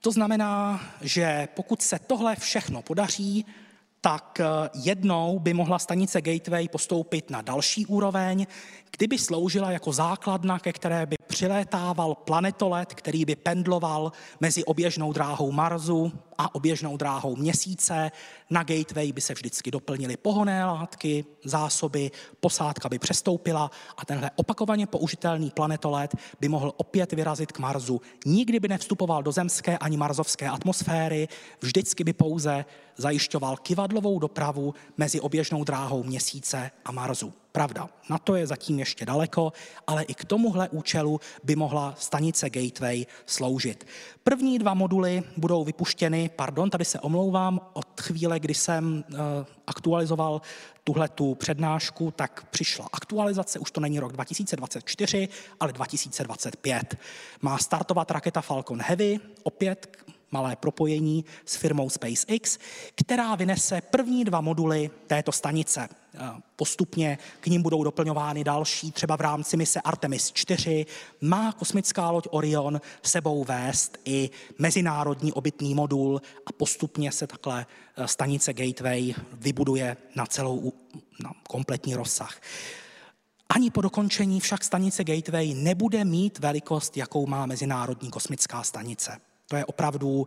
[0.00, 3.46] To znamená, že pokud se tohle všechno podaří,
[4.00, 4.44] tak eh,
[4.74, 8.46] jednou by mohla stanice Gateway postoupit na další úroveň,
[8.96, 15.52] kdyby sloužila jako základna, ke které by přilétával planetolet, který by pendloval mezi oběžnou dráhou
[15.52, 18.10] Marsu a oběžnou dráhou Měsíce.
[18.50, 22.10] Na gateway by se vždycky doplnily pohonné látky, zásoby,
[22.40, 28.00] posádka by přestoupila a tenhle opakovaně použitelný planetolet by mohl opět vyrazit k Marsu.
[28.26, 31.28] Nikdy by nevstupoval do zemské ani marzovské atmosféry,
[31.60, 32.64] vždycky by pouze
[32.96, 37.39] zajišťoval kivadlovou dopravu mezi oběžnou dráhou Měsíce a Marsu.
[37.52, 39.52] Pravda, na to je zatím ještě daleko,
[39.86, 43.86] ale i k tomuhle účelu by mohla stanice Gateway sloužit.
[44.22, 49.18] První dva moduly budou vypuštěny, pardon, tady se omlouvám, od chvíle, kdy jsem uh,
[49.66, 50.40] aktualizoval
[50.84, 55.28] tuhle tu přednášku, tak přišla aktualizace, už to není rok 2024,
[55.60, 56.98] ale 2025.
[57.42, 59.96] Má startovat raketa Falcon Heavy, opět
[60.32, 62.58] malé propojení s firmou SpaceX,
[62.94, 65.88] která vynese první dva moduly této stanice.
[66.56, 70.86] Postupně k ním budou doplňovány další, třeba v rámci mise Artemis 4
[71.20, 77.66] má kosmická loď Orion sebou vést i mezinárodní obytný modul a postupně se takhle
[77.96, 80.72] e, stanice Gateway vybuduje na celou
[81.24, 82.40] na kompletní rozsah.
[83.48, 89.29] Ani po dokončení však stanice Gateway nebude mít velikost, jakou má Mezinárodní kosmická stanice.
[89.50, 90.26] To je opravdu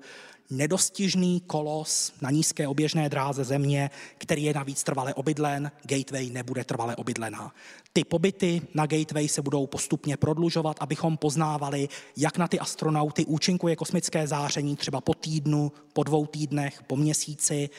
[0.50, 6.96] nedostižný kolos na nízké oběžné dráze země, který je navíc trvale obydlen, Gateway nebude trvale
[6.96, 7.54] obydlená.
[7.94, 13.76] Ty pobyty na Gateway se budou postupně prodlužovat, abychom poznávali, jak na ty astronauty účinkuje
[13.76, 17.70] kosmické záření třeba po týdnu, po dvou týdnech, po měsíci,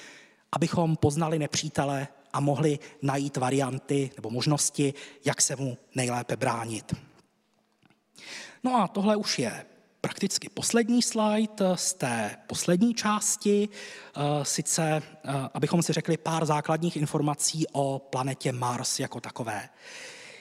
[0.53, 4.95] abychom poznali nepřítele a mohli najít varianty nebo možnosti,
[5.25, 6.95] jak se mu nejlépe bránit.
[8.65, 9.65] No a tohle už je
[10.05, 16.97] prakticky poslední slide z té poslední části, eh, sice eh, abychom si řekli pár základních
[16.97, 19.69] informací o planetě Mars jako takové.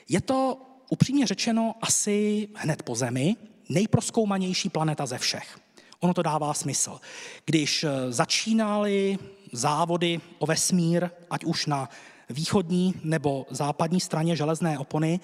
[0.10, 3.35] Je to upřímně řečeno asi hned po Zemi
[3.69, 5.60] nejproskoumanější planeta ze všech.
[5.99, 6.99] Ono to dává smysl.
[7.45, 9.18] Když eh, začínaly
[9.52, 11.90] závody o vesmír, ať už na
[12.30, 15.19] východní nebo západní straně železné opony,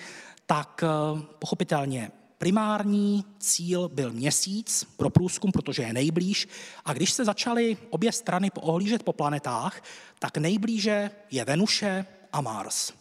[0.46, 0.84] tak
[1.40, 6.48] pochopitelně primární cíl byl měsíc pro průzkum, protože je nejblíž.
[6.86, 9.84] A když se začaly obě strany ohlížet po planetách,
[10.20, 12.94] tak nejblíže je Venuše a Mars.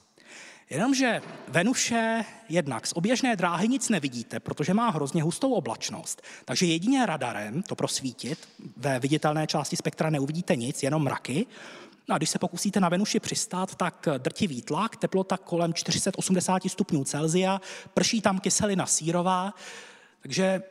[0.70, 6.22] Jenomže Venuše jednak z oběžné dráhy nic nevidíte, protože má hrozně hustou oblačnost.
[6.44, 11.46] Takže jedině radarem to prosvítit, ve viditelné části spektra neuvidíte nic, jenom mraky.
[12.08, 17.04] No a když se pokusíte na Venuši přistát, tak drtivý tlak, teplota kolem 480 stupňů
[17.04, 17.60] Celzia,
[17.94, 19.54] prší tam kyselina sírová,
[20.22, 20.62] takže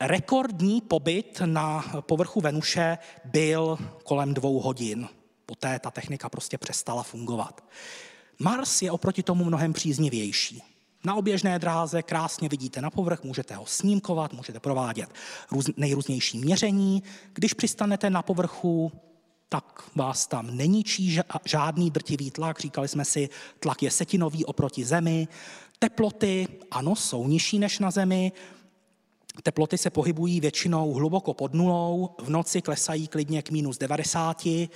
[0.00, 5.08] rekordní pobyt na povrchu Venuše byl kolem dvou hodin.
[5.46, 7.64] Poté ta technika prostě přestala fungovat.
[8.38, 10.62] Mars je oproti tomu mnohem příznivější.
[11.04, 15.10] Na oběžné dráze krásně vidíte na povrch, můžete ho snímkovat, můžete provádět
[15.76, 17.02] nejrůznější měření.
[17.32, 18.92] Když přistanete na povrchu,
[19.52, 22.60] tak vás tam neníčí žádný drtivý tlak.
[22.60, 23.28] Říkali jsme si,
[23.60, 25.28] tlak je setinový oproti Zemi.
[25.78, 28.32] Teploty, ano, jsou nižší než na Zemi.
[29.42, 34.46] Teploty se pohybují většinou hluboko pod nulou, v noci klesají klidně k minus 90.
[34.46, 34.70] Eh,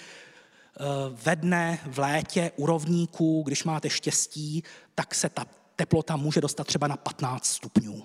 [1.10, 4.62] ve dne, v létě u rovníků, když máte štěstí,
[4.94, 5.46] tak se ta
[5.76, 8.02] teplota může dostat třeba na 15 stupňů.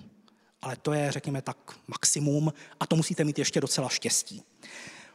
[0.62, 1.56] Ale to je, řekněme tak,
[1.88, 4.42] maximum a to musíte mít ještě docela štěstí.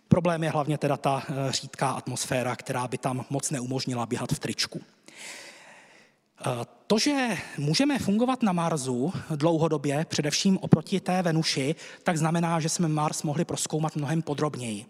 [0.07, 4.39] Problém je hlavně teda ta eh, řídká atmosféra, která by tam moc neumožnila běhat v
[4.39, 4.81] tričku.
[6.41, 12.69] Eh, to, že můžeme fungovat na Marsu dlouhodobě, především oproti té Venuši, tak znamená, že
[12.69, 14.85] jsme Mars mohli proskoumat mnohem podrobněji.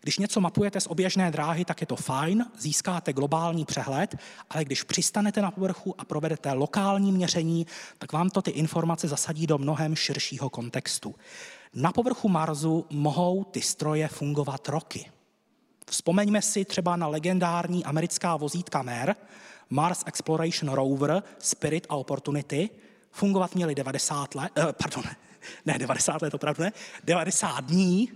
[0.00, 4.16] Když něco mapujete z oběžné dráhy, tak je to fajn, získáte globální přehled,
[4.50, 7.66] ale když přistanete na povrchu a provedete lokální měření,
[7.98, 11.14] tak vám to ty informace zasadí do mnohem širšího kontextu.
[11.74, 15.10] Na povrchu Marsu mohou ty stroje fungovat roky.
[15.90, 19.16] Vzpomeňme si třeba na legendární americká vozítka MER,
[19.70, 22.70] Mars Exploration Rover, Spirit a Opportunity.
[23.10, 25.04] Fungovat měli 90 let, eh, pardon,
[25.66, 26.72] ne 90 let, opravdu ne,
[27.04, 28.12] 90 dní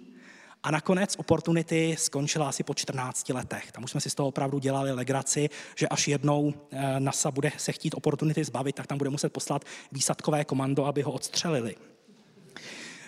[0.63, 3.73] a nakonec Opportunity skončila asi po 14 letech.
[3.73, 7.53] Tam už jsme si z toho opravdu dělali legraci, že až jednou eh, NASA bude
[7.57, 11.75] se chtít Opportunity zbavit, tak tam bude muset poslat výsadkové komando, aby ho odstřelili.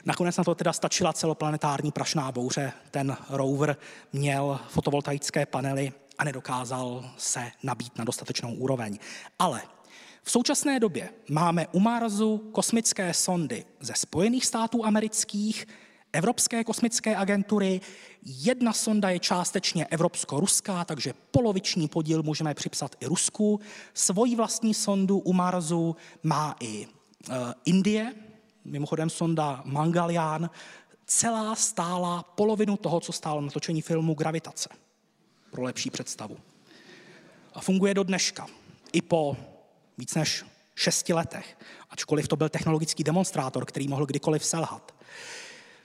[0.04, 2.72] Nakonec na to teda stačila celoplanetární prašná bouře.
[2.90, 3.76] Ten rover
[4.12, 8.98] měl fotovoltaické panely a nedokázal se nabít na dostatečnou úroveň.
[9.38, 9.62] Ale
[10.22, 15.66] v současné době máme u Marsu kosmické sondy ze Spojených států amerických,
[16.12, 17.80] Evropské kosmické agentury.
[18.22, 23.60] Jedna sonda je částečně evropsko-ruská, takže poloviční podíl můžeme připsat i Rusku.
[23.94, 27.34] Svoji vlastní sondu u Marsu má i uh,
[27.64, 28.14] Indie,
[28.64, 30.50] mimochodem sonda Mangalian,
[31.06, 34.68] celá stála polovinu toho, co stálo natočení filmu Gravitace.
[35.50, 36.36] Pro lepší představu.
[37.54, 38.46] A funguje do dneška.
[38.92, 39.36] I po
[39.98, 40.44] víc než
[40.74, 41.58] šesti letech,
[41.90, 44.94] ačkoliv to byl technologický demonstrátor, který mohl kdykoliv selhat.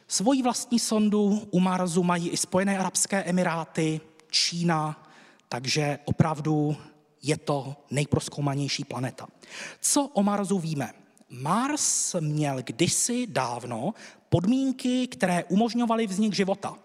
[0.08, 5.08] Svoji vlastní sondu u Marsu mají i Spojené arabské emiráty, Čína,
[5.50, 6.78] takže opravdu
[7.22, 9.28] je to nejproskoumanější planeta.
[9.82, 11.03] Co o Marsu víme?
[11.42, 13.94] Mars měl kdysi dávno
[14.30, 16.76] podmínky, které umožňovaly vznik života.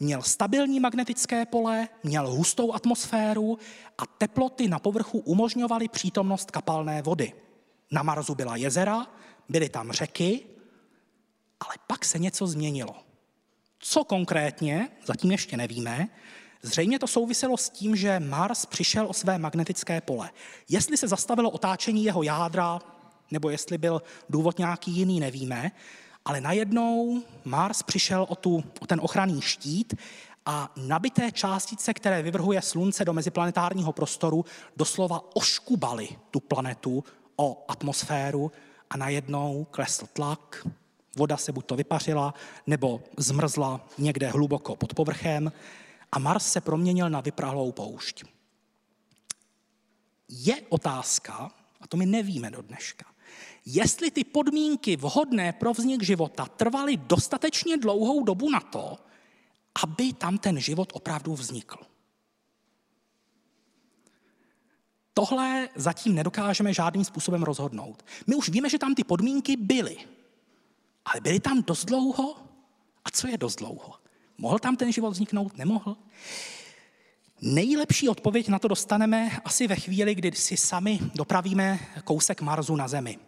[0.00, 3.58] Měl stabilní magnetické pole, měl hustou atmosféru
[3.98, 7.32] a teploty na povrchu umožňovaly přítomnost kapalné vody.
[7.90, 9.06] Na Marsu byla jezera,
[9.48, 10.44] byly tam řeky,
[11.60, 12.94] ale pak se něco změnilo.
[13.78, 16.08] Co konkrétně, zatím ještě nevíme,
[16.62, 20.30] Zřejmě to souviselo s tím, že Mars přišel o své magnetické pole.
[20.68, 22.80] Jestli se zastavilo otáčení jeho jádra,
[23.30, 25.70] nebo jestli byl důvod nějaký jiný, nevíme,
[26.24, 29.94] ale najednou Mars přišel o, tu, o ten ochranný štít
[30.46, 34.44] a nabité částice, které vyvrhuje Slunce do meziplanetárního prostoru,
[34.76, 37.04] doslova oškubaly tu planetu
[37.36, 38.52] o atmosféru
[38.90, 40.66] a najednou klesl tlak,
[41.16, 42.34] voda se buď to vypařila,
[42.66, 45.52] nebo zmrzla někde hluboko pod povrchem
[46.12, 48.24] a Mars se proměnil na vyprahlou poušť.
[50.28, 51.50] Je otázka,
[51.80, 53.04] a to my nevíme do dneška,
[53.66, 58.98] jestli ty podmínky vhodné pro vznik života trvaly dostatečně dlouhou dobu na to,
[59.82, 61.76] aby tam ten život opravdu vznikl.
[65.14, 68.04] Tohle zatím nedokážeme žádným způsobem rozhodnout.
[68.26, 69.96] My už víme, že tam ty podmínky byly,
[71.04, 72.36] ale byly tam dost dlouho?
[73.04, 73.94] A co je dost dlouho?
[74.38, 75.58] Mohl tam ten život vzniknout?
[75.58, 75.96] Nemohl?
[77.40, 82.88] Nejlepší odpověď na to dostaneme asi ve chvíli, kdy si sami dopravíme kousek Marsu na
[82.88, 83.18] Zemi.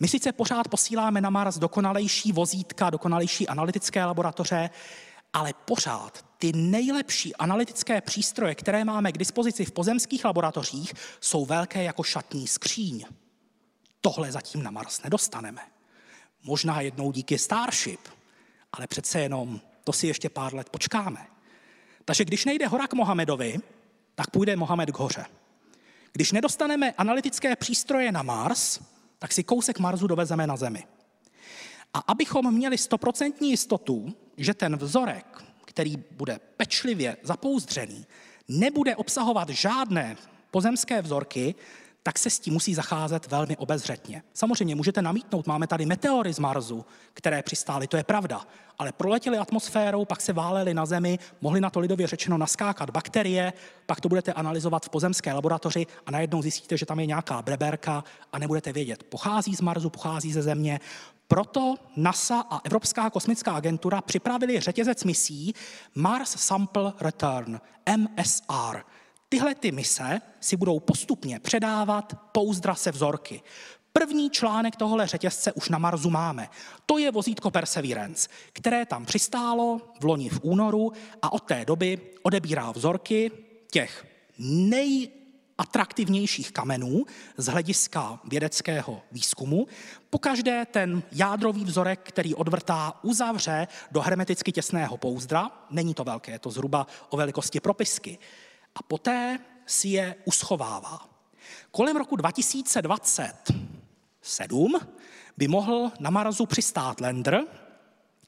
[0.00, 4.70] My sice pořád posíláme na Mars dokonalejší vozítka, dokonalejší analytické laboratoře,
[5.32, 11.82] ale pořád ty nejlepší analytické přístroje, které máme k dispozici v pozemských laboratořích, jsou velké
[11.82, 13.04] jako šatní skříň.
[14.00, 15.62] Tohle zatím na Mars nedostaneme.
[16.42, 18.00] Možná jednou díky Starship,
[18.72, 21.26] ale přece jenom to si ještě pár let počkáme.
[22.04, 23.58] Takže když nejde hora k Mohamedovi,
[24.14, 25.26] tak půjde Mohamed k hoře.
[26.12, 28.80] Když nedostaneme analytické přístroje na Mars,
[29.18, 30.84] tak si kousek Marsu dovezeme na Zemi.
[31.94, 38.06] A abychom měli stoprocentní jistotu, že ten vzorek, který bude pečlivě zapouzdřený,
[38.48, 40.16] nebude obsahovat žádné
[40.50, 41.54] pozemské vzorky,
[42.06, 44.22] tak se s tím musí zacházet velmi obezřetně.
[44.34, 46.84] Samozřejmě můžete namítnout, máme tady meteory z Marsu,
[47.14, 48.40] které přistály, to je pravda,
[48.78, 53.52] ale proletěly atmosférou, pak se válely na Zemi, mohly na to lidově řečeno naskákat bakterie,
[53.86, 58.04] pak to budete analyzovat v pozemské laboratoři a najednou zjistíte, že tam je nějaká breberka
[58.32, 60.80] a nebudete vědět, pochází z Marsu, pochází ze Země.
[61.28, 65.54] Proto NASA a Evropská kosmická agentura připravili řetězec misí
[65.94, 67.60] Mars Sample Return,
[67.96, 68.82] MSR,
[69.28, 73.42] Tyhle ty mise si budou postupně předávat pouzdra se vzorky.
[73.92, 76.48] První článek tohle řetězce už na Marsu máme.
[76.86, 80.92] To je vozítko Perseverance, které tam přistálo v loni v únoru
[81.22, 83.30] a od té doby odebírá vzorky
[83.70, 84.06] těch
[84.38, 87.04] nejatraktivnějších kamenů
[87.36, 89.66] z hlediska vědeckého výzkumu.
[90.10, 95.50] Pokaždé ten jádrový vzorek, který odvrtá, uzavře do hermeticky těsného pouzdra.
[95.70, 98.18] Není to velké, je to zhruba o velikosti propisky
[98.76, 101.08] a poté si je uschovává.
[101.70, 104.80] Kolem roku 2027
[105.36, 107.44] by mohl na Marsu přistát lander,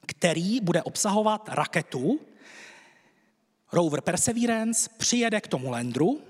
[0.05, 2.19] který bude obsahovat raketu.
[3.71, 6.21] Rover Perseverance přijede k tomu landru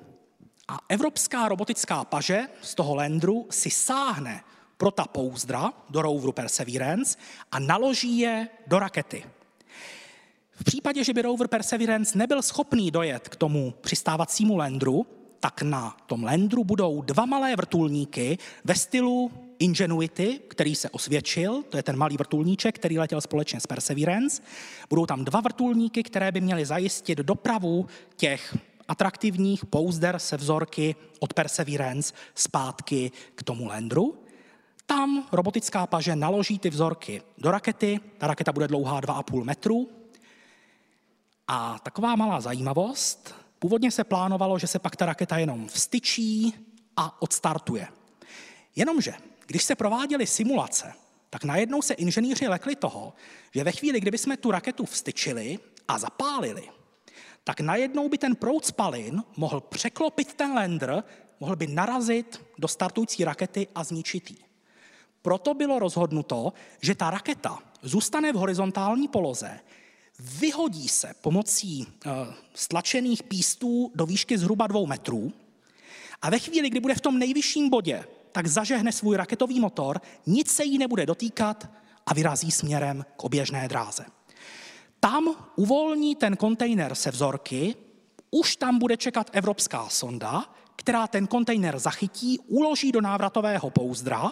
[0.67, 4.43] a evropská robotická paže z toho landru si sáhne
[4.77, 7.17] pro ta pouzdra do roveru Perseverance
[7.51, 9.25] a naloží je do rakety.
[10.59, 15.05] V případě, že by rover Perseverance nebyl schopný dojet k tomu přistávacímu lendru,
[15.39, 21.77] tak na tom lendru budou dva malé vrtulníky ve stylu Ingenuity, který se osvědčil, to
[21.77, 24.41] je ten malý vrtulníček, který letěl společně s Perseverance.
[24.89, 28.57] Budou tam dva vrtulníky, které by měly zajistit dopravu těch
[28.87, 34.17] atraktivních pouzder se vzorky od Perseverance zpátky k tomu lendru.
[34.85, 39.87] Tam robotická paže naloží ty vzorky do rakety, ta raketa bude dlouhá 2,5 metru,
[41.51, 46.53] a taková malá zajímavost, původně se plánovalo, že se pak ta raketa jenom vstyčí
[46.97, 47.87] a odstartuje.
[48.75, 49.13] Jenomže,
[49.47, 50.93] když se prováděly simulace
[51.29, 53.13] tak najednou se inženýři lekli toho,
[53.51, 56.69] že ve chvíli, kdyby jsme tu raketu vstyčili a zapálili,
[57.43, 61.03] tak najednou by ten proud spalin mohl překlopit ten lander,
[61.39, 64.37] mohl by narazit do startující rakety a zničit ji.
[65.21, 69.59] Proto bylo rozhodnuto, že ta raketa zůstane v horizontální poloze,
[70.19, 72.11] vyhodí se pomocí uh,
[72.53, 75.33] stlačených pístů do výšky zhruba dvou metrů
[76.21, 80.51] a ve chvíli, kdy bude v tom nejvyšším bodě, tak zažehne svůj raketový motor, nic
[80.51, 81.69] se jí nebude dotýkat
[82.05, 84.05] a vyrazí směrem k oběžné dráze.
[84.99, 87.75] Tam uvolní ten kontejner se vzorky,
[88.31, 94.31] už tam bude čekat evropská sonda, která ten kontejner zachytí, uloží do návratového pouzdra,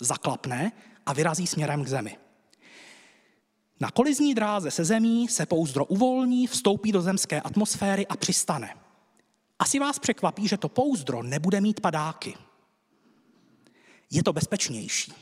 [0.00, 0.72] zaklapne
[1.06, 2.16] a vyrazí směrem k zemi.
[3.80, 8.74] Na kolizní dráze se zemí se pouzdro uvolní, vstoupí do zemské atmosféry a přistane.
[9.58, 12.34] Asi vás překvapí, že to pouzdro nebude mít padáky.
[14.10, 15.12] Je to bezpečnější.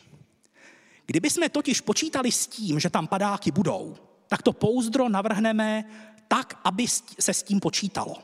[1.06, 3.96] Kdyby jsme totiž počítali s tím, že tam padáky budou,
[4.28, 5.84] tak to pouzdro navrhneme
[6.28, 6.86] tak, aby
[7.20, 8.16] se s tím počítalo.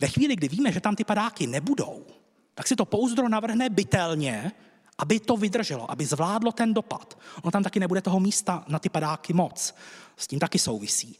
[0.00, 2.06] Ve chvíli, kdy víme, že tam ty padáky nebudou,
[2.54, 4.52] tak si to pouzdro navrhne bytelně,
[4.98, 7.18] aby to vydrželo, aby zvládlo ten dopad.
[7.42, 9.74] Ono tam taky nebude toho místa na ty padáky moc.
[10.16, 11.18] S tím taky souvisí.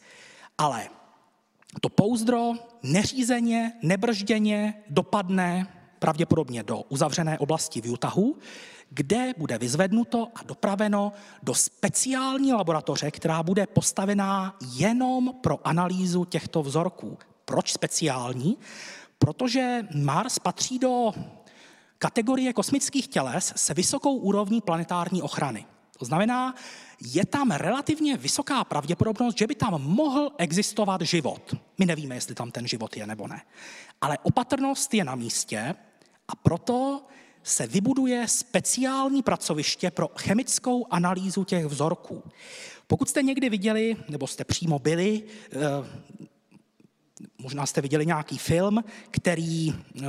[0.58, 0.88] Ale
[1.80, 2.52] to pouzdro
[2.82, 5.66] neřízeně, nebržděně dopadne
[5.98, 8.38] pravděpodobně do uzavřené oblasti v Utahu,
[8.90, 16.62] kde bude vyzvednuto a dopraveno do speciální laboratoře, která bude postavená jenom pro analýzu těchto
[16.62, 17.18] vzorků.
[17.44, 18.58] Proč speciální?
[19.18, 21.12] Protože Mars patří do
[22.04, 25.66] kategorie kosmických těles se vysokou úrovní planetární ochrany.
[25.98, 26.54] To znamená,
[27.00, 31.54] je tam relativně vysoká pravděpodobnost, že by tam mohl existovat život.
[31.78, 33.42] My nevíme, jestli tam ten život je nebo ne.
[34.00, 35.74] Ale opatrnost je na místě
[36.28, 37.02] a proto
[37.42, 42.22] se vybuduje speciální pracoviště pro chemickou analýzu těch vzorků.
[42.86, 45.22] Pokud jste někdy viděli, nebo jste přímo byli,
[45.52, 45.58] eh,
[47.38, 50.04] možná jste viděli nějaký film, který eh,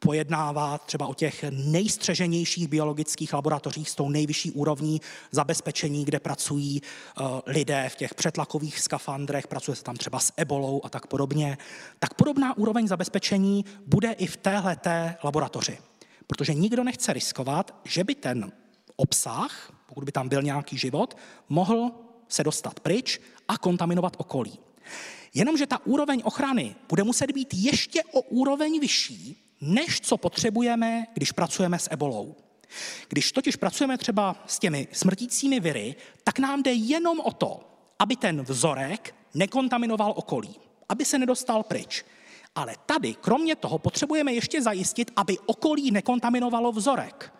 [0.00, 5.00] pojednává třeba o těch nejstřeženějších biologických laboratořích s tou nejvyšší úrovní
[5.30, 10.80] zabezpečení, kde pracují uh, lidé v těch přetlakových skafandrech, pracuje se tam třeba s ebolou
[10.84, 11.58] a tak podobně,
[11.98, 14.76] tak podobná úroveň zabezpečení bude i v téhle
[15.24, 15.78] laboratoři.
[16.26, 18.52] Protože nikdo nechce riskovat, že by ten
[18.96, 21.16] obsah, pokud by tam byl nějaký život,
[21.48, 21.90] mohl
[22.28, 24.58] se dostat pryč a kontaminovat okolí.
[25.34, 31.32] Jenomže ta úroveň ochrany bude muset být ještě o úroveň vyšší, než co potřebujeme, když
[31.32, 32.36] pracujeme s ebolou.
[33.08, 37.60] Když totiž pracujeme třeba s těmi smrtícími viry, tak nám jde jenom o to,
[37.98, 40.56] aby ten vzorek nekontaminoval okolí,
[40.88, 42.04] aby se nedostal pryč.
[42.54, 47.34] Ale tady, kromě toho, potřebujeme ještě zajistit, aby okolí nekontaminovalo vzorek.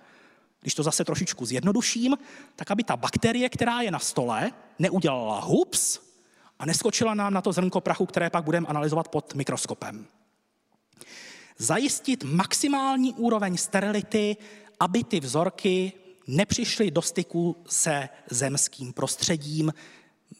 [0.61, 2.19] Když to zase trošičku zjednoduším,
[2.57, 5.99] tak aby ta bakterie, která je na stole, neudělala hups
[6.59, 10.07] a neskočila nám na to zrnko prachu, které pak budeme analyzovat pod mikroskopem
[11.61, 14.37] zajistit maximální úroveň sterility,
[14.81, 15.93] aby ty vzorky
[16.27, 19.73] nepřišly do styku se zemským prostředím,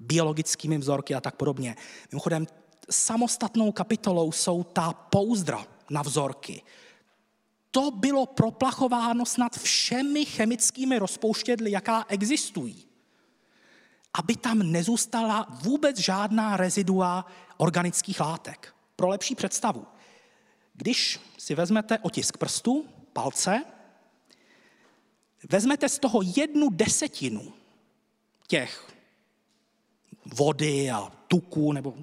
[0.01, 1.77] biologickými vzorky a tak podobně.
[2.13, 2.47] Mimochodem,
[2.91, 6.63] samostatnou kapitolou jsou ta pouzdra na vzorky.
[7.71, 12.87] To bylo proplachováno snad všemi chemickými rozpouštědly, jaká existují.
[14.15, 17.27] Aby tam nezůstala vůbec žádná rezidua
[17.57, 18.75] organických látek.
[18.97, 19.87] Pro lepší představu.
[20.81, 23.65] Když si vezmete otisk prstu, palce,
[25.51, 27.53] vezmete z toho jednu desetinu
[28.47, 28.93] těch
[30.25, 31.95] vody a tuku, nebo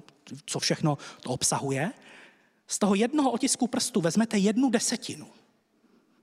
[0.46, 1.92] co všechno to obsahuje,
[2.66, 5.26] z toho jednoho otisku prstu vezmete jednu desetinu.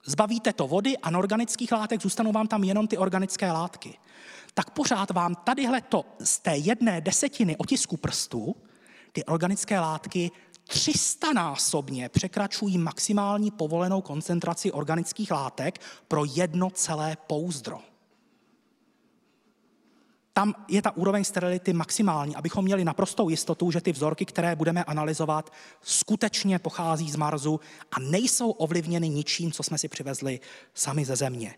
[0.06, 3.98] Zbavíte to vody a neorganických látek, zůstanou vám tam jenom ty organické látky.
[4.54, 8.56] Tak pořád vám tadyhle to z té jedné desetiny otisku prstu
[9.12, 10.32] ty organické látky
[10.68, 17.80] 300 násobně překračují maximální povolenou koncentraci organických látek pro jedno celé pouzdro.
[20.34, 24.84] Tam je ta úroveň sterility maximální, abychom měli naprostou jistotu, že ty vzorky, které budeme
[24.84, 27.60] analyzovat, skutečně pochází z Marsu
[27.92, 30.40] a nejsou ovlivněny ničím, co jsme si přivezli
[30.74, 31.56] sami ze Země.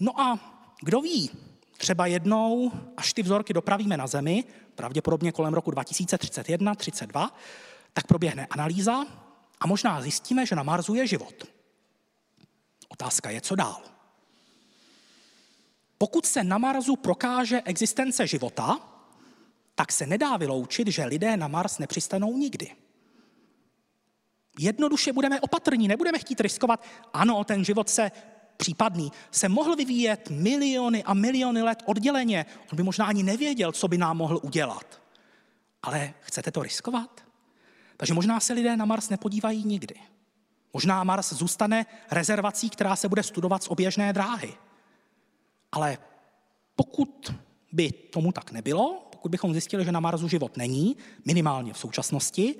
[0.00, 0.38] No a
[0.82, 1.30] kdo ví,
[1.76, 4.44] třeba jednou, až ty vzorky dopravíme na Zemi,
[4.74, 7.30] pravděpodobně kolem roku 2031-32,
[7.92, 9.06] tak proběhne analýza
[9.60, 11.44] a možná zjistíme, že na Marsu je život.
[12.88, 13.82] Otázka je, co dál.
[15.98, 18.80] Pokud se na Marsu prokáže existence života,
[19.74, 22.76] tak se nedá vyloučit, že lidé na Mars nepřistanou nikdy.
[24.58, 28.10] Jednoduše budeme opatrní, nebudeme chtít riskovat, ano, ten život se
[28.56, 32.46] případný, se mohl vyvíjet miliony a miliony let odděleně.
[32.72, 35.02] On by možná ani nevěděl, co by nám mohl udělat.
[35.82, 37.31] Ale chcete to riskovat?
[37.96, 39.94] Takže možná se lidé na Mars nepodívají nikdy.
[40.72, 44.54] Možná Mars zůstane rezervací, která se bude studovat z oběžné dráhy.
[45.72, 45.98] Ale
[46.76, 47.34] pokud
[47.72, 52.54] by tomu tak nebylo, pokud bychom zjistili, že na Marsu život není, minimálně v současnosti,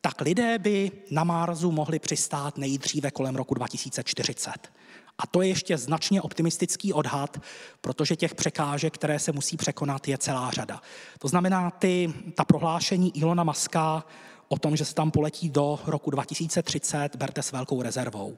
[0.00, 4.72] tak lidé by na Marsu mohli přistát nejdříve kolem roku 2040.
[5.18, 7.40] A to je ještě značně optimistický odhad,
[7.80, 10.82] protože těch překážek, které se musí překonat, je celá řada.
[11.18, 14.04] To znamená, ty, ta prohlášení Ilona Maska
[14.52, 18.36] o tom, že se tam poletí do roku 2030, berte s velkou rezervou.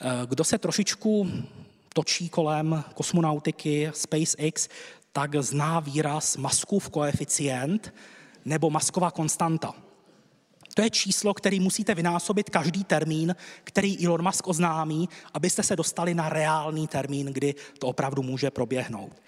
[0.00, 1.30] Eh, kdo se trošičku
[1.94, 4.68] točí kolem kosmonautiky SpaceX,
[5.12, 7.94] tak zná výraz Maskův koeficient
[8.44, 9.74] nebo Masková konstanta.
[10.74, 16.14] To je číslo, který musíte vynásobit každý termín, který Elon Musk oznámí, abyste se dostali
[16.14, 19.22] na reálný termín, kdy to opravdu může proběhnout.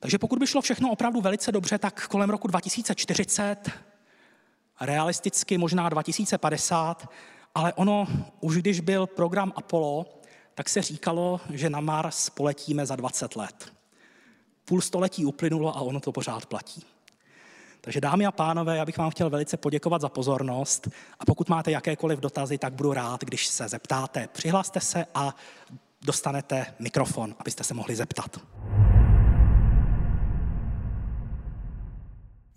[0.00, 3.70] Takže pokud by šlo všechno opravdu velice dobře, tak kolem roku 2040,
[4.80, 7.08] realisticky možná 2050,
[7.54, 8.06] ale ono,
[8.40, 10.06] už když byl program Apollo,
[10.54, 13.72] tak se říkalo, že na Mars poletíme za 20 let.
[14.64, 16.84] Půl století uplynulo a ono to pořád platí.
[17.80, 20.88] Takže dámy a pánové, já bych vám chtěl velice poděkovat za pozornost
[21.18, 24.28] a pokud máte jakékoliv dotazy, tak budu rád, když se zeptáte.
[24.32, 25.34] Přihlaste se a
[26.02, 28.40] dostanete mikrofon, abyste se mohli zeptat.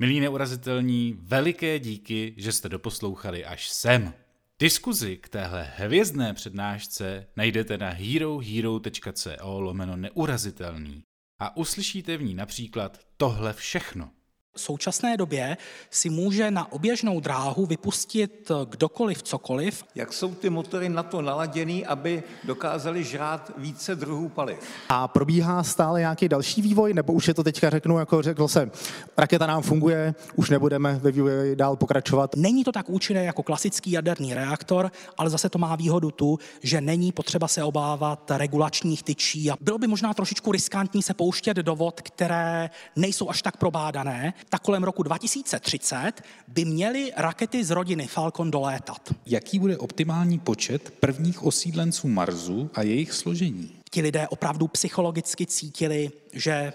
[0.03, 4.13] Milí neurazitelní, veliké díky, že jste doposlouchali až sem.
[4.59, 11.03] Diskuzi k téhle hvězdné přednášce najdete na herohero.co lomeno neurazitelný
[11.41, 14.11] a uslyšíte v ní například tohle všechno–
[14.55, 15.57] v současné době
[15.89, 19.83] si může na oběžnou dráhu vypustit kdokoliv cokoliv.
[19.95, 24.59] Jak jsou ty motory na to naladěný, aby dokázali žrát více druhů paliv?
[24.89, 28.71] A probíhá stále nějaký další vývoj, nebo už je to teďka řeknu, jako řekl jsem,
[29.17, 32.35] raketa nám funguje, už nebudeme ve vývoji dál pokračovat?
[32.35, 36.81] Není to tak účinné jako klasický jaderný reaktor, ale zase to má výhodu tu, že
[36.81, 41.75] není potřeba se obávat regulačních tyčí a bylo by možná trošičku riskantní se pouštět do
[41.75, 46.11] vod, které nejsou až tak probádané, tak kolem roku 2030
[46.47, 49.15] by měly rakety z rodiny Falcon dolétat.
[49.25, 53.71] Jaký bude optimální počet prvních osídlenců Marsu a jejich složení?
[53.91, 56.73] Ti lidé opravdu psychologicky cítili, že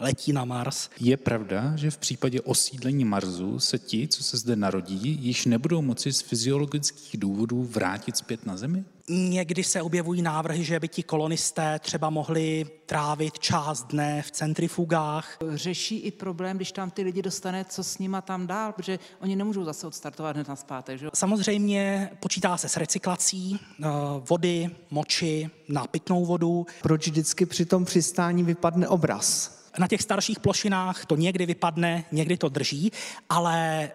[0.00, 0.90] letí na Mars.
[1.00, 5.82] Je pravda, že v případě osídlení Marsu se ti, co se zde narodí, již nebudou
[5.82, 8.84] moci z fyziologických důvodů vrátit zpět na Zemi?
[9.08, 15.38] Někdy se objevují návrhy, že by ti kolonisté třeba mohli trávit část dne v centrifugách.
[15.54, 19.36] Řeší i problém, když tam ty lidi dostane, co s nima tam dál, protože oni
[19.36, 20.98] nemůžou zase odstartovat hned na zpátek.
[20.98, 21.08] Že?
[21.14, 23.86] Samozřejmě počítá se s recyklací eh,
[24.28, 26.66] vody, moči na pitnou vodu.
[26.82, 29.58] Proč vždycky při tom přistání vypadne obraz?
[29.78, 32.92] Na těch starších plošinách to někdy vypadne, někdy to drží,
[33.28, 33.90] ale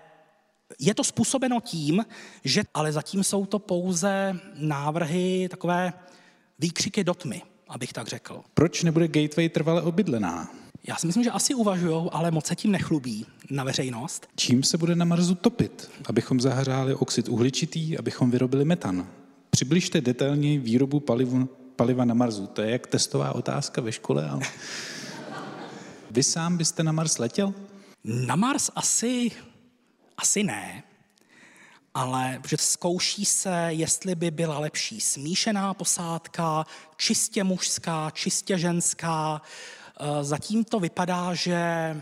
[0.79, 2.05] je to způsobeno tím,
[2.43, 5.93] že ale zatím jsou to pouze návrhy, takové
[6.59, 8.41] výkřiky do tmy, abych tak řekl.
[8.53, 10.51] Proč nebude gateway trvale obydlená?
[10.87, 14.27] Já si myslím, že asi uvažují, ale moc se tím nechlubí na veřejnost.
[14.35, 15.91] Čím se bude na Marsu topit?
[16.05, 19.07] Abychom zahřáli oxid uhličitý, abychom vyrobili metan.
[19.49, 22.47] Přibližte detailně výrobu palivu, paliva na Marsu.
[22.47, 24.41] To je jak testová otázka ve škole, ale...
[26.11, 27.53] Vy sám byste na Mars letěl?
[28.03, 29.31] Na Mars asi
[30.18, 30.84] asi ne,
[31.94, 36.65] ale že zkouší se, jestli by byla lepší smíšená posádka,
[36.98, 39.41] čistě mužská, čistě ženská.
[39.99, 41.95] Eh, zatím to vypadá, že